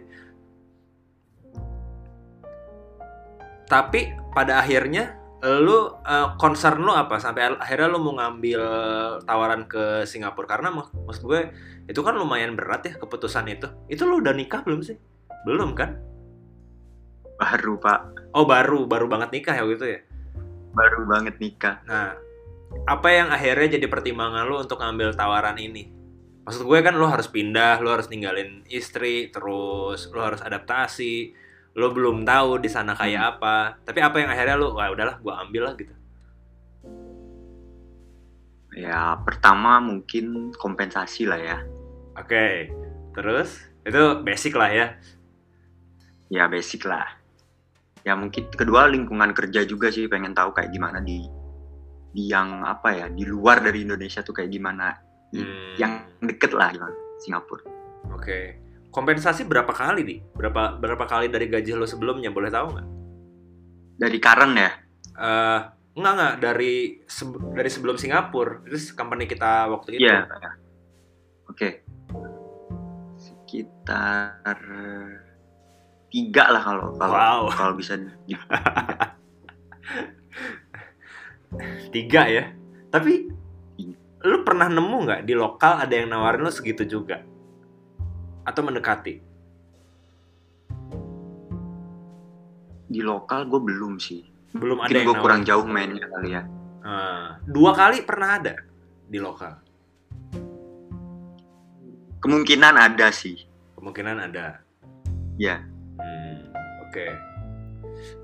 Tapi 3.67 4.15
pada 4.33 4.63
akhirnya 4.63 5.19
lu 5.47 5.93
eh, 6.03 6.29
concern 6.41 6.81
lu 6.83 6.91
apa 6.91 7.21
sampai 7.21 7.55
akhirnya 7.61 7.89
lu 7.93 8.01
mau 8.03 8.15
ngambil 8.19 8.63
tawaran 9.29 9.69
ke 9.69 10.03
Singapura 10.09 10.49
karena 10.49 10.73
mak- 10.73 10.97
maksud 10.97 11.23
gue 11.29 11.41
itu 11.87 12.01
kan 12.03 12.17
lumayan 12.19 12.57
berat 12.59 12.83
ya 12.89 12.95
keputusan 12.99 13.47
itu. 13.53 13.69
Itu 13.87 14.09
lu 14.09 14.19
udah 14.25 14.35
nikah 14.35 14.65
belum 14.67 14.81
sih? 14.83 14.97
Belum 15.47 15.77
kan? 15.77 16.03
baru 17.37 17.77
pak 17.77 18.01
Oh 18.33 18.45
baru, 18.45 18.85
baru 18.85 19.09
banget 19.09 19.33
nikah 19.33 19.55
ya 19.57 19.65
gitu 19.69 19.85
ya. 19.85 20.01
baru 20.77 21.09
banget 21.09 21.41
nikah 21.41 21.81
Nah, 21.89 22.13
apa 22.85 23.09
yang 23.09 23.29
akhirnya 23.33 23.81
jadi 23.81 23.87
pertimbangan 23.89 24.45
lu 24.45 24.61
untuk 24.61 24.81
ngambil 24.81 25.17
tawaran 25.17 25.57
ini? 25.57 25.89
Maksud 26.47 26.63
gue 26.63 26.79
kan 26.79 26.95
lu 26.95 27.11
harus 27.11 27.27
pindah, 27.27 27.83
lu 27.83 27.91
harus 27.91 28.07
ninggalin 28.07 28.63
istri, 28.71 29.35
terus 29.35 30.07
lu 30.15 30.23
harus 30.23 30.39
adaptasi, 30.39 31.35
lu 31.75 31.91
belum 31.91 32.23
tahu 32.23 32.63
di 32.63 32.71
sana 32.71 32.95
kayak 32.95 33.37
apa. 33.37 33.83
Tapi 33.83 33.99
apa 33.99 34.17
yang 34.23 34.31
akhirnya 34.31 34.55
lu, 34.55 34.71
wah 34.71 34.87
udahlah, 34.95 35.19
gue 35.19 35.35
ambil 35.35 35.63
lah 35.67 35.75
gitu. 35.75 35.97
ya 38.77 39.17
pertama 39.25 39.81
mungkin 39.81 40.53
kompensasi 40.53 41.25
lah 41.25 41.41
ya 41.41 41.59
Oke, 42.21 42.69
terus 43.17 43.57
itu 43.89 44.21
basic 44.21 44.53
lah 44.53 44.69
ya. 44.69 44.87
ya 46.29 46.45
basic 46.45 46.85
lah 46.85 47.09
ya 48.07 48.15
mungkin 48.15 48.53
kedua 48.53 48.87
lingkungan 48.87 49.35
kerja 49.35 49.67
juga 49.67 49.91
sih 49.91 50.07
pengen 50.07 50.31
tahu 50.31 50.55
kayak 50.55 50.71
gimana 50.71 51.03
di 51.03 51.27
di 52.15 52.31
yang 52.31 52.63
apa 52.63 52.95
ya 52.95 53.07
di 53.11 53.27
luar 53.27 53.63
dari 53.63 53.83
Indonesia 53.83 54.23
tuh 54.23 54.35
kayak 54.37 54.51
gimana 54.51 54.95
Hmm, 55.29 55.75
yang 55.75 55.93
deket 56.21 56.51
lah 56.51 56.71
gimana 56.71 56.95
Singapura 57.19 57.63
Oke, 58.09 58.57
kompensasi 58.89 59.43
berapa 59.43 59.69
kali 59.69 60.01
nih? 60.01 60.19
Berapa 60.33 60.77
berapa 60.77 61.05
kali 61.05 61.27
dari 61.27 61.47
gaji 61.47 61.73
lu 61.73 61.85
sebelumnya? 61.85 62.31
Boleh 62.31 62.49
tahu 62.49 62.71
nggak? 62.71 62.89
dari 63.97 64.19
Karen 64.19 64.53
ya 64.53 64.71
Eh, 65.17 65.61
enggak 65.95 66.13
enggak 66.13 66.35
dari 66.39 66.73
sebe- 67.03 67.41
dari 67.51 67.67
sebelum 67.67 67.97
Singapura 67.97 68.61
terus 68.61 68.93
company 68.93 69.25
kita 69.25 69.67
waktu 69.67 69.97
itu 69.97 70.05
Iya. 70.05 70.29
Oke. 71.47 71.81
Sekitar 73.17 74.61
tiga 76.07 76.45
lah 76.49 76.63
kalau 76.63 76.87
kalau 76.95 77.13
wow 77.13 77.43
kalau 77.49 77.73
bisa 77.73 77.97
di- 77.97 78.37
tiga 81.91 82.23
ya 82.27 82.45
tapi 82.89 83.29
lu 84.27 84.43
pernah 84.43 84.67
nemu 84.67 84.97
nggak 85.07 85.21
di 85.23 85.35
lokal 85.39 85.79
ada 85.79 85.95
yang 85.95 86.11
nawarin 86.11 86.43
lu 86.43 86.51
segitu 86.51 86.83
juga 86.83 87.23
atau 88.43 88.61
mendekati 88.67 89.23
di 92.87 93.01
lokal 93.03 93.47
gue 93.51 93.61
belum 93.63 93.99
sih. 93.99 94.23
belum 94.55 94.79
ada 94.83 94.89
Mungkin 94.89 95.07
gue 95.11 95.17
kurang 95.21 95.43
jauh 95.43 95.67
mainnya 95.67 96.07
kali 96.11 96.33
ya. 96.33 96.43
Eh, 96.87 97.27
dua 97.51 97.75
kali 97.75 98.03
pernah 98.07 98.39
ada 98.39 98.55
di 99.07 99.19
lokal 99.23 99.63
Kemungkinan 102.23 102.75
ada 102.75 103.15
sih. 103.15 103.39
kemungkinan 103.79 104.19
ada 104.19 104.59
Ya. 105.39 105.63
Hmm, 106.01 106.51
oke 106.89 107.07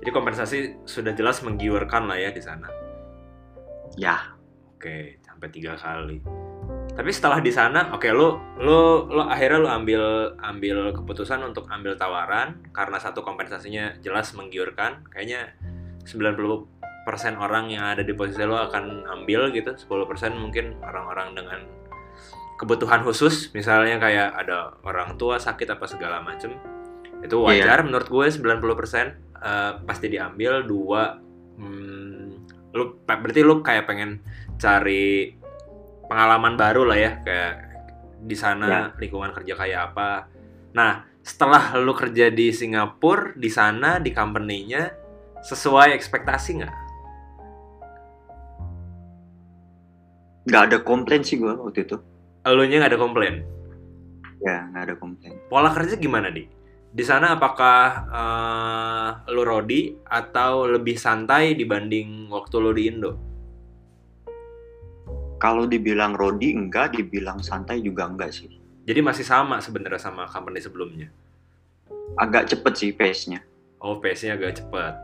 jadi 0.03 0.09
kompensasi 0.11 0.57
sudah 0.83 1.15
jelas 1.15 1.39
menggiurkan 1.45 2.07
lah 2.09 2.19
ya 2.19 2.33
di 2.33 2.41
sana 2.43 2.67
Ya. 3.93 4.33
Oke, 4.73 5.21
sampai 5.43 5.59
tiga 5.59 5.75
kali. 5.75 6.23
Tapi 6.95 7.11
setelah 7.11 7.43
di 7.43 7.51
sana, 7.51 7.91
oke 7.91 8.07
lu 8.15 8.39
lu 8.63 9.11
lu 9.11 9.19
akhirnya 9.27 9.59
lu 9.59 9.67
ambil 9.67 10.03
ambil 10.39 10.95
keputusan 10.95 11.43
untuk 11.43 11.67
ambil 11.67 11.99
tawaran 11.99 12.63
karena 12.71 12.95
satu 12.95 13.19
kompensasinya 13.19 13.99
jelas 13.99 14.31
menggiurkan. 14.31 15.03
Kayaknya 15.11 15.51
90% 16.07 16.63
orang 17.35 17.75
yang 17.75 17.83
ada 17.83 18.07
di 18.07 18.15
posisi 18.15 18.39
lo 18.47 18.55
akan 18.55 19.03
ambil 19.19 19.51
gitu, 19.51 19.75
10% 19.75 20.39
mungkin 20.39 20.79
orang-orang 20.79 21.35
dengan 21.35 21.59
kebutuhan 22.55 23.03
khusus, 23.03 23.51
misalnya 23.51 23.99
kayak 23.99 24.31
ada 24.39 24.79
orang 24.87 25.19
tua 25.19 25.35
sakit 25.43 25.75
apa 25.75 25.83
segala 25.91 26.23
macem. 26.23 26.55
Itu 27.19 27.43
wajar 27.43 27.83
menurut 27.83 28.07
gue 28.07 28.25
90% 28.31 28.39
eh, 29.43 29.71
pasti 29.83 30.07
diambil 30.07 30.63
dua 30.63 31.19
hmm, 31.59 32.13
lu 32.73 32.97
berarti 33.05 33.41
lu 33.45 33.61
kayak 33.61 33.85
pengen 33.85 34.17
cari 34.63 35.35
pengalaman 36.07 36.55
baru 36.55 36.87
lah 36.87 36.95
ya 36.95 37.11
kayak 37.19 37.53
di 38.23 38.35
sana 38.39 38.95
lingkungan 38.95 39.35
kerja 39.35 39.53
kayak 39.59 39.79
apa. 39.91 40.31
Nah, 40.71 41.03
setelah 41.19 41.75
lu 41.75 41.91
kerja 41.91 42.31
di 42.31 42.55
Singapura, 42.55 43.35
di 43.35 43.51
sana 43.51 43.99
di 43.99 44.15
company-nya 44.15 44.95
sesuai 45.43 45.91
ekspektasi 45.91 46.49
nggak? 46.63 46.75
Nggak 50.47 50.63
ada 50.71 50.77
komplain 50.83 51.23
sih 51.27 51.35
gue 51.35 51.51
waktu 51.51 51.83
itu. 51.83 51.99
Elunya 52.47 52.79
nggak 52.79 52.95
ada 52.95 52.99
komplain. 52.99 53.35
Ya, 54.43 54.67
nggak 54.71 54.83
ada 54.87 54.95
komplain. 54.99 55.35
Pola 55.51 55.71
kerja 55.71 55.95
gimana 55.99 56.31
di? 56.31 56.47
Di 56.93 57.03
sana 57.03 57.35
apakah 57.35 57.79
eh, 58.11 59.09
lu 59.31 59.43
rodi 59.43 59.95
atau 60.07 60.67
lebih 60.67 60.95
santai 60.95 61.55
dibanding 61.55 62.31
waktu 62.31 62.55
lu 62.59 62.71
di 62.75 62.83
Indo? 62.87 63.32
Kalau 65.43 65.67
dibilang 65.67 66.15
Rodi 66.15 66.55
enggak, 66.55 66.95
dibilang 66.95 67.43
santai 67.43 67.83
juga 67.83 68.07
enggak 68.07 68.31
sih. 68.31 68.47
Jadi 68.87 68.99
masih 69.03 69.27
sama 69.27 69.59
sebenarnya 69.59 69.99
sama 69.99 70.23
company 70.31 70.63
sebelumnya. 70.63 71.11
Agak 72.15 72.47
cepet 72.47 72.73
sih 72.79 72.89
pace-nya. 72.95 73.43
Oh, 73.83 73.99
pace-nya 73.99 74.39
agak 74.39 74.63
cepat. 74.63 74.95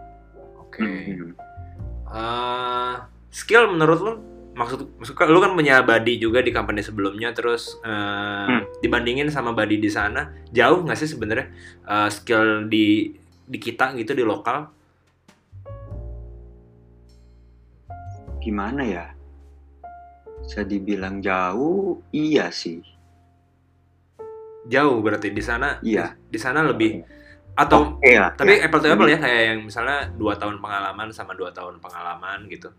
Oke. 0.63 0.79
Mhm. 0.79 1.35
Eh, 2.07 2.95
skill 3.35 3.67
menurut 3.75 3.99
lu 3.99 4.13
maksud 4.55 4.95
maksud 4.97 5.15
lu 5.29 5.39
kan 5.39 5.53
punya 5.55 5.79
body 5.83 6.19
juga 6.19 6.39
di 6.43 6.51
company 6.51 6.83
sebelumnya 6.83 7.35
terus 7.35 7.75
eh, 7.85 8.47
Hmm. 8.49 8.63
dibandingin 8.81 9.29
sama 9.31 9.53
body 9.55 9.77
di 9.79 9.87
sana 9.87 10.33
jauh 10.51 10.83
nggak 10.83 10.99
sih 10.99 11.07
sebenarnya 11.15 11.47
eh, 11.85 12.09
skill 12.11 12.67
di 12.67 13.13
di 13.45 13.57
kita 13.59 13.91
gitu 13.95 14.15
di 14.15 14.23
lokal 14.25 14.67
Gimana 18.39 18.81
ya? 18.87 19.18
Bisa 20.49 20.65
dibilang 20.65 21.21
jauh, 21.21 22.01
iya 22.09 22.49
sih. 22.49 22.81
jauh 24.65 24.97
berarti 25.01 25.29
di 25.29 25.41
sana 25.41 25.77
Iya. 25.79 26.13
di 26.25 26.37
sana 26.37 26.65
lebih 26.65 27.01
Atau 27.53 27.97
Oke 27.97 28.15
lah. 28.17 28.31
tapi 28.33 28.55
ya. 28.55 28.65
apple 28.65 28.79
to 28.79 28.87
apple 28.87 29.05
ya 29.05 29.17
kayak 29.17 29.41
yang 29.51 29.59
misalnya 29.65 30.09
dua 30.15 30.37
tahun 30.37 30.57
pengalaman 30.57 31.09
sama 31.11 31.33
dua 31.33 31.49
tahun 31.51 31.77
pengalaman 31.77 32.47
gitu. 32.47 32.69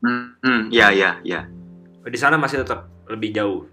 Hmm, 0.00 0.36
hmm, 0.38 0.62
ya 0.70 0.92
ya 0.92 1.18
ya. 1.20 1.44
Di 2.02 2.14
sana 2.14 2.38
masih 2.38 2.62
tetap 2.62 2.86
lebih 3.04 3.34
jauh. 3.34 3.66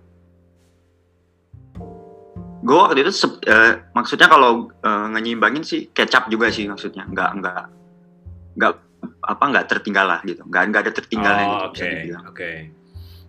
Gue 2.63 2.77
waktu 2.79 3.03
itu 3.03 3.11
sep- 3.13 3.43
eh, 3.45 3.85
maksudnya 3.91 4.25
kalau 4.27 4.71
ngeimbangin 5.13 5.61
sih 5.61 5.91
kecap 5.93 6.25
juga 6.27 6.49
sih 6.49 6.65
maksudnya. 6.65 7.03
Nggak 7.05 7.29
nggak 7.43 7.63
nggak 8.57 8.73
apa 9.23 9.43
nggak 9.47 9.65
tertinggal 9.65 10.05
lah 10.05 10.19
gitu. 10.21 10.43
Nggak 10.43 10.63
nggak 10.69 10.81
ada 10.83 10.93
tertinggalnya 10.93 11.45
oh, 11.45 11.51
gitu 11.51 11.63
oke, 11.63 11.73
bisa 11.73 11.85
dibilang. 11.89 12.23
oke. 12.27 12.51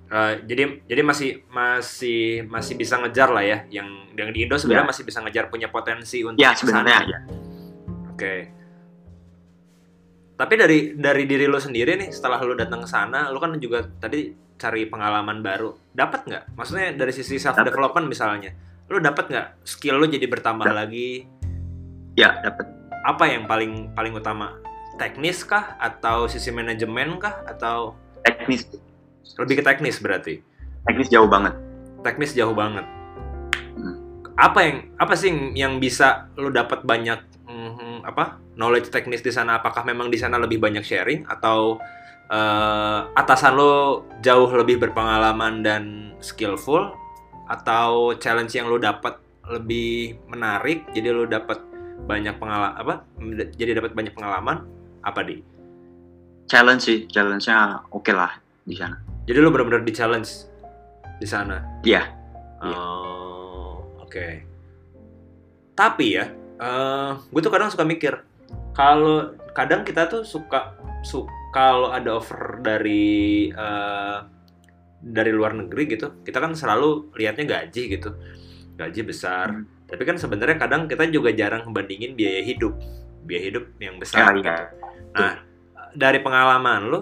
Eh, 0.04 0.32
jadi 0.46 0.62
jadi 0.84 1.02
masih 1.02 1.30
masih 1.48 2.22
masih 2.46 2.74
bisa 2.76 2.94
ngejar 3.00 3.30
lah 3.30 3.42
ya. 3.42 3.58
Yang 3.70 3.88
yang 4.14 4.28
di 4.30 4.38
Indo 4.44 4.54
sebenarnya 4.54 4.86
Ya. 4.86 4.90
masih 4.92 5.02
bisa 5.02 5.18
ngejar 5.22 5.44
punya 5.48 5.68
potensi 5.68 6.20
untuk 6.20 6.38
Ya 6.38 6.52
ke 6.52 6.60
sana. 6.60 6.84
sebenarnya 6.84 6.96
ya. 7.06 7.18
Oke. 8.10 8.34
Tapi 10.34 10.54
dari 10.58 10.78
dari 10.94 11.24
diri 11.24 11.46
lo 11.46 11.58
sendiri 11.58 11.94
nih, 11.94 12.10
setelah 12.10 12.42
lo 12.42 12.54
datang 12.54 12.82
ke 12.82 12.88
sana, 12.90 13.30
lo 13.30 13.38
kan 13.38 13.54
juga 13.56 13.86
tadi 13.86 14.34
cari 14.54 14.86
pengalaman 14.86 15.38
baru. 15.40 15.70
Dapat 15.90 16.20
nggak? 16.26 16.42
Maksudnya 16.58 16.90
dari 16.94 17.12
sisi 17.14 17.38
self 17.38 17.54
development 17.54 18.06
misalnya, 18.06 18.50
lo 18.90 18.98
dapat 18.98 19.30
nggak 19.30 19.46
skill 19.62 19.98
lo 19.98 20.06
jadi 20.06 20.26
bertambah 20.26 20.66
Dap- 20.66 20.74
lagi? 20.74 21.26
Ya 22.18 22.34
dapat. 22.42 22.66
Apa 23.06 23.24
yang 23.30 23.46
paling 23.46 23.94
paling 23.94 24.14
utama? 24.14 24.58
Teknis 24.96 25.42
kah? 25.42 25.76
Atau 25.82 26.30
sisi 26.30 26.54
manajemen 26.54 27.18
kah? 27.18 27.42
Atau 27.46 27.98
Teknis 28.24 28.64
lebih 29.40 29.60
ke 29.60 29.64
teknis 29.64 29.98
berarti? 30.00 30.40
teknis 30.84 31.08
jauh 31.08 31.24
banget. 31.24 31.56
Teknis 32.04 32.36
jauh 32.36 32.52
banget. 32.52 32.84
Hmm. 33.76 33.96
Apa 34.36 34.58
yang 34.68 34.76
apa 35.00 35.16
sih 35.16 35.32
yang- 35.56 35.80
bisa 35.80 36.28
lo 36.36 36.52
dapat 36.52 36.84
banyak 36.84 37.24
mhm, 37.48 38.04
apa 38.04 38.36
knowledge 38.60 38.92
teknis 38.92 39.24
di 39.24 39.32
sana? 39.32 39.64
Apakah 39.64 39.80
memang 39.88 40.12
di 40.12 40.20
sana 40.20 40.36
lebih 40.36 40.60
banyak 40.60 40.84
sharing 40.84 41.24
atau 41.24 41.80
eh, 42.28 43.00
atasan 43.16 43.56
lo 43.56 44.04
jauh 44.20 44.48
lebih 44.52 44.80
berpengalaman 44.80 45.64
dan 45.64 45.82
skillful 46.20 46.92
atau 47.48 48.16
challenge 48.16 48.56
yang 48.56 48.68
lo 48.68 48.80
dapat 48.80 49.20
lebih 49.44 50.16
menarik 50.32 50.88
jadi 50.96 51.12
lo 51.12 51.28
dapat 51.28 51.60
banyak 52.08 52.40
pengalaman 52.40 52.72
apa 52.80 52.94
jadi 53.60 53.76
dapat 53.76 53.92
banyak 53.92 54.16
pengalaman 54.16 54.64
apa 55.04 55.20
di 55.22 55.38
Challenge 56.44 56.80
sih, 56.80 57.08
challenge-nya 57.08 57.88
oke 57.88 58.12
lah 58.12 58.36
di 58.68 58.76
sana. 58.76 59.00
jadi 59.24 59.40
lo 59.40 59.48
benar-benar 59.48 59.80
di 59.80 59.96
challenge 59.96 60.44
di 61.16 61.24
sana 61.24 61.64
Iya. 61.80 62.04
Iya. 62.60 62.76
Oh, 62.76 63.80
oke. 64.00 64.26
Tapi 65.72 66.06
ya, 66.20 66.28
gue 67.32 67.40
tuh 67.40 67.52
kadang 67.52 67.72
suka 67.72 67.84
mikir 67.84 68.20
kalau 68.76 69.32
kadang 69.54 69.86
kita 69.86 70.08
tuh 70.10 70.22
suka 70.26 70.74
su 71.04 71.24
kalau 71.54 71.94
ada 71.94 72.18
offer 72.18 72.58
dari 72.60 73.48
eh, 73.52 74.18
dari 75.04 75.30
luar 75.30 75.52
negeri 75.54 75.84
gitu, 75.94 76.24
kita 76.24 76.40
kan 76.40 76.56
selalu 76.56 77.12
lihatnya 77.14 77.44
gaji 77.44 77.82
gitu, 78.00 78.10
gaji 78.80 79.00
besar. 79.04 79.52
Hmm. 79.52 79.68
Tapi 79.84 80.02
kan 80.08 80.16
sebenarnya 80.16 80.56
kadang 80.56 80.88
kita 80.88 81.06
juga 81.12 81.30
jarang 81.30 81.68
membandingin 81.68 82.16
biaya 82.16 82.40
hidup, 82.42 82.74
biaya 83.24 83.42
hidup 83.50 83.64
yang 83.80 83.96
besar. 83.98 84.30
Ya, 84.30 84.36
gitu. 84.36 84.46
iya. 84.46 84.56
Nah, 85.16 85.34
dari 85.96 86.18
pengalaman 86.20 86.80
lo, 86.86 87.00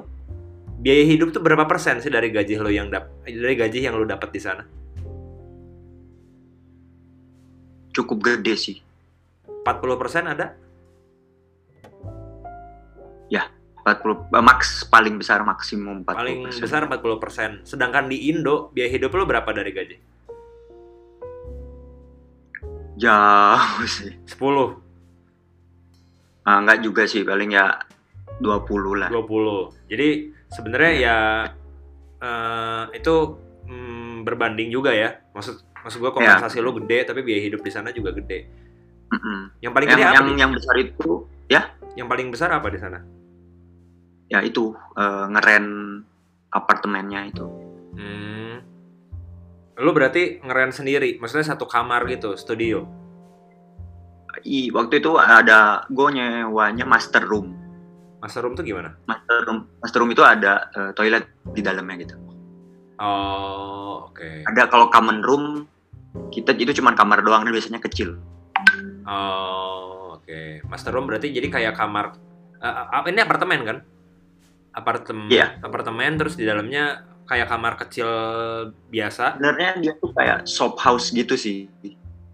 biaya 0.79 1.05
hidup 1.05 1.35
tuh 1.35 1.43
berapa 1.43 1.67
persen 1.67 1.99
sih 1.99 2.09
dari 2.09 2.31
gaji 2.31 2.57
lo 2.59 2.71
yang 2.71 2.89
dap 2.89 3.11
dari 3.27 3.55
gaji 3.59 3.79
yang 3.83 3.99
lo 3.99 4.07
dapat 4.07 4.31
di 4.31 4.41
sana? 4.41 4.65
Cukup 7.93 8.19
gede 8.25 8.55
sih. 8.57 8.77
40% 9.63 10.33
ada? 10.33 10.63
40 13.83 14.31
eh, 14.31 14.43
max 14.43 14.87
paling 14.87 15.19
besar 15.19 15.43
maksimum 15.43 16.07
40 16.07 16.15
Paling 16.15 16.39
besar 16.63 16.87
40%. 16.87 17.67
Sedangkan 17.67 18.07
di 18.07 18.31
Indo, 18.31 18.71
biaya 18.71 18.91
hidup 18.95 19.11
lo 19.19 19.27
berapa 19.27 19.51
dari 19.51 19.71
gaji? 19.75 19.97
Jauh 23.03 23.87
sih. 23.91 24.15
10, 24.31 24.39
Ah, 26.43 26.59
enggak 26.59 26.83
juga 26.83 27.03
sih, 27.07 27.23
paling 27.23 27.55
ya 27.55 27.79
20 28.43 28.99
lah. 28.99 29.09
20. 29.11 29.91
Jadi 29.91 30.09
sebenarnya 30.51 30.93
ya 30.99 31.19
eh, 32.19 32.85
itu 32.99 33.15
mm, 33.67 34.27
berbanding 34.27 34.69
juga 34.75 34.91
ya. 34.91 35.15
Maksud 35.35 35.63
maksud 35.83 35.99
gua 35.99 36.15
kompensasi 36.15 36.63
lo 36.63 36.75
gede 36.79 37.07
tapi 37.11 37.23
biaya 37.27 37.43
hidup 37.47 37.63
di 37.63 37.71
sana 37.71 37.95
juga 37.95 38.15
gede. 38.15 38.47
Mm-mm. 39.13 39.61
Yang 39.61 39.73
paling 39.77 39.89
Yang 39.89 39.99
gede 39.99 40.07
apa? 40.09 40.31
yang 40.41 40.53
besar 40.57 40.77
itu 40.81 41.13
Yang 41.93 42.09
paling 42.09 42.29
besar 42.33 42.49
apa 42.57 42.69
di 42.73 42.81
sana? 42.81 43.01
ya 44.33 44.41
itu 44.41 44.73
eh, 44.97 45.25
ngeren 45.29 45.67
apartemennya 46.49 47.21
itu. 47.29 47.47
Hmm. 47.93 48.57
Lo 49.77 49.93
berarti 49.93 50.41
ngeren 50.41 50.73
sendiri, 50.73 51.21
maksudnya 51.21 51.53
satu 51.53 51.69
kamar 51.69 52.09
gitu, 52.09 52.33
studio. 52.41 52.89
I, 54.45 54.71
waktu 54.75 55.03
itu 55.03 55.15
ada 55.19 55.87
gue 55.89 56.09
nyewanya 56.13 56.85
master 56.87 57.23
room. 57.25 57.55
Master 58.23 58.47
room 58.47 58.55
tuh 58.55 58.63
gimana? 58.63 58.95
Master 59.07 59.37
room, 59.47 59.59
master 59.83 59.99
room 60.03 60.11
itu 60.15 60.23
ada 60.23 60.71
eh, 60.75 60.91
toilet 60.95 61.27
di 61.55 61.61
dalamnya 61.63 62.07
gitu. 62.07 62.15
Oh, 63.03 64.11
oke. 64.11 64.47
Ada 64.47 64.71
kalau 64.71 64.87
common 64.93 65.25
room 65.27 65.45
kita 66.31 66.55
itu 66.55 66.77
cuma 66.79 66.95
kamar 66.95 67.25
doang 67.25 67.43
dan 67.43 67.53
biasanya 67.53 67.81
kecil. 67.83 68.21
Oh, 69.09 70.21
oke. 70.21 70.63
Master 70.71 70.95
room 70.95 71.11
berarti 71.11 71.35
jadi 71.35 71.49
kayak 71.51 71.75
kamar 71.75 72.15
apa 72.63 73.11
ini 73.11 73.19
apartemen 73.19 73.61
kan? 73.67 73.79
Apartemen. 74.71 75.29
Iya. 75.35 75.59
Apartemen 75.59 76.15
terus 76.15 76.39
di 76.39 76.47
dalamnya 76.47 77.03
kayak 77.27 77.51
kamar 77.51 77.75
kecil 77.75 78.09
biasa. 78.87 79.37
Sebenarnya 79.37 79.71
dia 79.83 79.93
tuh 79.99 80.15
kayak 80.15 80.47
shop 80.47 80.79
house 80.79 81.11
gitu 81.11 81.35
sih. 81.35 81.67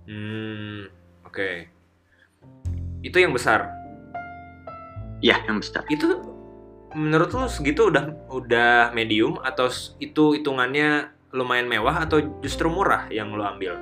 Hmm, 0.05 0.91
oke. 1.25 1.78
Itu 3.03 3.23
yang 3.23 3.31
besar. 3.31 3.71
Ya, 5.23 5.39
yang 5.47 5.63
besar. 5.63 5.87
Itu 5.87 6.23
menurut 6.95 7.31
lu 7.35 7.47
segitu 7.47 7.93
udah 7.93 8.11
udah 8.33 8.91
medium 8.97 9.37
atau 9.45 9.69
itu 10.01 10.39
hitungannya 10.41 11.13
lumayan 11.37 11.69
mewah 11.69 12.09
atau 12.09 12.25
justru 12.41 12.73
murah 12.73 13.07
yang 13.13 13.35
lu 13.35 13.45
ambil? 13.45 13.77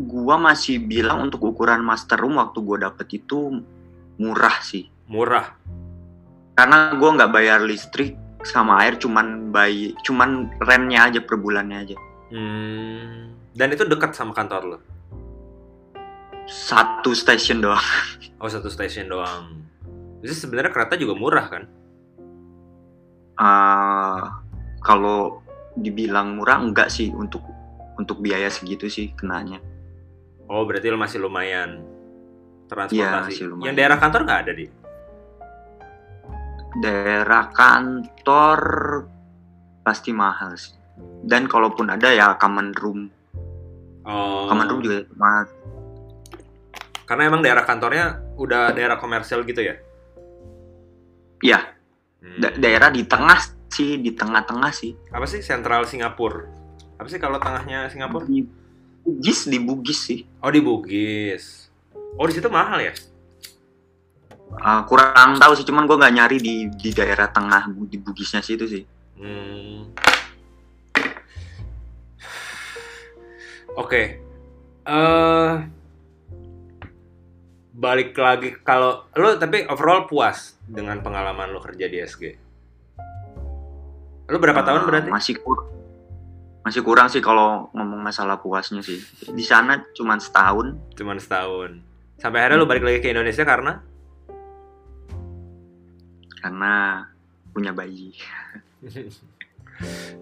Gua 0.00 0.38
masih 0.38 0.80
bilang 0.80 1.28
untuk 1.28 1.42
ukuran 1.44 1.82
master 1.82 2.16
room 2.16 2.38
waktu 2.38 2.58
gua 2.62 2.88
dapet 2.88 3.20
itu 3.20 3.60
murah 4.16 4.56
sih. 4.62 4.86
Murah. 5.10 5.58
Karena 6.54 6.94
gua 6.94 7.18
nggak 7.18 7.32
bayar 7.34 7.60
listrik 7.64 8.14
sama 8.46 8.80
air, 8.80 8.96
cuman 8.96 9.52
bay, 9.52 9.92
cuman 10.06 10.48
rentnya 10.64 11.12
aja 11.12 11.20
per 11.20 11.36
bulannya 11.36 11.76
aja. 11.84 11.96
Hmm, 12.30 13.36
dan 13.52 13.68
itu 13.74 13.84
dekat 13.84 14.16
sama 14.16 14.32
kantor 14.32 14.62
lu. 14.64 14.78
Satu 16.50 17.14
stasiun 17.14 17.62
doang. 17.62 17.86
Oh, 18.42 18.50
satu 18.50 18.66
stasiun 18.66 19.06
doang. 19.06 19.62
Jadi 20.18 20.34
sebenarnya 20.34 20.74
kereta 20.74 20.98
juga 20.98 21.14
murah 21.14 21.46
kan? 21.46 21.62
Eh, 23.40 24.22
kalau 24.82 25.40
dibilang 25.78 26.34
murah 26.36 26.58
enggak 26.58 26.90
sih 26.90 27.14
untuk 27.14 27.40
untuk 27.96 28.18
biaya 28.18 28.50
segitu 28.50 28.90
sih 28.90 29.14
kenanya. 29.14 29.62
Oh, 30.50 30.66
berarti 30.66 30.90
lu 30.90 30.98
masih 30.98 31.22
lumayan 31.22 31.86
transportasi. 32.66 33.30
masih 33.30 33.44
lumayan. 33.54 33.66
Yang 33.70 33.76
daerah 33.78 33.98
kantor 34.02 34.20
nggak 34.26 34.40
ada 34.42 34.52
di? 34.52 34.66
Daerah 36.82 37.44
kantor 37.54 38.60
pasti 39.86 40.10
mahal 40.10 40.58
sih. 40.58 40.74
Dan 41.22 41.46
kalaupun 41.46 41.94
ada 41.94 42.10
ya 42.10 42.34
common 42.36 42.74
room. 42.82 43.00
Oh. 44.02 44.50
Common 44.50 44.66
room 44.66 44.80
juga 44.82 45.06
mahal. 45.14 45.59
Karena 47.10 47.26
emang 47.26 47.42
daerah 47.42 47.66
kantornya 47.66 48.22
udah 48.38 48.70
daerah 48.70 48.94
komersial 48.94 49.42
gitu 49.42 49.66
ya? 49.66 49.74
Iya, 51.42 51.74
Hmm. 52.22 52.38
da- 52.38 52.54
daerah 52.54 52.86
di 52.94 53.02
tengah 53.02 53.42
sih, 53.66 53.98
di 53.98 54.14
tengah-tengah 54.14 54.70
sih. 54.70 54.94
Apa 55.10 55.26
sih 55.26 55.42
sentral 55.42 55.82
Singapura? 55.90 56.46
Apa 57.02 57.10
sih 57.10 57.18
kalau 57.18 57.42
tengahnya 57.42 57.90
Singapura? 57.90 58.30
Di 58.30 58.46
Bugis, 59.02 59.50
di 59.50 59.58
Bugis 59.58 59.98
sih. 60.06 60.22
Oh 60.38 60.54
di 60.54 60.62
Bugis. 60.62 61.66
Oh 62.14 62.30
di 62.30 62.38
situ 62.38 62.46
mahal 62.46 62.78
ya? 62.78 62.94
Uh, 64.54 64.86
kurang 64.86 65.34
tahu 65.42 65.58
sih, 65.58 65.66
cuman 65.66 65.90
gue 65.90 65.98
nggak 65.98 66.14
nyari 66.14 66.38
di 66.38 66.70
di 66.78 66.94
daerah 66.94 67.26
tengah 67.26 67.66
di 67.90 67.98
Bugisnya 67.98 68.38
situ 68.38 68.70
sih. 68.70 68.86
Hmm. 69.18 69.90
Oke. 73.82 74.22
Eh 74.86 75.79
balik 77.80 78.12
lagi 78.20 78.60
kalau 78.60 79.08
lo 79.16 79.40
tapi 79.40 79.64
overall 79.64 80.04
puas 80.04 80.60
dengan 80.68 81.00
pengalaman 81.00 81.48
lo 81.48 81.64
kerja 81.64 81.88
di 81.88 81.96
SG. 82.04 82.24
Lo 84.28 84.36
berapa 84.36 84.60
tahun 84.60 84.84
Uh, 84.84 84.88
berarti? 84.92 85.08
Masih 85.08 85.40
kur 85.40 85.80
masih 86.60 86.84
kurang 86.84 87.08
sih 87.08 87.24
kalau 87.24 87.72
ngomong 87.72 88.04
masalah 88.04 88.36
puasnya 88.36 88.84
sih 88.84 89.00
di 89.32 89.40
sana 89.40 89.80
cuma 89.96 90.20
setahun 90.20 90.76
Cuman 90.92 91.16
setahun. 91.16 91.80
Sampai 92.20 92.44
akhirnya 92.44 92.60
lu 92.60 92.68
balik 92.68 92.84
lagi 92.84 93.00
ke 93.00 93.16
Indonesia 93.16 93.48
karena 93.48 93.80
karena 96.44 97.08
punya 97.56 97.72
bayi 97.72 98.12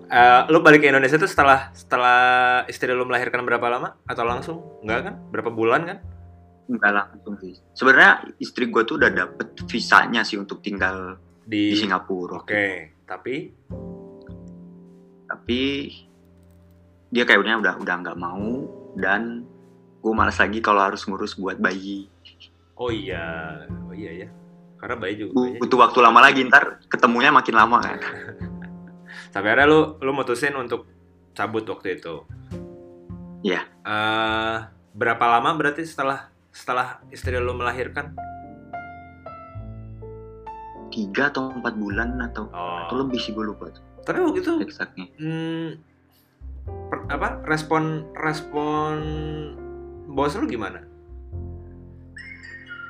Eh, 0.08 0.42
lu 0.48 0.62
balik 0.62 0.86
ke 0.86 0.88
Indonesia 0.88 1.18
tuh 1.18 1.26
setelah 1.26 1.74
setelah 1.74 2.20
istri 2.70 2.94
lu 2.94 3.02
melahirkan 3.04 3.42
berapa 3.42 3.66
lama 3.66 3.98
atau 4.06 4.22
langsung? 4.22 4.58
Enggak 4.80 5.10
kan? 5.10 5.14
Berapa 5.34 5.50
bulan 5.50 5.82
kan? 5.84 5.98
Nggak 6.68 6.92
langsung 6.92 7.34
sih 7.40 7.56
sebenarnya 7.72 8.36
istri 8.38 8.68
gue 8.68 8.82
tuh 8.84 9.00
udah 9.00 9.10
dapet 9.10 9.56
visanya 9.64 10.20
sih 10.22 10.36
untuk 10.36 10.60
tinggal 10.60 11.16
Di, 11.48 11.72
di 11.72 11.76
Singapura 11.80 12.44
Oke, 12.44 13.00
tapi 13.08 13.48
tapi 15.28 15.60
dia 17.08 17.24
kayaknya 17.24 17.56
udah 17.56 17.74
udah 17.80 17.94
nggak 18.04 18.18
mau 18.20 18.68
dan 19.00 19.48
gue 20.04 20.12
malas 20.12 20.36
lagi 20.36 20.60
kalau 20.60 20.84
harus 20.84 21.08
ngurus 21.08 21.40
buat 21.40 21.56
bayi 21.56 22.08
oh 22.78 22.92
iya, 22.92 23.64
oh 23.88 23.96
iya 23.96 24.26
ya. 24.26 24.28
Karena 24.78 24.94
bayi 24.94 25.18
juga 25.18 25.58
butuh 25.58 25.78
waktu 25.88 25.98
lama 25.98 26.20
lagi 26.22 26.46
ntar 26.46 26.78
ketemunya 26.86 27.34
makin 27.34 27.56
lama 27.58 27.82
kan 27.82 27.98
Sampai 29.32 29.52
akhirnya 29.52 29.68
lu 29.68 29.80
lu 30.00 30.12
mutusin 30.16 30.56
untuk 30.56 30.88
cabut 31.36 31.64
waktu 31.68 32.00
itu. 32.00 32.24
Iya. 33.44 33.62
Eh, 33.86 34.56
berapa 34.96 35.24
lama 35.38 35.54
berarti 35.54 35.84
setelah 35.84 36.32
setelah 36.58 36.98
istri 37.14 37.38
lu 37.38 37.54
melahirkan? 37.54 38.18
tiga 40.88 41.28
atau 41.30 41.52
empat 41.52 41.76
bulan 41.76 42.16
atau 42.18 42.48
atau 42.50 42.94
Oh. 42.96 43.04
lebih 43.04 43.20
sih 43.20 43.30
gue 43.30 43.44
lupa 43.44 43.68
tuh 43.70 43.84
Tapi 44.02 44.18
waktu 44.24 44.40
itu 44.40 44.52
exactnya 44.64 45.04
hmm, 45.20 45.68
per- 46.88 47.06
apa 47.12 47.44
respon 47.44 48.08
respon 48.16 48.96
bos 50.08 50.32
lu 50.34 50.48
gimana? 50.48 50.80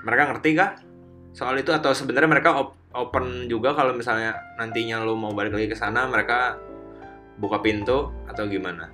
Mereka 0.06 0.22
ngerti 0.30 0.50
kah 0.54 0.78
soal 1.34 1.58
itu 1.58 1.74
atau 1.74 1.90
sebenarnya 1.90 2.30
mereka 2.30 2.54
op- 2.56 2.78
open 2.94 3.50
juga 3.50 3.74
kalau 3.74 3.92
misalnya 3.92 4.38
nantinya 4.56 5.02
lu 5.02 5.18
mau 5.18 5.34
balik 5.34 5.58
lagi 5.58 5.66
ke 5.66 5.76
sana 5.76 6.06
mereka 6.06 6.54
buka 7.36 7.58
pintu 7.58 8.14
atau 8.24 8.46
gimana? 8.46 8.88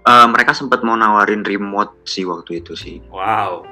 Eh, 0.00 0.26
mereka 0.26 0.56
sempat 0.56 0.80
mau 0.80 0.96
nawarin 0.96 1.44
remote 1.44 2.08
sih 2.08 2.24
waktu 2.24 2.64
itu 2.64 2.72
sih 2.72 3.04
Wow, 3.08 3.68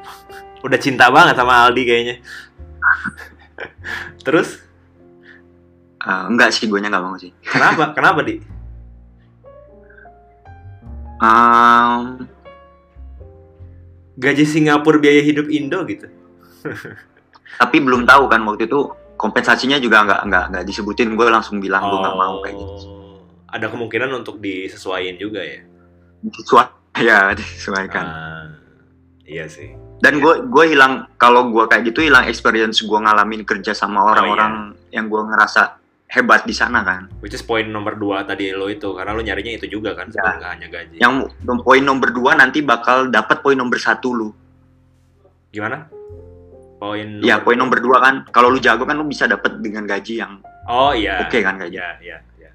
udah 0.61 0.77
cinta 0.77 1.09
banget 1.09 1.35
sama 1.35 1.65
Aldi 1.65 1.83
kayaknya. 1.83 2.17
Terus 4.27 4.61
Eh, 5.99 6.25
enggak 6.31 6.55
sih 6.55 6.65
gue 6.65 6.79
nggak 6.79 7.03
mau 7.03 7.19
sih 7.19 7.35
kenapa? 7.43 7.91
kenapa 7.97 8.23
di? 8.23 8.39
Em, 11.19 12.23
Gaji 14.15 14.45
Singapura 14.47 14.99
biaya 14.99 15.23
hidup 15.23 15.51
Indo 15.51 15.83
gitu? 15.85 16.07
tapi 17.59 17.83
belum 17.83 18.07
tahu 18.07 18.31
kan 18.31 18.43
waktu 18.47 18.71
itu 18.71 18.87
kompensasinya 19.15 19.79
juga 19.79 20.07
nggak 20.07 20.21
nggak 20.31 20.45
nggak 20.55 20.65
disebutin 20.65 21.19
gue 21.19 21.27
langsung 21.27 21.59
bilang 21.59 21.87
gue 21.87 21.99
nggak 21.99 22.15
mau 22.15 22.39
kayak 22.39 22.55
gitu 22.55 22.75
Oh, 22.87 23.19
Ada 23.51 23.67
kemungkinan 23.67 24.11
untuk 24.15 24.39
disesuaikan 24.39 25.19
juga 25.19 25.43
ya? 25.43 25.67
Sesuai, 26.21 26.67
ya 27.07 27.31
disesuaikan 27.33 28.05
Ah, 28.05 28.47
iya 29.23 29.47
sih. 29.47 29.71
dan 29.99 30.19
gue 30.19 30.45
gue 30.45 30.65
hilang 30.69 31.07
kalau 31.15 31.49
gue 31.49 31.65
kayak 31.65 31.87
gitu 31.87 32.03
hilang 32.03 32.25
experience 32.25 32.81
gue 32.81 32.99
ngalamin 32.99 33.43
kerja 33.43 33.71
sama 33.71 34.01
Oh, 34.01 34.11
orang-orang 34.13 34.53
yang 34.89 35.07
gue 35.07 35.19
ngerasa 35.21 35.79
hebat 36.09 36.43
di 36.43 36.53
sana 36.53 36.81
kan 36.81 37.07
Which 37.19 37.33
is 37.33 37.43
poin 37.43 37.67
nomor 37.67 37.95
dua 37.95 38.23
tadi 38.23 38.51
lo 38.51 38.67
itu, 38.67 38.89
karena 38.91 39.11
lo 39.11 39.21
nyarinya 39.21 39.53
itu 39.55 39.69
juga 39.69 39.93
kan, 39.93 40.07
Ya. 40.07 40.13
sebenarnya 40.15 40.39
nggak 40.39 40.53
hanya 40.53 40.69
gaji. 40.69 40.97
yang 40.97 41.15
poin 41.61 41.83
nomor 41.83 42.09
dua 42.09 42.33
nanti 42.35 42.59
bakal 42.61 43.09
dapat 43.09 43.39
poin 43.39 43.55
nomber 43.55 43.77
satu 43.77 44.11
lu 44.11 44.31
Gimana? 45.49 45.89
Poin 46.79 47.19
ya 47.21 47.39
poin 47.39 47.57
nomor 47.57 47.79
dua 47.79 47.99
kan 47.99 48.15
kalau 48.29 48.49
lu 48.49 48.59
jago 48.59 48.83
kan 48.83 48.95
lu 48.95 49.05
bisa 49.05 49.25
dapat 49.25 49.59
dengan 49.59 49.83
gaji 49.83 50.15
yang 50.17 50.39
Oh 50.65 50.93
iya. 50.93 51.23
oke 51.23 51.39
kan 51.39 51.59
gaji 51.59 51.75
Ya, 51.75 51.91
ya, 51.99 52.19
ya. 52.37 52.51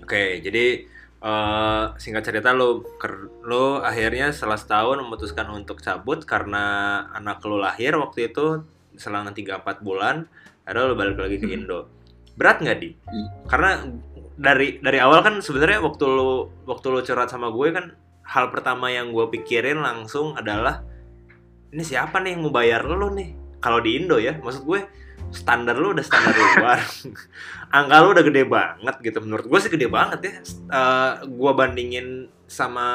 Oke, 0.00 0.40
jadi 0.40 0.84
eh, 1.20 1.84
singkat 2.00 2.24
cerita 2.24 2.56
lo 2.56 2.84
lo 3.44 3.84
akhirnya 3.84 4.32
setelah 4.32 4.56
setahun 4.56 5.00
memutuskan 5.04 5.48
untuk 5.52 5.84
cabut 5.84 6.24
karena 6.24 7.04
anak 7.12 7.44
lo 7.44 7.60
lahir 7.60 7.96
waktu 7.96 8.32
itu 8.32 8.64
selang 8.96 9.28
3-4 9.30 9.80
bulan, 9.80 10.28
akhirnya 10.64 10.84
lo 10.90 10.94
balik 10.96 11.16
lagi 11.20 11.36
ke 11.40 11.46
Hmm. 11.48 11.56
Indo. 11.56 11.80
Berat 12.36 12.60
nggak 12.64 12.78
di? 12.80 12.90
Hmm. 13.08 13.28
Karena 13.48 13.70
dari 14.40 14.80
dari 14.80 14.98
awal 15.00 15.20
kan 15.20 15.34
sebenarnya 15.44 15.84
waktu 15.84 16.04
lo 16.08 16.48
waktu 16.64 16.86
lo 16.88 17.00
curhat 17.04 17.28
sama 17.28 17.52
gue 17.52 17.68
kan 17.76 17.92
hal 18.24 18.48
pertama 18.48 18.88
yang 18.88 19.12
gue 19.12 19.26
pikirin 19.28 19.82
langsung 19.82 20.38
adalah 20.38 20.80
ini 21.70 21.82
siapa 21.86 22.18
nih 22.18 22.34
yang 22.34 22.42
mau 22.48 22.52
bayar 22.54 22.82
lo 22.86 23.12
nih? 23.12 23.36
Kalau 23.60 23.78
di 23.84 24.00
Indo 24.00 24.16
ya, 24.16 24.40
maksud 24.40 24.64
gue 24.64 24.80
standar 25.30 25.78
lu 25.78 25.94
udah 25.94 26.04
standar 26.04 26.34
luar. 26.34 26.80
Angka 27.76 27.96
lu 28.02 28.08
udah 28.14 28.24
gede 28.26 28.42
banget 28.46 28.96
gitu. 29.02 29.18
Menurut 29.22 29.46
gue 29.46 29.58
sih 29.62 29.70
gede 29.70 29.86
banget 29.86 30.20
ya. 30.26 30.32
Eh, 30.70 31.12
gua 31.30 31.54
bandingin 31.54 32.26
sama 32.50 32.86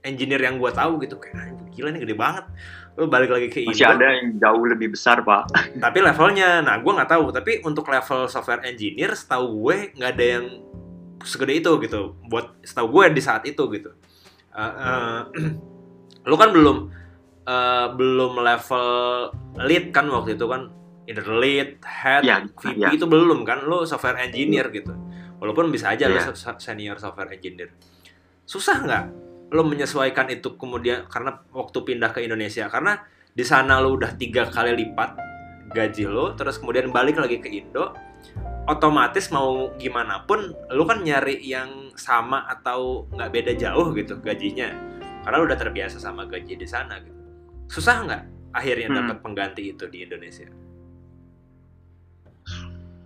engineer 0.00 0.40
yang 0.40 0.56
gua 0.56 0.72
tahu 0.72 1.00
gitu. 1.04 1.20
Kayak 1.20 1.36
"Ah, 1.36 1.48
gila 1.72 1.88
nih 1.92 2.00
gede 2.08 2.16
banget. 2.16 2.44
Lu 2.96 3.10
balik 3.10 3.30
lagi 3.34 3.48
ke 3.52 3.66
masih 3.66 3.84
Indo. 3.84 3.96
ada 4.00 4.06
yang 4.16 4.26
jauh 4.40 4.64
lebih 4.64 4.88
besar 4.96 5.20
pak. 5.20 5.52
Tapi 5.84 5.98
levelnya. 6.00 6.64
Nah 6.64 6.80
gua 6.80 7.02
nggak 7.02 7.10
tahu. 7.12 7.24
Tapi 7.28 7.52
untuk 7.64 7.84
level 7.92 8.24
software 8.32 8.64
engineer 8.64 9.12
setahu 9.12 9.68
gue 9.68 9.76
nggak 10.00 10.10
ada 10.16 10.24
yang 10.24 10.46
segede 11.24 11.60
itu 11.60 11.70
gitu. 11.84 12.16
Buat 12.28 12.56
setahu 12.64 12.88
gue 13.00 13.04
di 13.12 13.22
saat 13.24 13.44
itu 13.44 13.62
gitu. 13.68 13.92
Eh, 14.56 14.60
eh, 14.64 15.20
lu 16.28 16.36
kan 16.40 16.56
belum 16.56 16.88
eh, 17.44 17.86
belum 17.92 18.32
level 18.40 18.88
lead 19.60 19.92
kan 19.92 20.08
waktu 20.08 20.40
itu 20.40 20.48
kan 20.48 20.72
either 21.04 21.26
lead, 21.26 21.78
head, 21.82 22.22
Iya, 22.22 22.48
VP 22.50 22.76
iya. 22.76 22.88
itu 22.90 23.04
belum 23.04 23.44
kan? 23.44 23.62
Lu 23.62 23.84
software 23.84 24.20
engineer 24.20 24.68
gitu. 24.68 24.92
Walaupun 25.36 25.68
bisa 25.68 25.90
aja 25.90 26.06
lu 26.06 26.16
Iya. 26.16 26.32
se- 26.32 26.56
senior 26.58 26.96
software 26.96 27.28
engineer. 27.30 27.72
Susah 28.44 28.80
nggak 28.80 29.04
lu 29.50 29.62
menyesuaikan 29.62 30.26
itu 30.28 30.56
kemudian 30.56 31.04
karena 31.06 31.44
waktu 31.50 31.78
pindah 31.80 32.10
ke 32.10 32.20
Indonesia? 32.20 32.66
Karena 32.66 32.96
di 33.30 33.42
sana 33.42 33.78
lu 33.78 33.94
udah 33.94 34.14
tiga 34.14 34.46
kali 34.46 34.72
lipat 34.74 35.16
gaji 35.70 36.06
lu 36.06 36.32
terus 36.32 36.56
kemudian 36.56 36.88
balik 36.88 37.18
lagi 37.18 37.42
ke 37.42 37.50
Indo 37.50 37.92
otomatis 38.64 39.28
mau 39.28 39.74
gimana 39.74 40.22
pun 40.22 40.40
lu 40.70 40.86
kan 40.86 41.02
nyari 41.02 41.42
yang 41.42 41.92
sama 41.94 42.46
atau 42.46 43.04
nggak 43.10 43.30
beda 43.30 43.52
jauh 43.54 43.92
gitu 43.92 44.16
gajinya. 44.18 44.72
Karena 45.20 45.36
lu 45.36 45.44
udah 45.44 45.58
terbiasa 45.58 45.96
sama 45.98 46.24
gaji 46.24 46.56
di 46.56 46.64
sana 46.64 46.96
gitu. 47.00 47.16
Susah 47.68 48.00
nggak 48.00 48.22
akhirnya 48.52 48.88
Hmm. 48.88 48.96
dapat 49.02 49.16
pengganti 49.20 49.62
itu 49.68 49.84
di 49.86 50.04
Indonesia 50.04 50.46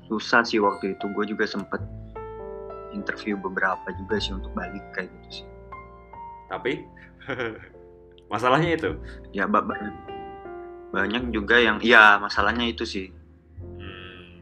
susah 0.09 0.43
sih 0.43 0.59
waktu 0.59 0.97
itu. 0.97 1.05
Gue 1.13 1.25
juga 1.29 1.45
sempet 1.45 1.79
interview 2.97 3.37
beberapa 3.37 3.85
juga 3.95 4.17
sih 4.17 4.33
untuk 4.33 4.51
balik 4.57 4.83
kayak 4.97 5.13
gitu 5.13 5.45
sih. 5.45 5.47
Tapi 6.49 6.73
masalahnya 8.33 8.75
itu? 8.75 8.91
Ya 9.37 9.45
ba- 9.45 9.65
ba- 9.65 9.79
banyak 10.89 11.29
juga 11.31 11.61
yang 11.61 11.79
iya 11.85 12.17
masalahnya 12.17 12.65
itu 12.65 12.89
sih. 12.89 13.13
Hmm, 13.61 14.41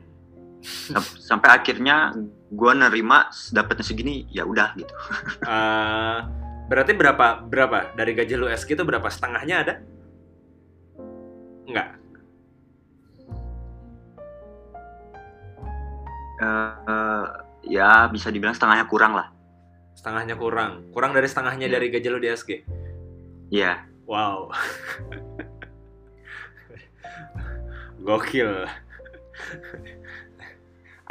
Sam- 0.62 1.18
sampai 1.18 1.58
akhirnya 1.58 2.14
gue 2.46 2.72
nerima 2.78 3.26
dapetnya 3.50 3.82
segini 3.82 4.30
ya 4.30 4.46
udah 4.46 4.70
gitu. 4.78 4.94
Eh, 5.42 6.18
berarti 6.70 6.92
berapa 6.94 7.42
berapa? 7.42 7.98
Dari 7.98 8.14
gaji 8.14 8.34
lu 8.38 8.46
SK 8.46 8.78
itu 8.78 8.86
berapa 8.86 9.10
setengahnya 9.10 9.56
ada? 9.66 9.74
Nggak 11.66 12.05
Eh, 16.36 17.26
ya 17.72 18.06
bisa 18.12 18.28
dibilang 18.28 18.52
setengahnya 18.52 18.86
kurang 18.86 19.16
lah. 19.16 19.32
Setengahnya 19.96 20.36
kurang. 20.36 20.92
Kurang 20.92 21.16
dari 21.16 21.26
setengahnya 21.26 21.66
Iya. 21.66 21.74
dari 21.80 21.86
gaji 21.88 22.08
lu 22.12 22.20
di 22.20 22.28
SG 22.28 22.50
ya 23.50 23.78
wow. 24.06 24.50
Gokil. 28.02 28.66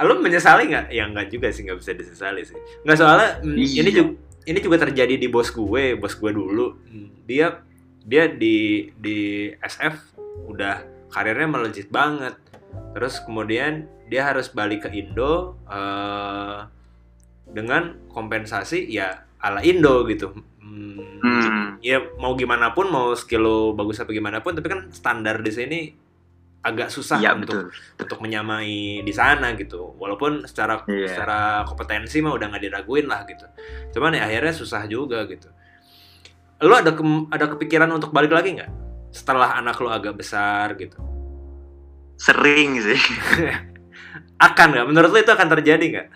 Lu 0.04 0.14
menyesali 0.20 0.68
nggak? 0.68 0.92
Ya 0.92 1.08
nggak 1.08 1.28
juga 1.32 1.48
sih 1.52 1.64
nggak 1.64 1.80
bisa 1.80 1.92
disesali 1.96 2.44
sih. 2.44 2.56
Nggak 2.84 2.98
soalnya 3.00 3.30
mm, 3.44 3.56
Iya. 3.56 3.80
ini 3.84 3.90
juga 3.92 4.12
ini 4.46 4.60
juga 4.62 4.78
terjadi 4.86 5.16
di 5.18 5.28
bos 5.32 5.50
gue 5.50 5.96
bos 5.96 6.14
gue 6.16 6.32
dulu. 6.32 6.76
Mm, 6.92 7.10
dia 7.26 7.64
dia 8.06 8.30
di 8.30 8.92
di 9.00 9.50
SF 9.64 9.96
udah 10.52 10.84
karirnya 11.10 11.48
melejit 11.48 11.88
banget. 11.90 12.36
Terus 12.94 13.24
kemudian 13.24 13.88
dia 14.06 14.22
harus 14.24 14.50
balik 14.50 14.86
ke 14.86 14.90
Indo 14.94 15.58
eh, 15.66 16.58
dengan 17.46 18.06
kompensasi 18.08 18.86
ya 18.88 19.26
ala 19.40 19.62
Indo 19.62 20.06
gitu. 20.06 20.34
Hmm, 20.60 20.98
hmm, 21.22 21.66
ya 21.80 22.02
mau 22.18 22.34
gimana 22.34 22.74
pun 22.74 22.90
mau 22.90 23.14
skill 23.14 23.42
lo 23.42 23.58
bagus 23.74 24.02
apa 24.02 24.10
gimana 24.10 24.42
pun 24.42 24.54
tapi 24.54 24.66
kan 24.66 24.90
standar 24.90 25.40
di 25.40 25.54
sini 25.54 25.80
agak 26.66 26.90
susah 26.90 27.22
Iya 27.22 27.38
untuk 27.38 27.70
betul. 27.70 28.02
untuk 28.02 28.18
menyamai 28.20 29.06
di 29.06 29.14
sana 29.14 29.54
gitu. 29.54 29.94
Walaupun 29.96 30.50
secara 30.50 30.82
Iya. 30.90 31.06
secara 31.14 31.40
kompetensi 31.64 32.26
mah 32.26 32.34
udah 32.34 32.50
nggak 32.50 32.64
diraguin 32.66 33.06
lah 33.06 33.22
gitu. 33.30 33.46
Cuman 33.94 34.18
ya 34.18 34.26
akhirnya 34.26 34.50
susah 34.50 34.90
juga 34.90 35.30
gitu. 35.30 35.46
Lu 36.66 36.74
ada 36.74 36.98
kem- 36.98 37.30
ada 37.30 37.46
kepikiran 37.48 37.94
untuk 37.94 38.10
balik 38.10 38.34
lagi 38.34 38.58
nggak? 38.58 38.72
Setelah 39.14 39.62
anak 39.62 39.78
lu 39.78 39.94
agak 39.94 40.18
besar 40.18 40.74
gitu. 40.76 40.98
Sering 42.18 42.82
sih. 42.82 42.98
akan 44.36 44.68
nggak 44.72 44.88
menurut 44.88 45.10
lu 45.10 45.20
itu 45.20 45.32
akan 45.32 45.48
terjadi 45.50 45.86
nggak 45.86 46.08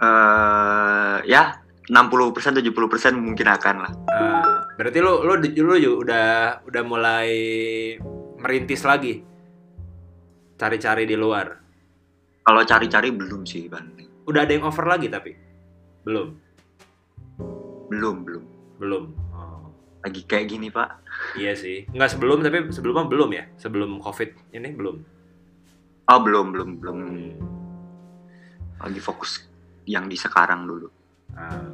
eh 0.00 1.16
ya 1.24 1.42
60% 1.90 2.54
70% 2.62 2.70
mungkin 3.18 3.46
akan 3.50 3.76
lah. 3.82 3.92
Eh, 4.14 4.56
berarti 4.78 4.98
lu 5.02 5.26
lu 5.26 5.34
lu 5.42 5.74
ju- 5.76 5.98
udah 5.98 6.26
udah 6.62 6.82
mulai 6.86 7.28
merintis 8.38 8.86
lagi 8.86 9.26
cari-cari 10.54 11.02
di 11.04 11.18
luar 11.18 11.58
Kalau 12.40 12.62
cari-cari 12.64 13.10
belum 13.12 13.44
sih, 13.44 13.68
Ban. 13.68 13.84
udah 14.24 14.40
ada 14.42 14.52
yang 14.54 14.64
offer 14.64 14.86
lagi 14.86 15.10
tapi 15.10 15.34
belum 16.02 16.28
Belum, 17.90 18.16
belum. 18.22 18.44
belum. 18.78 19.04
Lagi 20.00 20.24
kayak 20.24 20.46
gini, 20.48 20.72
Pak. 20.72 20.88
Iya 21.36 21.52
sih, 21.52 21.84
nggak 21.92 22.10
sebelum 22.16 22.40
tapi 22.40 22.72
sebelumnya 22.72 23.04
belum 23.04 23.30
ya, 23.36 23.44
sebelum 23.60 24.00
covid 24.00 24.32
ini 24.56 24.72
belum. 24.72 24.96
Oh, 26.10 26.20
belum, 26.24 26.46
belum, 26.50 26.70
belum. 26.82 26.96
Hmm. 26.98 27.32
Lagi 28.80 28.98
fokus 28.98 29.46
yang 29.86 30.10
di 30.10 30.16
sekarang 30.18 30.66
dulu. 30.66 30.88
Ah. 31.36 31.70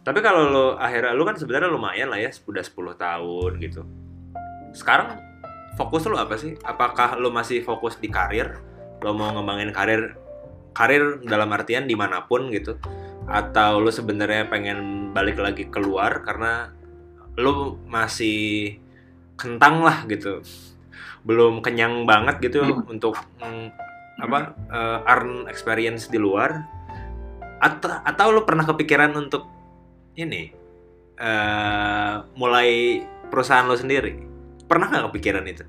Tapi 0.00 0.24
kalau 0.24 0.48
lo 0.48 0.66
akhirnya 0.80 1.12
lo 1.12 1.28
kan 1.28 1.36
sebenarnya 1.36 1.68
lumayan 1.68 2.08
lah 2.08 2.16
ya, 2.16 2.32
udah 2.32 2.64
10 2.64 2.96
tahun 2.96 3.50
gitu. 3.60 3.82
Sekarang 4.72 5.20
fokus 5.76 6.08
lo 6.08 6.16
apa 6.16 6.40
sih? 6.40 6.56
Apakah 6.64 7.20
lo 7.20 7.28
masih 7.28 7.60
fokus 7.60 8.00
di 8.00 8.08
karir? 8.08 8.56
Lo 9.04 9.12
mau 9.12 9.28
ngembangin 9.36 9.68
karir 9.76 10.16
karir 10.72 11.20
dalam 11.28 11.52
artian 11.52 11.84
di 11.84 11.92
mana 11.92 12.24
pun 12.24 12.48
gitu? 12.48 12.80
Atau 13.28 13.84
lo 13.84 13.92
sebenarnya 13.92 14.48
pengen 14.48 15.12
balik 15.12 15.36
lagi 15.36 15.68
keluar 15.68 16.24
karena 16.24 16.72
lo 17.38 17.78
masih 17.86 18.74
kentang 19.38 19.86
lah 19.86 20.02
gitu, 20.10 20.42
belum 21.22 21.62
kenyang 21.62 22.02
banget 22.02 22.50
gitu 22.50 22.66
Hmm. 22.66 22.82
untuk 22.90 23.14
mm, 23.38 23.70
apa 24.18 24.58
eh, 24.74 24.98
earn 25.06 25.46
experience 25.46 26.10
di 26.10 26.18
luar? 26.18 26.66
Atau 27.62 27.90
atau 28.02 28.26
lo 28.34 28.42
pernah 28.42 28.66
kepikiran 28.66 29.14
untuk 29.14 29.46
ini 30.18 30.50
eh 31.18 32.14
mulai 32.34 33.02
perusahaan 33.30 33.66
lo 33.66 33.78
sendiri? 33.78 34.18
Pernah 34.66 34.90
nggak 34.90 35.06
kepikiran 35.14 35.46
itu? 35.46 35.62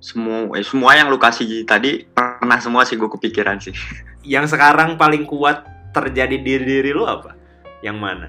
Semua 0.00 0.48
eh, 0.56 0.64
semua 0.64 0.96
yang 0.96 1.12
lu 1.12 1.20
kasih 1.20 1.68
tadi 1.68 2.08
pernah 2.08 2.56
semua 2.56 2.88
sih 2.88 2.96
gue 2.96 3.08
kepikiran 3.08 3.60
sih. 3.60 3.76
Yang 4.24 4.56
sekarang 4.56 4.96
paling 4.96 5.28
kuat 5.28 5.68
terjadi 5.92 6.40
di 6.40 6.56
diri 6.56 6.92
lo 6.96 7.04
apa? 7.04 7.36
Yang 7.84 7.96
mana? 8.00 8.28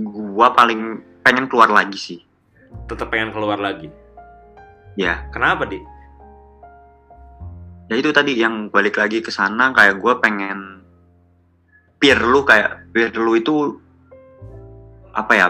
Gua 0.00 0.56
paling 0.56 0.80
pengen 1.20 1.44
keluar 1.46 1.68
lagi 1.68 1.98
sih. 2.00 2.18
Tetap 2.88 3.12
pengen 3.12 3.30
keluar 3.30 3.60
lagi. 3.60 3.92
Ya, 4.96 5.28
Kenapa 5.30 5.68
di? 5.68 5.78
ya 7.90 7.98
itu 7.98 8.14
tadi 8.14 8.38
yang 8.38 8.70
balik 8.70 9.02
lagi 9.02 9.18
ke 9.18 9.34
sana 9.34 9.74
kayak 9.74 9.98
gue 9.98 10.14
pengen 10.22 10.78
peer 11.98 12.22
lu 12.22 12.46
kayak 12.46 12.86
peer 12.94 13.10
lu 13.10 13.34
itu 13.34 13.82
apa 15.10 15.32
ya 15.34 15.46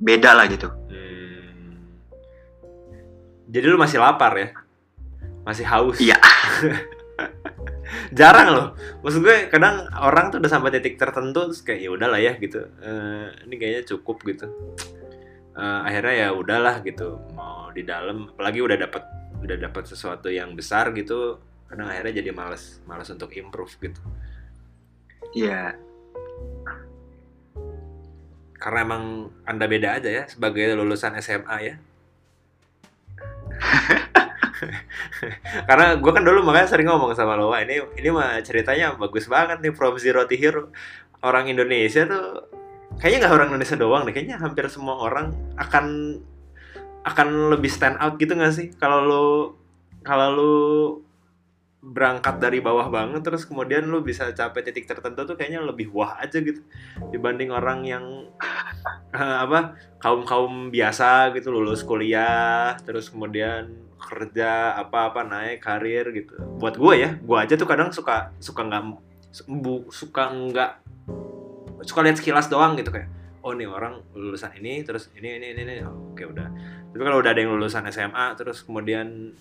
beda 0.00 0.32
lah 0.32 0.48
gitu 0.48 0.72
Hmm. 0.88 2.00
Jadi 3.52 3.66
lu 3.68 3.76
masih 3.76 4.00
lapar 4.00 4.32
ya? 4.40 4.48
Masih 5.44 5.68
haus? 5.68 6.00
Iya. 6.00 6.16
Jarang 8.18 8.48
loh. 8.54 8.66
Maksud 9.02 9.20
gue 9.22 9.36
kadang 9.50 9.86
orang 9.98 10.30
tuh 10.30 10.38
udah 10.38 10.50
sampai 10.50 10.70
titik 10.74 10.96
tertentu 10.96 11.50
terus 11.50 11.62
kayak 11.62 11.80
ya 11.82 11.90
udahlah 11.90 12.20
ya 12.20 12.32
gitu. 12.38 12.66
Eh, 12.82 13.26
ini 13.48 13.54
kayaknya 13.58 13.82
cukup 13.96 14.22
gitu. 14.26 14.46
Eh, 15.56 15.80
akhirnya 15.86 16.14
ya 16.14 16.28
udahlah 16.34 16.82
gitu. 16.86 17.18
Mau 17.34 17.70
di 17.74 17.82
dalam 17.82 18.30
apalagi 18.34 18.60
udah 18.62 18.78
dapat 18.78 19.02
udah 19.40 19.56
dapat 19.56 19.84
sesuatu 19.88 20.30
yang 20.30 20.54
besar 20.54 20.94
gitu. 20.94 21.40
Kadang 21.70 21.86
akhirnya 21.86 22.22
jadi 22.22 22.30
males, 22.34 22.82
males 22.86 23.10
untuk 23.10 23.30
improve 23.34 23.70
gitu. 23.78 24.02
Iya 25.30 25.78
Karena 28.60 28.84
emang 28.84 29.32
Anda 29.48 29.64
beda 29.64 29.96
aja 29.96 30.10
ya 30.12 30.24
sebagai 30.28 30.76
lulusan 30.76 31.16
SMA 31.22 31.56
ya. 31.64 31.74
Karena 35.68 35.86
gue 35.96 36.12
kan 36.12 36.22
dulu 36.24 36.40
makanya 36.44 36.68
sering 36.70 36.88
ngomong 36.88 37.12
sama 37.16 37.36
lo, 37.38 37.52
"Wah, 37.52 37.60
ini 37.64 37.80
ini 37.98 38.08
mah 38.12 38.40
ceritanya 38.44 38.96
bagus 38.96 39.26
banget 39.26 39.60
nih 39.64 39.72
from 39.74 39.96
zero 39.96 40.24
to 40.26 40.36
hero. 40.36 40.72
Orang 41.20 41.48
Indonesia 41.48 42.04
tuh 42.08 42.48
kayaknya 42.98 43.28
nggak 43.28 43.34
orang 43.36 43.48
Indonesia 43.54 43.76
doang 43.76 44.02
deh, 44.08 44.14
kayaknya 44.14 44.36
hampir 44.40 44.66
semua 44.72 44.98
orang 44.98 45.32
akan 45.56 46.18
akan 47.04 47.28
lebih 47.56 47.70
stand 47.72 47.96
out 47.96 48.20
gitu 48.20 48.36
nggak 48.36 48.52
sih 48.52 48.68
kalau 48.76 48.98
lo 49.04 49.24
kalau 50.04 50.28
lu 50.36 50.54
berangkat 51.80 52.36
dari 52.36 52.60
bawah 52.60 52.92
banget 52.92 53.24
terus 53.24 53.48
kemudian 53.48 53.88
lu 53.88 54.04
bisa 54.04 54.28
capai 54.36 54.60
titik 54.60 54.84
tertentu 54.84 55.24
tuh 55.24 55.32
kayaknya 55.32 55.64
lebih 55.64 55.88
wah 55.96 56.20
aja 56.20 56.36
gitu 56.36 56.60
dibanding 57.08 57.48
orang 57.48 57.88
yang 57.88 58.04
eh, 59.16 59.36
apa 59.48 59.80
kaum 59.96 60.28
kaum 60.28 60.68
biasa 60.68 61.32
gitu 61.32 61.48
lulus 61.48 61.80
kuliah 61.80 62.76
terus 62.84 63.08
kemudian 63.08 63.72
kerja 64.10 64.74
apa 64.74 65.14
apa 65.14 65.22
naik 65.22 65.62
karir 65.62 66.10
gitu. 66.10 66.34
Buat 66.58 66.74
gue 66.74 66.94
ya 66.98 67.10
gue 67.14 67.36
aja 67.38 67.54
tuh 67.54 67.70
kadang 67.70 67.94
suka 67.94 68.34
suka 68.42 68.66
nggak 68.66 68.82
suka 69.94 70.22
nggak 70.34 70.70
suka 71.86 72.00
lihat 72.02 72.16
sekilas 72.18 72.50
doang 72.50 72.74
gitu 72.74 72.90
kayak 72.90 73.06
oh 73.40 73.54
nih 73.56 73.70
orang 73.70 74.02
lulusan 74.12 74.52
ini 74.58 74.82
terus 74.82 75.08
ini 75.14 75.38
ini 75.38 75.54
ini, 75.54 75.60
ini. 75.62 75.74
Oh, 75.86 76.12
oke 76.12 76.22
udah. 76.26 76.48
Tapi 76.90 77.02
kalau 77.06 77.22
udah 77.22 77.30
ada 77.30 77.40
yang 77.40 77.54
lulusan 77.54 77.86
SMA 77.94 78.34
terus 78.34 78.66
kemudian 78.66 79.32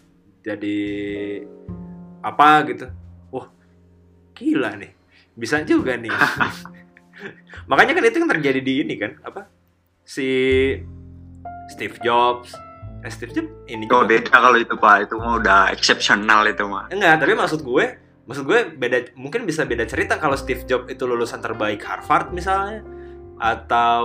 jadi 0.45 0.80
apa 2.24 2.63
gitu 2.70 2.88
wah 3.34 3.49
gila 4.38 4.78
nih 4.78 4.93
bisa 5.34 5.65
juga 5.65 5.97
nih. 5.97 6.13
Makanya 7.70 7.99
kan 7.99 8.03
itu 8.05 8.17
yang 8.22 8.32
terjadi 8.32 8.61
di 8.61 8.74
ini 8.86 8.95
kan 8.95 9.17
apa 9.26 9.49
si 10.05 10.30
Steve 11.70 11.97
Jobs 12.01 12.68
eh, 13.00 13.12
Steve 13.12 13.32
Jobs 13.32 13.52
ini 13.68 13.88
oh 13.89 14.04
juga. 14.04 14.12
beda 14.12 14.34
kalau 14.34 14.58
itu 14.58 14.76
pak. 14.76 14.95
Itu 15.08 15.16
mah 15.18 15.39
udah 15.39 15.60
eksepsional 15.72 16.43
itu 16.47 16.64
mah 16.66 16.91
enggak 16.91 17.22
tapi 17.22 17.34
maksud 17.34 17.64
gue 17.64 17.86
maksud 18.30 18.43
gue 18.45 18.60
beda 18.78 19.18
mungkin 19.18 19.43
bisa 19.43 19.66
beda 19.66 19.89
cerita 19.89 20.22
kalau 20.22 20.38
Steve 20.38 20.64
Jobs 20.64 20.88
itu 20.88 21.04
lulusan 21.04 21.39
terbaik 21.39 21.82
Harvard 21.82 22.32
misalnya. 22.32 22.84
Atau 23.39 24.04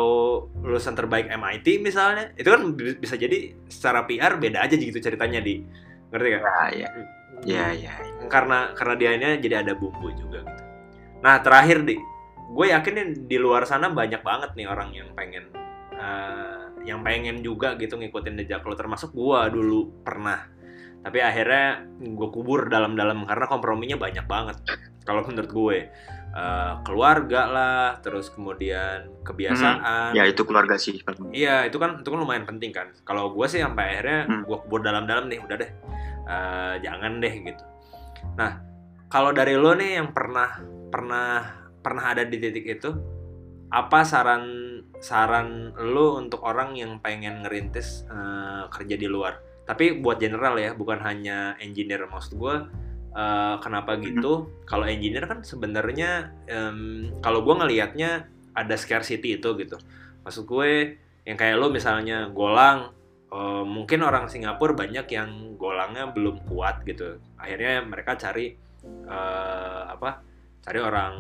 lulusan 0.63 0.95
terbaik 0.95 1.27
MIT 1.27 1.83
misalnya. 1.83 2.31
Itu 2.39 2.55
kan 2.55 2.71
bi- 2.73 2.95
bisa 2.95 3.19
jadi 3.19 3.51
secara 3.67 4.07
PR 4.07 4.39
beda 4.39 4.63
aja 4.63 4.79
gitu 4.79 4.95
ceritanya 4.97 5.43
di. 5.43 5.59
Ngerti 6.15 6.29
gak? 6.31 6.43
ya 6.47 6.87
ya. 6.87 6.89
Ya 7.43 7.67
ya. 7.75 7.93
Karena 8.31 8.71
karena 8.79 8.95
dia 8.95 9.11
ini 9.19 9.43
jadi 9.43 9.67
ada 9.67 9.75
bumbu 9.75 10.07
juga 10.15 10.47
gitu. 10.47 10.63
Nah 11.21 11.43
terakhir 11.43 11.83
di, 11.83 11.99
gue 12.55 12.67
yakin 12.71 12.93
nih 12.95 13.07
di 13.27 13.37
luar 13.43 13.67
sana 13.67 13.91
banyak 13.91 14.23
banget 14.23 14.55
nih 14.55 14.71
orang 14.71 14.95
yang 14.95 15.11
pengen 15.19 15.51
eh, 15.99 16.64
yang 16.85 17.01
pengen 17.01 17.41
juga 17.41 17.75
gitu 17.77 17.97
ngikutin 17.97 18.41
jejak 18.45 18.65
lo 18.65 18.77
termasuk 18.77 19.13
gue 19.13 19.41
dulu 19.51 20.05
pernah. 20.05 20.45
Tapi 21.05 21.21
akhirnya 21.21 21.85
gue 22.01 22.29
kubur 22.33 22.69
dalam-dalam 22.69 23.29
karena 23.29 23.47
komprominya 23.49 23.97
banyak 24.01 24.25
banget. 24.25 24.57
Kalau 25.05 25.21
menurut 25.25 25.51
gue 25.53 25.79
Eh, 26.35 26.75
keluarga 26.83 27.47
lah, 27.47 27.87
terus 28.03 28.27
kemudian 28.27 29.07
kebiasaan. 29.23 30.19
ya 30.19 30.27
itu 30.27 30.43
keluarga 30.43 30.75
sih. 30.75 30.99
Iya, 31.31 31.71
itu 31.71 31.79
kan 31.79 32.03
itu 32.03 32.11
kan 32.11 32.19
lumayan 32.19 32.43
penting 32.43 32.75
kan. 32.75 32.91
Kalau 33.07 33.31
gue 33.31 33.47
sih 33.47 33.63
sampai 33.63 33.95
akhirnya 33.95 34.27
Hmm. 34.27 34.43
gue 34.43 34.59
kubur 34.67 34.83
dalam-dalam 34.83 35.31
nih, 35.31 35.39
udah 35.39 35.55
deh, 35.55 35.71
Eh, 36.27 36.75
jangan 36.83 37.23
deh 37.23 37.35
gitu. 37.39 37.63
Nah, 38.35 38.59
kalau 39.07 39.31
dari 39.31 39.55
lo 39.55 39.79
nih 39.79 40.03
yang 40.03 40.11
pernah 40.11 40.59
pernah 40.91 41.55
pernah 41.79 42.03
ada 42.03 42.27
di 42.27 42.35
titik 42.35 42.67
itu, 42.67 42.91
apa 43.71 44.03
saran 44.03 44.43
saran 45.05 45.77
lo 45.77 46.17
untuk 46.17 46.41
orang 46.49 46.73
yang 46.73 46.97
pengen 47.05 47.45
ngerintis 47.45 48.09
eh, 48.09 48.65
kerja 48.73 48.97
di 48.97 49.05
luar? 49.05 49.37
Tapi 49.69 50.01
buat 50.01 50.17
general 50.17 50.57
ya, 50.57 50.73
bukan 50.73 51.01
hanya 51.05 51.61
engineer 51.61 52.09
maksud 52.09 52.41
gue. 52.41 52.57
eh, 53.15 53.57
kenapa 53.63 53.95
gitu? 54.03 54.51
Kalau 54.67 54.89
engineer 54.89 55.29
kan 55.31 55.45
sebenarnya 55.47 56.35
em, 56.51 57.13
kalau 57.23 57.47
gue 57.47 57.55
ngelihatnya 57.55 58.27
ada 58.59 58.75
scarcity 58.75 59.39
itu 59.39 59.55
gitu. 59.55 59.79
Maksud 60.27 60.51
gue 60.51 60.99
yang 61.25 61.37
kayak 61.41 61.57
lo 61.57 61.73
misalnya 61.73 62.29
golang 62.33 62.93
eh, 63.33 63.65
mungkin 63.65 64.05
orang 64.05 64.29
Singapura 64.29 64.77
banyak 64.77 65.07
yang 65.09 65.57
golangnya 65.57 66.13
belum 66.13 66.45
kuat 66.45 66.85
gitu 66.85 67.17
akhirnya 67.41 67.81
mereka 67.85 68.21
cari 68.21 68.53
eh, 68.85 69.83
apa 69.89 70.21
cari 70.61 70.81
orang 70.81 71.13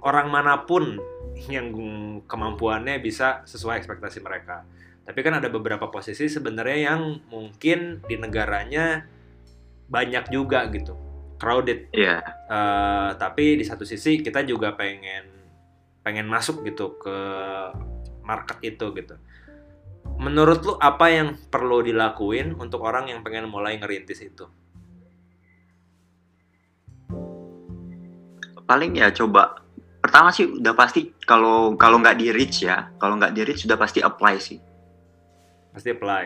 orang 0.00 0.32
mana 0.32 0.64
pun 0.64 0.96
yang 1.50 1.70
kemampuannya 2.24 2.98
bisa 3.02 3.44
sesuai 3.44 3.84
ekspektasi 3.84 4.24
mereka. 4.24 4.64
Tapi 5.04 5.20
kan 5.20 5.36
ada 5.36 5.52
beberapa 5.52 5.92
posisi 5.92 6.24
sebenarnya 6.32 6.78
yang 6.88 7.20
mungkin 7.28 8.00
di 8.08 8.16
negaranya 8.16 9.04
banyak 9.84 10.32
juga 10.32 10.64
gitu, 10.72 10.96
crowded. 11.36 11.92
Iya. 11.92 12.24
Eh, 12.48 13.10
tapi 13.20 13.60
di 13.60 13.64
satu 13.68 13.84
sisi 13.84 14.24
kita 14.24 14.40
juga 14.48 14.72
pengen 14.72 15.28
pengen 16.00 16.28
masuk 16.28 16.64
gitu 16.64 16.96
ke 16.96 17.16
market 18.24 18.60
itu 18.64 18.86
gitu. 18.96 19.16
Menurut 20.16 20.60
lu 20.64 20.74
apa 20.80 21.12
yang 21.12 21.36
perlu 21.52 21.84
dilakuin 21.84 22.56
untuk 22.56 22.80
orang 22.84 23.12
yang 23.12 23.20
pengen 23.20 23.50
mulai 23.50 23.76
ngerintis 23.76 24.24
itu? 24.24 24.48
Paling 28.64 28.96
ya 28.96 29.12
coba 29.12 29.63
pertama 30.04 30.28
sih 30.28 30.44
udah 30.60 30.76
pasti 30.76 31.16
kalau 31.24 31.80
kalau 31.80 31.96
nggak 31.96 32.20
di 32.20 32.28
reach 32.28 32.68
ya, 32.68 32.92
kalau 33.00 33.16
nggak 33.16 33.32
di 33.32 33.40
reach 33.40 33.64
sudah 33.64 33.80
pasti 33.80 34.04
apply 34.04 34.36
sih. 34.36 34.60
Pasti 35.72 35.88
apply. 35.96 36.24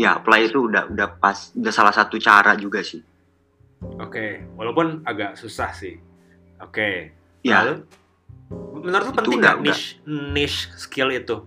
Ya 0.00 0.16
apply 0.16 0.48
itu 0.48 0.72
udah 0.72 0.88
udah 0.88 1.20
pas 1.20 1.52
udah 1.52 1.68
salah 1.68 1.92
satu 1.92 2.16
cara 2.16 2.56
juga 2.56 2.80
sih. 2.80 3.04
Oke, 4.00 4.48
walaupun 4.56 5.04
agak 5.04 5.36
susah 5.36 5.76
sih. 5.76 6.00
Oke. 6.64 7.12
Ya 7.44 7.60
Lalu, 7.60 7.84
menurut 8.80 9.12
Itu 9.12 9.16
penting 9.20 9.38
udah- 9.44 9.54
nggak 9.60 9.76
niche 9.76 9.86
niche 10.08 10.60
skill 10.80 11.12
itu? 11.12 11.44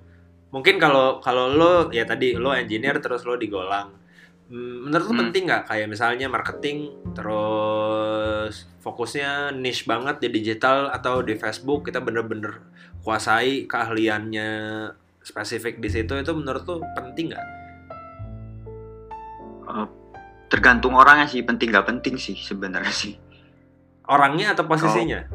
Mungkin 0.54 0.78
kalau 0.78 1.18
kalau 1.20 1.50
lo 1.50 1.90
ya 1.90 2.06
tadi 2.06 2.38
lo 2.38 2.54
engineer 2.54 3.02
terus 3.02 3.26
lo 3.26 3.42
digolang. 3.42 3.90
Hmm, 4.48 4.88
Menurut 4.88 5.06
lu 5.08 5.14
Hmm. 5.14 5.22
penting 5.28 5.44
nggak 5.44 5.64
kayak 5.68 5.88
misalnya 5.92 6.32
marketing 6.32 6.96
terus 7.12 8.64
fokusnya 8.80 9.52
niche 9.52 9.84
banget 9.84 10.24
di 10.24 10.32
digital 10.32 10.88
atau 10.88 11.20
di 11.20 11.36
Facebook 11.36 11.84
kita 11.84 12.00
bener-bener 12.00 12.64
kuasai 13.04 13.68
keahliannya 13.68 14.52
spesifik 15.20 15.84
di 15.84 15.92
situ 15.92 16.16
itu 16.16 16.32
menurut 16.32 16.64
lu 16.64 16.80
penting 16.96 17.36
nggak? 17.36 17.48
eh, 19.68 19.88
tergantung 20.48 20.96
orangnya 20.96 21.28
sih 21.28 21.44
penting 21.44 21.68
nggak 21.68 21.88
penting 21.92 22.16
sih 22.16 22.40
sebenarnya 22.40 22.94
sih. 22.96 23.20
Orangnya 24.08 24.56
atau 24.56 24.64
posisinya? 24.64 25.28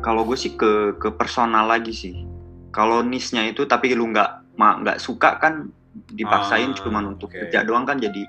Kalau 0.00 0.24
gue 0.24 0.36
sih 0.36 0.56
ke 0.56 0.96
ke 0.96 1.12
personal 1.12 1.68
lagi 1.68 1.92
sih. 1.92 2.24
Kalau 2.72 3.04
niche-nya 3.04 3.44
itu 3.44 3.68
tapi 3.68 3.92
lu 3.92 4.08
nggak 4.08 4.56
nggak 4.56 4.96
suka 4.96 5.36
kan 5.36 5.68
dipaksain 6.14 6.74
Ah, 6.74 6.76
cuma 6.78 6.98
untuk 7.02 7.30
oke. 7.30 7.38
kerja 7.46 7.62
doang 7.62 7.86
kan 7.86 7.98
jadi 7.98 8.22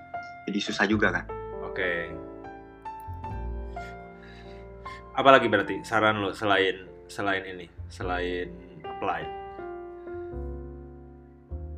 jadi 0.45 0.59
susah 0.61 0.85
juga 0.85 1.09
kan. 1.09 1.25
Oke. 1.65 2.13
Apalagi 5.15 5.47
berarti 5.47 5.81
saran 5.81 6.21
lo 6.21 6.35
selain 6.35 6.85
selain 7.09 7.43
ini, 7.47 7.65
selain 7.89 8.51
apply? 8.83 9.21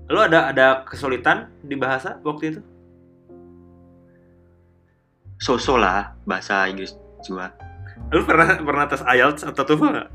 Lo 0.07 0.23
ada 0.23 0.51
ada 0.51 0.67
kesulitan 0.87 1.51
di 1.63 1.75
bahasa 1.75 2.19
waktu 2.23 2.55
itu? 2.55 2.61
So-so 5.37 5.77
lah 5.77 6.17
bahasa 6.25 6.65
Inggris 6.65 6.97
gua. 7.29 7.53
Lo 8.09 8.23
pernah 8.23 8.57
pernah 8.57 8.85
tes 8.89 9.03
IELTS 9.03 9.45
atau 9.45 9.63
TOEFL? 9.67 10.07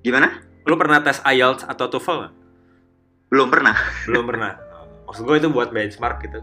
Gimana? 0.00 0.40
Lo 0.64 0.78
pernah 0.78 1.02
tes 1.02 1.20
IELTS 1.20 1.66
atau 1.68 1.86
TOEFL 1.90 2.16
nggak? 2.24 2.34
Belum 3.30 3.48
pernah. 3.48 3.78
Belum 4.10 4.26
pernah. 4.26 4.58
Maksud 5.06 5.22
gue 5.24 5.36
itu 5.38 5.48
buat 5.50 5.70
benchmark 5.70 6.22
gitu. 6.26 6.42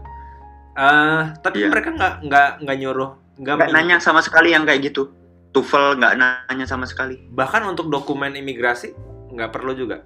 Eh, 0.78 1.22
tapi 1.44 1.64
Iya. 1.64 1.68
mereka 1.68 1.90
nggak 1.92 2.14
nggak 2.24 2.48
nggak 2.64 2.76
nyuruh 2.78 3.10
nggak 3.38 3.70
nanya 3.70 3.96
sama 4.02 4.18
sekali 4.24 4.50
yang 4.50 4.66
kayak 4.66 4.90
gitu. 4.90 5.10
TOEFL 5.52 5.96
nggak 5.98 6.14
nanya 6.18 6.66
sama 6.68 6.84
sekali. 6.84 7.18
bahkan 7.32 7.64
untuk 7.64 7.88
dokumen 7.88 8.34
imigrasi 8.34 8.92
nggak 9.32 9.50
perlu 9.52 9.72
juga. 9.74 10.04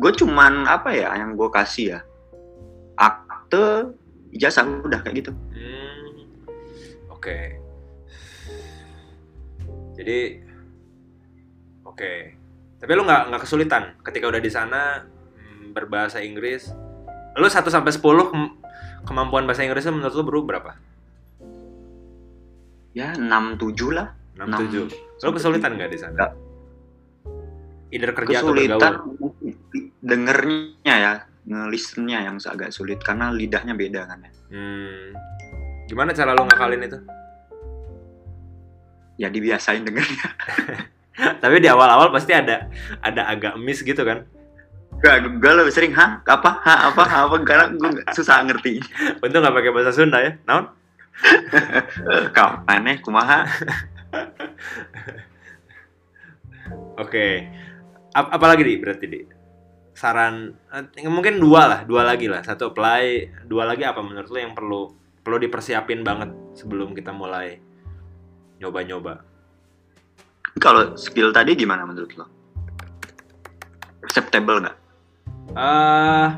Gue 0.00 0.12
cuman 0.16 0.66
apa 0.66 0.90
ya 0.90 1.12
yang 1.14 1.36
gue 1.36 1.46
kasih 1.52 1.96
ya 1.96 2.00
akte 2.96 3.92
ijazah 4.32 4.64
udah 4.64 4.98
kayak 5.04 5.22
gitu. 5.22 5.32
Hmm, 5.52 6.08
oke. 7.12 7.36
Jadi, 9.92 10.40
oke. 11.84 12.12
Tapi 12.80 12.92
lu 12.96 13.02
nggak 13.04 13.22
nggak 13.30 13.42
kesulitan 13.44 13.94
ketika 14.02 14.26
udah 14.26 14.40
di 14.42 14.50
sana 14.50 15.04
berbahasa 15.72 16.20
Inggris. 16.20 16.70
Lu 17.34 17.48
1 17.48 17.64
sampai 17.66 17.90
10 17.90 18.28
kem- 18.28 18.54
kemampuan 19.02 19.48
bahasa 19.48 19.64
Inggrisnya 19.64 19.90
menurut 19.90 20.14
lu 20.14 20.22
bro 20.22 20.40
berapa? 20.44 20.76
Ya 22.92 23.16
6-7 23.16 23.88
lah. 23.90 24.12
6 24.36 24.48
Enam 24.48 24.60
7. 24.60 24.88
Lu 25.24 25.30
kesulitan 25.32 25.76
nggak 25.76 25.90
di 25.90 25.98
sana? 25.98 26.12
Nggak. 26.12 26.32
Either 27.92 28.12
kerja 28.16 28.40
atau 28.40 28.52
Kesulitan 28.52 28.92
bergaul. 29.04 29.30
dengernya 30.00 30.94
ya, 30.96 31.12
nge-listennya 31.44 32.18
yang 32.24 32.36
agak 32.40 32.72
sulit 32.72 33.00
karena 33.04 33.28
lidahnya 33.28 33.76
beda 33.76 34.08
kan 34.08 34.24
ya. 34.24 34.32
Hmm. 34.52 35.12
Gimana 35.88 36.16
cara 36.16 36.32
lu 36.32 36.44
ngakalin 36.48 36.88
itu? 36.88 36.98
Ya 39.20 39.28
dibiasain 39.28 39.84
dengernya. 39.84 40.28
Tapi 41.44 41.60
di 41.60 41.68
awal-awal 41.68 42.08
pasti 42.08 42.32
ada 42.32 42.72
ada 43.04 43.28
agak 43.28 43.60
miss 43.60 43.84
gitu 43.84 44.00
kan. 44.02 44.24
Gak, 45.02 45.42
gue 45.42 45.52
lebih 45.52 45.74
sering, 45.74 45.92
hah? 45.98 46.22
Apa? 46.22 46.62
Hah? 46.62 46.94
Apa? 46.94 47.02
Apa? 47.02 47.34
Karena 47.42 47.66
gue 47.74 47.88
nggak- 47.98 48.14
susah 48.14 48.46
ngerti. 48.46 48.78
Untung 49.18 49.42
nggak 49.42 49.56
pakai 49.58 49.70
bahasa 49.74 49.90
Sunda 49.90 50.22
ya. 50.22 50.38
Naon? 50.46 50.70
Eh, 52.06 52.26
Kapan 52.36 52.86
ya? 52.86 52.94
Kumaha? 53.02 53.42
Oke. 57.02 57.50
Ap- 58.14 58.30
apalagi 58.30 58.62
di 58.62 58.74
berarti 58.78 59.06
di 59.10 59.20
saran 59.92 60.54
eh, 60.70 61.10
mungkin 61.10 61.42
dua 61.42 61.66
lah, 61.66 61.80
dua 61.82 62.06
lagi 62.06 62.30
lah. 62.30 62.46
Satu 62.46 62.70
apply, 62.70 63.02
dua 63.50 63.66
lagi 63.66 63.82
apa 63.82 63.98
menurut 64.06 64.30
lo 64.30 64.38
yang 64.38 64.54
perlu 64.54 64.86
perlu 65.22 65.38
dipersiapin 65.42 66.06
banget 66.06 66.30
sebelum 66.54 66.94
kita 66.94 67.10
mulai 67.10 67.58
nyoba-nyoba. 68.62 69.18
Kalau 70.62 70.94
skill 70.94 71.34
tadi 71.34 71.58
gimana 71.58 71.82
menurut 71.82 72.12
lo? 72.14 72.26
Acceptable 74.04 74.62
nggak? 74.62 74.76
Eh 75.52 76.28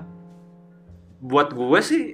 buat 1.25 1.49
gue 1.57 1.81
sih 1.81 2.05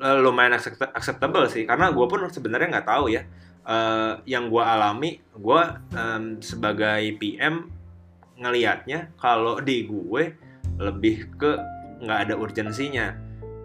eh, 0.00 0.18
lumayan 0.20 0.56
accept- 0.56 0.94
acceptable 0.94 1.46
sih. 1.50 1.68
Karena 1.68 1.92
gue 1.92 2.06
pun 2.08 2.24
sebenarnya 2.30 2.80
nggak 2.80 2.88
tahu 2.88 3.12
ya. 3.12 3.22
Eh, 3.64 4.12
yang 4.28 4.52
gue 4.52 4.60
alami 4.60 5.20
gue 5.32 5.60
em, 5.96 6.36
sebagai 6.44 7.00
PM 7.16 7.68
ngelihatnya 8.36 9.14
kalau 9.16 9.62
di 9.62 9.86
gue 9.88 10.36
lebih 10.80 11.32
ke 11.38 11.52
nggak 12.02 12.18
ada 12.28 12.34
urgensinya. 12.36 13.16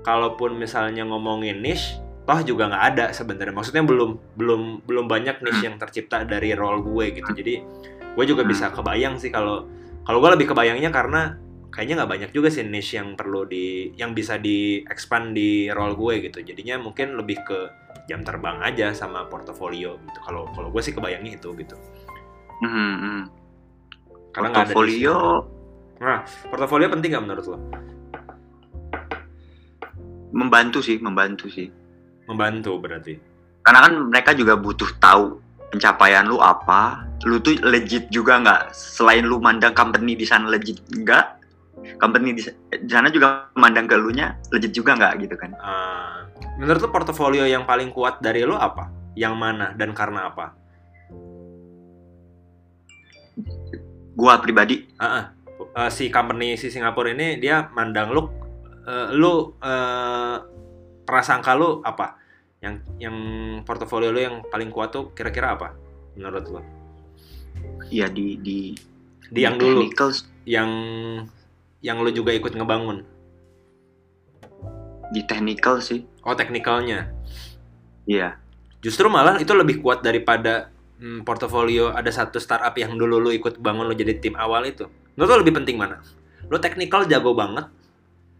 Kalaupun 0.05 0.55
misalnya 0.55 1.03
ngomongin 1.03 1.59
niche 1.59 1.99
toh 2.23 2.39
juga 2.45 2.69
nggak 2.69 2.85
ada 2.95 3.05
sebenarnya. 3.11 3.51
Maksudnya 3.51 3.83
belum 3.83 4.37
belum 4.37 4.61
belum 4.87 5.05
banyak 5.09 5.41
niche 5.43 5.65
yang 5.67 5.75
tercipta 5.81 6.23
dari 6.23 6.53
role 6.55 6.79
gue 6.85 7.19
gitu. 7.19 7.29
Jadi 7.35 7.55
gue 8.15 8.25
juga 8.25 8.43
bisa 8.47 8.71
kebayang 8.71 9.19
sih 9.19 9.31
kalau 9.33 9.67
kalau 10.07 10.23
gue 10.23 10.31
lebih 10.39 10.47
kebayangnya 10.53 10.89
karena 10.95 11.35
kayaknya 11.70 12.01
nggak 12.03 12.11
banyak 12.11 12.32
juga 12.34 12.49
sih 12.49 12.65
niche 12.65 12.97
yang 12.97 13.13
perlu 13.13 13.45
di 13.45 13.93
yang 13.95 14.13
bisa 14.17 14.41
di 14.41 14.82
expand 14.89 15.34
di 15.38 15.70
role 15.70 15.93
gue 15.93 16.30
gitu 16.30 16.41
jadinya 16.41 16.82
mungkin 16.82 17.13
lebih 17.17 17.41
ke 17.45 17.59
jam 18.09 18.26
terbang 18.26 18.57
aja 18.65 18.91
sama 18.93 19.30
portofolio 19.30 19.97
gitu 20.09 20.20
kalau 20.26 20.49
kalau 20.53 20.70
gue 20.74 20.82
sih 20.82 20.93
kebayangnya 20.93 21.38
itu 21.38 21.53
gitu 21.57 21.78
Hmm, 22.59 22.95
hmm. 22.99 23.22
karena 24.36 24.47
nggak 24.51 24.65
ada 24.67 24.76
Portofolio 24.76 25.15
niche. 25.15 25.24
nah 26.03 26.20
portofolio 26.51 26.88
penting 26.91 27.09
nggak 27.15 27.24
menurut 27.24 27.45
lo 27.47 27.57
membantu 30.32 30.80
sih, 30.84 30.99
membantu 30.99 31.47
sih. 31.49 31.70
membantu 32.30 32.78
berarti 32.78 33.17
Karena 33.65 33.80
kan 33.86 33.93
mereka 34.09 34.32
juga 34.34 34.57
butuh 34.57 34.89
tahu 34.97 35.38
pencapaian 35.70 36.26
lu 36.26 36.41
apa. 36.41 37.05
Lu 37.28 37.38
tuh 37.43 37.59
legit 37.61 38.09
juga 38.09 38.39
nggak? 38.41 38.74
Selain 38.74 39.22
lu 39.22 39.38
mandang 39.38 39.76
company 39.78 40.17
di 40.17 40.26
sana 40.26 40.49
legit 40.49 40.80
nggak? 40.89 41.38
Company 41.97 42.37
di 42.37 42.41
di 42.69 42.89
sana 42.91 43.09
juga 43.09 43.49
mandang 43.57 43.89
ke 43.89 43.97
lu 43.97 44.13
nya 44.13 44.37
legit 44.53 44.75
juga 44.75 44.93
nggak 44.93 45.25
gitu 45.25 45.35
kan? 45.39 45.55
Ah, 45.57 46.29
menurut 46.61 46.85
lo 46.85 46.89
portofolio 46.93 47.47
yang 47.47 47.65
paling 47.65 47.89
kuat 47.89 48.21
dari 48.21 48.45
lo 48.45 48.59
apa? 48.59 48.91
Yang 49.17 49.33
mana 49.35 49.73
dan 49.73 49.95
karena 49.97 50.29
apa? 50.29 50.53
Gua 54.13 54.37
pribadi. 54.37 54.85
Ah, 55.01 55.05
ah. 55.05 55.25
Eh, 55.59 55.89
si 55.91 56.07
company 56.11 56.55
si 56.55 56.69
Singapura 56.69 57.11
ini 57.11 57.39
dia 57.39 57.71
mandang 57.73 58.13
lu 58.13 58.29
eh, 58.85 59.07
lu 59.15 59.55
eh, 59.59 60.37
prasangka 61.07 61.57
lu 61.57 61.81
apa? 61.81 62.19
Yang 62.59 62.75
yang 62.99 63.15
portofolio 63.63 64.11
lu 64.11 64.19
yang 64.19 64.35
paling 64.47 64.69
kuat 64.69 64.93
tuh 64.93 65.15
kira-kira 65.15 65.55
apa? 65.55 65.73
Menurut 66.19 66.45
lo 66.51 66.61
ya 67.89 68.07
di 68.07 68.37
di 68.39 68.77
di 69.29 69.39
yang 69.41 69.57
dulu. 69.57 69.89
yang 70.45 70.71
yang 71.80 71.99
lu 72.03 72.11
juga 72.11 72.36
ikut 72.36 72.51
ngebangun? 72.55 73.07
Di 75.09 75.25
technical 75.25 75.82
sih. 75.82 76.05
oh 76.21 76.36
teknikalnya 76.38 77.09
Iya. 78.05 78.38
justru 78.84 79.09
malah 79.09 79.41
itu 79.41 79.49
lebih 79.53 79.82
kuat 79.84 80.01
daripada 80.05 80.69
hmm, 80.99 81.25
portofolio 81.25 81.91
ada 81.91 82.07
satu 82.11 82.38
startup 82.39 82.71
yang 82.77 82.95
dulu 82.95 83.17
lu 83.19 83.32
ikut 83.34 83.57
bangun 83.59 83.88
lu 83.89 83.95
jadi 83.95 84.19
tim 84.19 84.36
awal 84.38 84.65
itu. 84.67 84.86
Menurut 85.15 85.30
lu 85.34 85.38
lebih 85.43 85.55
penting 85.63 85.75
mana? 85.80 85.99
Lu 86.47 86.57
technical 86.61 87.05
jago 87.09 87.34
banget 87.36 87.67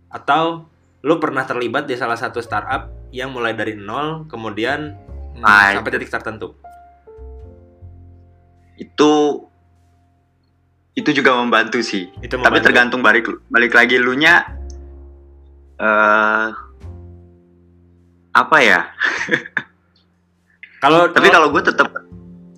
atau 0.10 0.66
lu 1.06 1.16
pernah 1.22 1.46
terlibat 1.48 1.88
di 1.88 1.96
salah 1.96 2.18
satu 2.20 2.42
startup 2.44 2.92
yang 3.14 3.32
mulai 3.32 3.56
dari 3.56 3.74
nol 3.78 4.28
kemudian 4.28 4.94
hmm, 5.40 5.44
Ah, 5.46 5.74
sampai 5.74 5.92
titik 5.96 6.12
tertentu? 6.12 6.54
Itu 8.80 9.46
itu 11.00 11.16
juga 11.16 11.32
membantu 11.34 11.80
sih. 11.80 12.12
Itu 12.20 12.36
tapi 12.36 12.60
membantu. 12.60 12.66
tergantung 12.68 13.02
balik 13.02 13.26
balik 13.48 13.72
lagi 13.72 13.96
lu 13.96 14.14
nya 14.14 14.44
eh 15.80 16.48
apa 18.36 18.58
ya? 18.60 18.92
Kalau 20.80 21.08
tapi 21.16 21.28
kalau 21.32 21.48
gue 21.50 21.64
tetap 21.64 21.88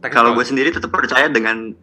kalau 0.10 0.34
gue 0.34 0.42
sendiri 0.42 0.74
tetap 0.74 0.90
percaya 0.90 1.30
dengan 1.30 1.78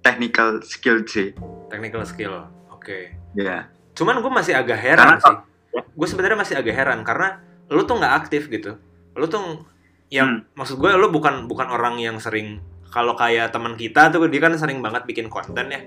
technical 0.00 0.62
skill 0.62 1.02
sih. 1.04 1.34
Technical 1.68 2.06
skill 2.06 2.46
oke. 2.70 3.10
Ya 3.34 3.66
cuman 3.94 4.18
gue 4.18 4.32
masih 4.32 4.58
agak 4.58 4.78
heran 4.78 5.18
Karena 5.18 5.22
sih. 5.22 5.36
gue 5.94 6.08
sebenarnya 6.10 6.38
masih 6.38 6.54
agak 6.58 6.74
heran 6.74 7.06
karena 7.06 7.38
lu 7.70 7.82
tuh 7.82 7.98
nggak 7.98 8.14
aktif 8.26 8.50
gitu. 8.50 8.78
Lu 9.14 9.26
tuh 9.26 9.62
yang 10.10 10.42
Hmm. 10.42 10.54
maksud 10.54 10.78
gue 10.78 10.90
lu 10.94 11.10
bukan 11.10 11.46
bukan 11.50 11.66
orang 11.70 11.98
yang 11.98 12.18
sering 12.22 12.62
kalau 12.94 13.18
kayak 13.18 13.50
teman 13.50 13.74
kita 13.74 14.06
tuh 14.14 14.30
dia 14.30 14.38
kan 14.38 14.54
sering 14.54 14.78
banget 14.78 15.02
bikin 15.02 15.26
konten 15.26 15.66
ya. 15.66 15.82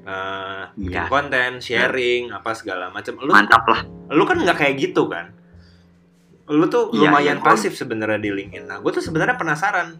Eh, 0.00 0.62
bikin 0.74 1.06
Iya. 1.06 1.12
konten 1.12 1.50
sharing 1.62 2.34
apa 2.34 2.50
segala 2.58 2.90
macam 2.90 3.14
lu 3.22 3.30
mantap 3.30 3.62
lah. 3.70 3.86
lu 4.10 4.26
kan 4.26 4.42
nggak 4.42 4.58
kayak 4.58 4.74
gitu 4.82 5.06
kan? 5.06 5.30
Lu 6.50 6.66
tuh 6.66 6.90
Iya, 6.90 7.06
lumayan 7.06 7.38
iya, 7.38 7.46
pasif 7.46 7.78
sebenarnya 7.78 8.18
di 8.18 8.34
LinkedIn. 8.34 8.66
Nah 8.66 8.82
gue 8.82 8.90
tuh 8.90 9.04
sebenarnya 9.04 9.38
penasaran. 9.38 9.94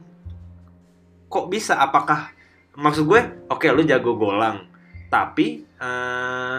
Kok 1.30 1.46
bisa? 1.46 1.78
Apakah 1.78 2.34
maksud 2.74 3.07
gue 3.07 3.46
oke 3.46 3.66
lu 3.70 3.86
jago 3.86 4.18
golang 4.18 4.66
tapi 5.11 5.62
eh 5.78 6.59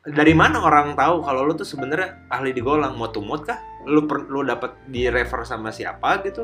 dari 0.00 0.32
mana 0.34 0.58
orang 0.64 0.96
tahu 0.98 1.22
kalau 1.22 1.46
lu 1.46 1.52
tuh 1.54 1.68
sebenarnya 1.68 2.26
ahli 2.26 2.50
di 2.50 2.58
golang 2.64 2.98
mau 2.98 3.14
tumut 3.14 3.46
kah? 3.46 3.62
Lu 3.86 4.10
per, 4.10 4.26
lu 4.26 4.42
dapat 4.42 4.74
di 4.90 5.06
refer 5.06 5.46
sama 5.46 5.70
siapa 5.70 6.18
gitu 6.26 6.42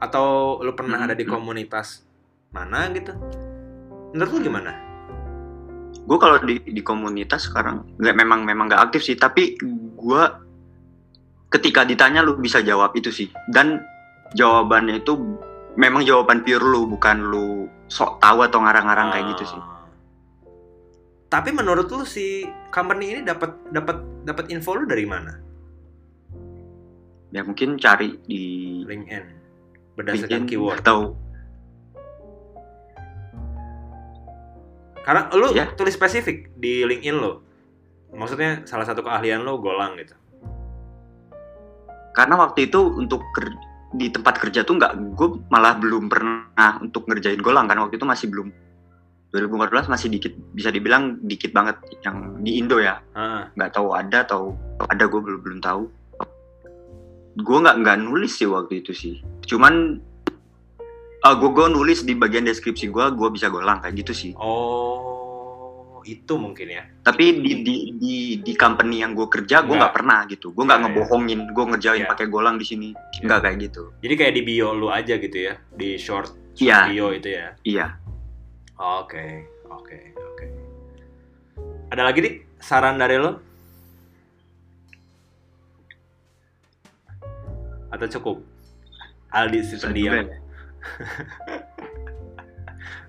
atau 0.00 0.58
lu 0.60 0.72
pernah 0.76 1.00
Hmm, 1.00 1.06
ada 1.08 1.14
di 1.16 1.24
komunitas 1.24 2.04
mana 2.52 2.88
gitu? 2.92 3.12
Menurut 4.12 4.32
lu 4.36 4.40
gimana? 4.48 4.72
Gue 6.06 6.18
kalau 6.20 6.38
di 6.44 6.62
di 6.62 6.82
komunitas 6.84 7.50
sekarang 7.50 7.82
nggak 7.98 8.16
memang 8.16 8.46
memang 8.46 8.70
nggak 8.70 8.82
aktif 8.90 9.02
sih. 9.04 9.16
Tapi 9.18 9.58
gue 9.96 10.22
ketika 11.50 11.82
ditanya 11.82 12.22
lu 12.22 12.36
bisa 12.38 12.60
jawab 12.62 12.94
itu 12.94 13.10
sih. 13.10 13.28
Dan 13.50 13.80
jawabannya 14.36 15.02
itu 15.02 15.18
memang 15.76 16.04
jawaban 16.06 16.44
pure 16.46 16.62
lu 16.62 16.88
bukan 16.88 17.26
lu 17.26 17.68
sok 17.90 18.18
tahu 18.22 18.46
atau 18.46 18.62
ngarang-ngarang 18.62 19.12
kayak 19.12 19.26
gitu 19.36 19.56
sih. 19.56 19.60
Ah. 19.60 19.84
Tapi 21.26 21.50
menurut 21.50 21.90
lu 21.90 22.06
si 22.06 22.46
company 22.70 23.18
ini 23.18 23.20
dapat 23.26 23.52
dapat 23.74 23.98
dapat 24.22 24.44
info 24.54 24.78
lu 24.78 24.86
dari 24.86 25.04
mana? 25.04 25.46
ya 27.36 27.44
mungkin 27.44 27.76
cari 27.76 28.16
di 28.24 28.42
LinkedIn 28.88 29.35
berdasarkan 29.96 30.28
LinkedIn 30.28 30.44
keyword. 30.46 30.78
atau 30.80 31.16
Karena 35.02 35.30
lu 35.32 35.54
Ya. 35.54 35.70
tulis 35.72 35.94
spesifik 35.94 36.50
di 36.58 36.82
LinkedIn 36.82 37.14
lo. 37.14 37.42
Maksudnya 38.10 38.66
salah 38.66 38.82
satu 38.82 39.02
keahlian 39.02 39.42
lo 39.42 39.58
golang 39.58 39.96
gitu. 39.96 40.14
karena 42.10 42.32
waktu 42.32 42.72
itu 42.72 42.80
untuk 42.96 43.20
di 43.92 44.08
tempat 44.08 44.40
kerja 44.40 44.64
tuh 44.64 44.80
nggak 44.80 45.20
gue 45.20 45.36
malah 45.52 45.76
belum 45.76 46.08
pernah 46.08 46.48
untuk 46.80 47.04
ngerjain 47.04 47.44
golang 47.44 47.68
kan 47.68 47.76
waktu 47.76 48.00
itu 48.00 48.08
masih 48.08 48.32
belum 48.32 48.48
2014 49.36 49.92
masih 49.92 50.08
dikit 50.08 50.32
bisa 50.56 50.72
dibilang 50.72 51.20
dikit 51.20 51.52
banget 51.52 51.76
yang 52.08 52.40
di 52.40 52.56
Indo 52.56 52.80
ya 52.80 53.04
nggak 53.52 53.68
tahu 53.68 53.92
ada 53.92 54.24
atau 54.24 54.56
ada 54.88 55.04
gue 55.04 55.20
belum 55.20 55.40
belum 55.44 55.60
tahu 55.60 55.92
gue 57.36 57.58
nggak 57.60 57.76
nggak 57.84 57.96
nulis 58.00 58.32
sih 58.40 58.48
waktu 58.48 58.80
itu 58.80 58.92
sih 58.96 59.14
cuman 59.44 60.00
ah 61.24 61.34
gue 61.36 61.50
gue 61.52 61.66
nulis 61.68 62.02
di 62.06 62.16
bagian 62.16 62.44
deskripsi 62.48 62.88
gue 62.88 63.04
gue 63.12 63.28
bisa 63.32 63.52
golang 63.52 63.80
kayak 63.82 64.00
gitu 64.04 64.12
sih 64.16 64.32
oh, 64.40 66.00
itu 66.06 66.38
mungkin 66.38 66.70
ya. 66.70 66.84
tapi 67.02 67.42
di 67.42 67.66
di 67.66 67.74
di, 67.98 68.14
di 68.40 68.52
company 68.54 69.02
yang 69.02 69.12
gue 69.12 69.26
kerja 69.26 69.66
gue 69.66 69.74
Nggak. 69.74 69.92
pernah 69.92 70.22
gitu 70.30 70.54
gue 70.54 70.64
nggak 70.64 70.80
iya. 70.80 70.86
ngebohongin 70.86 71.40
gue 71.50 71.64
ngerjain 71.66 72.02
Iya. 72.06 72.10
pakai 72.14 72.26
golang 72.30 72.56
di 72.56 72.66
sini 72.68 72.88
nggak 73.26 73.40
kayak 73.42 73.56
gitu 73.68 73.82
Jadi 74.00 74.14
kayak 74.14 74.32
di 74.38 74.42
bio 74.46 74.70
lu 74.70 74.88
aja 74.88 75.18
gitu 75.18 75.38
ya, 75.50 75.58
di 75.74 75.98
short, 75.98 76.30
short 76.54 76.62
Iya. 76.62 76.78
bio 76.88 77.06
itu 77.10 77.28
ya. 77.34 77.46
iya 77.66 77.86
Oke, 78.76 79.48
oke, 79.72 80.12
oke. 80.20 80.46
Ada 81.88 82.04
lagi 82.04 82.20
nih 82.20 82.34
saran 82.60 83.00
dari 83.00 83.16
lo? 83.16 83.40
Atau 87.92 88.06
cukup? 88.18 88.36
Aldi 89.30 89.60
si 89.62 89.76
pendiam. 89.78 90.26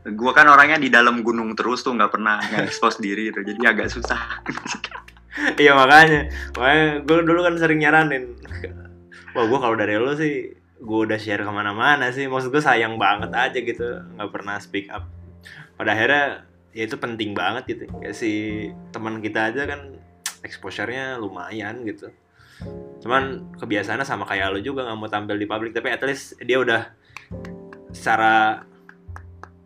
gue 0.08 0.32
kan 0.32 0.48
orangnya 0.48 0.80
di 0.80 0.88
dalam 0.88 1.20
gunung 1.20 1.52
terus 1.52 1.84
tuh 1.84 1.92
nggak 1.92 2.16
pernah 2.16 2.40
nge-expose 2.40 2.98
diri 3.06 3.28
gitu 3.28 3.44
jadi 3.44 3.76
agak 3.76 3.92
susah 3.92 4.18
Iya 5.38 5.78
makanya, 5.78 6.34
makanya 6.58 6.86
gue 7.06 7.18
dulu 7.22 7.40
kan 7.46 7.54
sering 7.62 7.78
nyaranin. 7.78 8.34
Wah 9.38 9.46
gue 9.46 9.60
kalau 9.62 9.76
dari 9.78 9.94
lo 10.02 10.18
sih, 10.18 10.50
gue 10.82 11.00
udah 11.06 11.18
share 11.22 11.46
ke 11.46 11.52
mana-mana 11.54 12.10
sih. 12.10 12.26
Maksud 12.26 12.50
gue 12.50 12.58
sayang 12.58 12.98
banget 12.98 13.30
aja 13.38 13.60
gitu, 13.62 14.02
nggak 14.18 14.30
pernah 14.34 14.58
speak 14.58 14.90
up. 14.90 15.06
Pada 15.78 15.94
akhirnya 15.94 16.42
ya 16.74 16.90
itu 16.90 16.98
penting 16.98 17.38
banget 17.38 17.70
gitu. 17.70 17.86
Kayak 18.02 18.18
si 18.18 18.32
teman 18.90 19.22
kita 19.22 19.54
aja 19.54 19.70
kan 19.70 19.94
exposure-nya 20.42 21.22
lumayan 21.22 21.86
gitu. 21.86 22.10
Cuman 23.02 23.54
kebiasaannya 23.58 24.06
sama 24.08 24.26
kayak 24.26 24.54
lo 24.54 24.60
juga 24.60 24.86
nggak 24.88 24.98
mau 24.98 25.10
tampil 25.10 25.38
di 25.38 25.48
publik, 25.48 25.72
tapi 25.72 25.94
at 25.94 26.02
least 26.04 26.38
dia 26.42 26.58
udah 26.58 26.82
secara 27.94 28.66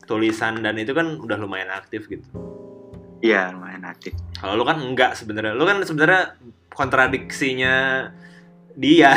tulisan 0.06 0.60
dan 0.60 0.76
itu 0.76 0.92
kan 0.92 1.18
udah 1.20 1.38
lumayan 1.40 1.72
aktif 1.72 2.12
gitu. 2.12 2.26
iya 3.22 3.54
lumayan 3.54 3.86
aktif 3.86 4.18
Kalau 4.34 4.58
lu 4.58 4.66
kan 4.66 4.82
enggak 4.82 5.14
sebenarnya. 5.14 5.54
Lu 5.54 5.64
kan 5.64 5.78
sebenarnya 5.86 6.36
kontradiksinya 6.74 8.10
dia. 8.76 9.14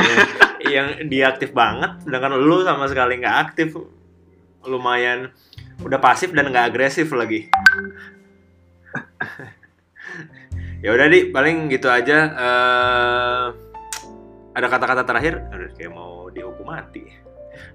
yang, 0.00 0.18
yang 0.74 0.88
dia 1.10 1.34
aktif 1.34 1.50
banget, 1.50 2.06
sedangkan 2.06 2.38
lu 2.38 2.62
sama 2.62 2.86
sekali 2.86 3.18
nggak 3.18 3.38
aktif. 3.50 3.74
Lumayan 4.64 5.34
udah 5.82 5.98
pasif 5.98 6.30
dan 6.30 6.48
nggak 6.48 6.72
agresif 6.72 7.10
lagi. 7.10 7.50
ya 10.84 10.92
udah 10.92 11.08
di 11.08 11.32
paling 11.32 11.72
gitu 11.72 11.88
aja. 11.88 12.18
Eh, 12.36 13.46
ada 14.54 14.66
kata-kata 14.68 15.02
terakhir? 15.08 15.40
Aduh, 15.50 15.72
kayak 15.74 15.92
mau 15.96 16.28
dihukum 16.28 16.68
mati. 16.68 17.24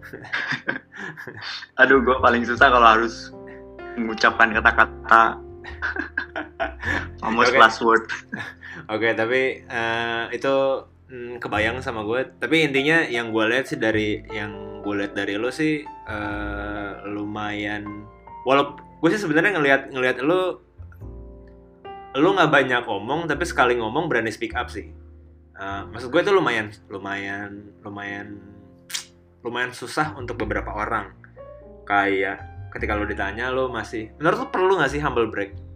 aduh 1.79 2.03
gue 2.03 2.17
paling 2.19 2.43
susah 2.43 2.67
kalau 2.67 2.87
harus 2.87 3.31
mengucapkan 3.95 4.51
kata-kata 4.51 5.39
almost 7.25 7.55
Oke. 7.55 7.59
last 7.59 7.79
word 7.83 8.03
Oke, 8.93 9.13
tapi 9.13 9.61
eh, 9.69 10.23
itu 10.33 10.55
mm, 11.11 11.37
kebayang 11.37 11.77
sama 11.83 12.01
gue. 12.07 12.25
Tapi 12.41 12.65
intinya 12.65 13.05
yang 13.05 13.29
gue 13.29 13.45
lihat 13.45 13.69
sih 13.69 13.77
dari 13.77 14.23
yang 14.33 14.81
gue 14.81 14.93
lihat 15.03 15.13
dari 15.13 15.37
lo 15.37 15.53
sih 15.53 15.83
eh, 15.85 16.91
lumayan. 17.05 17.85
Walaupun 18.49 18.81
gue 18.81 19.09
sih 19.13 19.21
sebenarnya 19.21 19.61
ngelihat 19.61 19.81
ngelihat 19.93 20.17
lo 20.25 20.63
lo 22.19 22.35
nggak 22.35 22.51
banyak 22.51 22.83
ngomong, 22.85 23.25
tapi 23.25 23.43
sekali 23.47 23.79
ngomong 23.79 24.11
berani 24.11 24.29
speak 24.29 24.53
up 24.53 24.67
sih. 24.67 24.91
Eh, 25.59 25.81
maksud 25.91 26.11
gue 26.11 26.21
itu 26.21 26.31
lumayan, 26.35 26.71
lumayan, 26.91 27.73
lumayan, 27.83 28.39
lumayan 29.41 29.71
susah 29.71 30.15
untuk 30.19 30.39
beberapa 30.39 30.71
orang. 30.71 31.15
Kayak 31.87 32.43
ketika 32.75 32.93
lo 32.93 33.07
ditanya 33.07 33.49
lo 33.49 33.71
masih, 33.71 34.13
menurut 34.21 34.37
lo 34.43 34.47
perlu 34.51 34.77
nggak 34.77 34.91
sih 34.91 35.01
humble 35.01 35.31
break? 35.31 35.69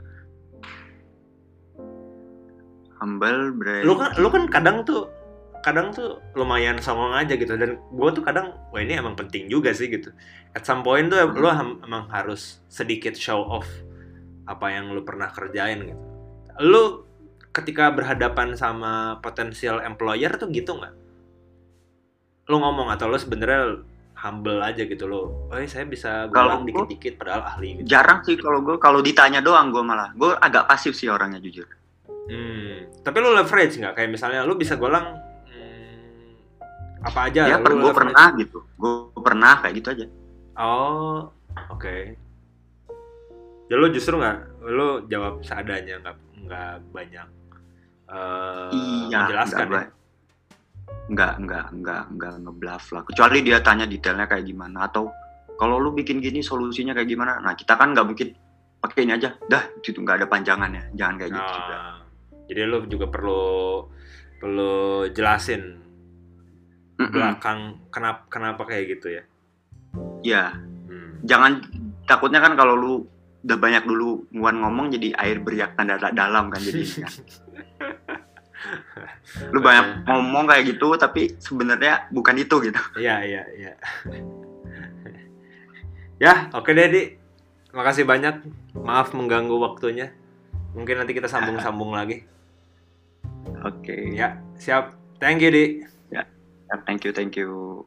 humble 3.03 3.51
brand 3.59 3.83
lu 3.83 3.99
kan 3.99 4.15
lu 4.15 4.31
kan 4.31 4.47
kadang 4.47 4.87
tuh 4.87 5.11
kadang 5.59 5.91
tuh 5.91 6.23
lumayan 6.39 6.79
songong 6.79 7.11
aja 7.11 7.35
gitu 7.35 7.59
dan 7.59 7.75
gue 7.75 8.09
tuh 8.15 8.23
kadang 8.23 8.55
wah 8.71 8.79
ini 8.79 8.95
emang 8.95 9.19
penting 9.19 9.51
juga 9.51 9.75
sih 9.75 9.91
gitu 9.91 10.15
at 10.55 10.63
some 10.63 10.83
point 10.87 11.11
tuh 11.11 11.19
lu 11.27 11.51
ham- 11.51 11.83
emang 11.83 12.07
harus 12.07 12.63
sedikit 12.71 13.11
show 13.15 13.43
off 13.43 13.67
apa 14.47 14.71
yang 14.71 14.91
lu 14.95 15.03
pernah 15.03 15.27
kerjain 15.31 15.83
gitu 15.83 16.03
lu 16.61 17.05
ketika 17.53 17.93
berhadapan 17.93 18.57
sama 18.57 19.21
potensial 19.21 19.81
employer 19.85 20.33
tuh 20.37 20.49
gitu 20.49 20.73
nggak? 20.73 20.93
Lu 22.49 22.57
ngomong 22.59 22.89
atau 22.89 23.07
lu 23.09 23.17
sebenarnya 23.17 23.81
humble 24.23 24.63
aja 24.63 24.87
gitu 24.87 25.03
lo 25.03 25.51
oh 25.51 25.57
saya 25.67 25.83
bisa 25.83 26.31
golang 26.31 26.63
dikit-dikit 26.63 27.19
padahal 27.19 27.43
ahli 27.43 27.83
gitu. 27.83 27.91
jarang 27.91 28.23
sih 28.23 28.39
kalau 28.39 28.63
gue 28.63 28.79
kalau 28.79 29.03
ditanya 29.03 29.43
doang 29.43 29.69
gue 29.69 29.83
malah. 29.83 30.15
Gue 30.15 30.33
agak 30.37 30.65
pasif 30.71 30.95
sih 30.95 31.11
orangnya 31.11 31.43
jujur. 31.43 31.67
Hmm, 32.23 32.87
tapi 33.03 33.17
lu 33.19 33.35
leverage 33.35 33.83
nggak? 33.83 33.93
Kayak 33.99 34.09
misalnya 34.15 34.47
lu 34.47 34.55
bisa 34.55 34.79
golang, 34.79 35.19
hmm, 35.43 37.03
Apa 37.03 37.27
aja? 37.27 37.51
ya 37.51 37.59
per 37.59 37.75
gue 37.75 37.91
pernah 37.91 38.27
gitu. 38.39 38.63
Gue 38.79 39.11
pernah 39.19 39.59
kayak 39.59 39.73
gitu 39.83 39.87
aja. 39.91 40.05
Oh, 40.55 41.27
oke. 41.67 42.15
Ya 43.67 43.75
lu 43.75 43.91
justru 43.91 44.15
nggak, 44.15 44.63
lu 44.71 45.03
jawab 45.11 45.43
seadanya 45.43 45.99
nggak 45.99 46.15
nggak 46.43 46.73
banyak 46.91 47.27
eh 48.03 48.69
iya 49.07 49.19
menjelaskan 49.25 49.65
nggak, 49.65 49.71
ya. 49.71 49.87
ba- 49.87 49.91
nggak 51.03 51.33
nggak 51.39 51.65
nggak 51.73 52.03
nggak 52.15 52.33
ngebluff 52.43 52.85
lah 52.91 53.03
kecuali 53.03 53.37
dia 53.41 53.59
tanya 53.59 53.83
detailnya 53.83 54.27
kayak 54.27 54.45
gimana 54.45 54.87
atau 54.87 55.11
kalau 55.55 55.77
lu 55.77 55.91
bikin 55.91 56.19
gini 56.19 56.39
solusinya 56.39 56.91
kayak 56.91 57.07
gimana 57.07 57.39
nah 57.39 57.53
kita 57.53 57.75
kan 57.75 57.91
nggak 57.91 58.05
mungkin 58.05 58.27
pakai 58.79 59.07
ini 59.07 59.15
aja 59.15 59.35
dah 59.47 59.63
itu 59.79 59.95
nggak 59.95 60.23
ada 60.23 60.27
panjangannya 60.27 60.91
jangan 60.93 61.15
kayak 61.17 61.31
gitu 61.31 61.51
juga 61.55 61.75
Ah, 61.75 61.97
jadi 62.45 62.61
lu 62.67 62.77
juga 62.85 63.07
perlu 63.07 63.43
perlu 64.37 64.73
jelasin 65.09 65.79
Mm-mm. 66.99 67.09
belakang 67.09 67.59
kenapa 67.89 68.21
kenapa 68.27 68.61
kayak 68.63 68.99
gitu 68.99 69.07
ya. 69.09 69.23
Iya, 70.21 70.43
Hmm. 70.85 71.23
jangan 71.23 71.63
takutnya 72.03 72.37
kan 72.37 72.53
kalau 72.53 72.75
lu 72.75 72.93
udah 73.43 73.57
banyak 73.59 73.83
dulu 73.83 74.23
nguan 74.31 74.63
ngomong 74.63 74.87
jadi 74.95 75.11
air 75.19 75.43
beriak 75.43 75.75
tanda 75.75 75.99
dalam 76.15 76.47
kan 76.47 76.63
jadi 76.63 77.03
kan. 77.03 77.11
lu 79.53 79.59
banyak 79.59 80.07
ngomong 80.07 80.47
kayak 80.47 80.63
gitu 80.75 80.95
tapi 80.95 81.35
sebenarnya 81.43 82.07
bukan 82.15 82.39
itu 82.39 82.55
gitu 82.63 82.79
Iya 82.95 83.15
iya 83.27 83.43
iya. 83.59 83.73
ya 86.21 86.33
oke 86.55 86.71
deh 86.71 86.87
Di. 86.87 87.03
Makasih 87.73 88.05
banyak. 88.05 88.45
Maaf 88.77 89.17
mengganggu 89.17 89.57
waktunya. 89.57 90.13
Mungkin 90.77 91.01
nanti 91.01 91.17
kita 91.17 91.25
sambung-sambung 91.25 91.89
lagi. 91.97 92.23
oke 93.65 94.13
Ya 94.13 94.39
siap. 94.55 94.95
Thank 95.19 95.43
you 95.43 95.51
Di. 95.51 95.65
thank 96.89 97.05
you 97.05 97.13
thank 97.13 97.37
you 97.37 97.85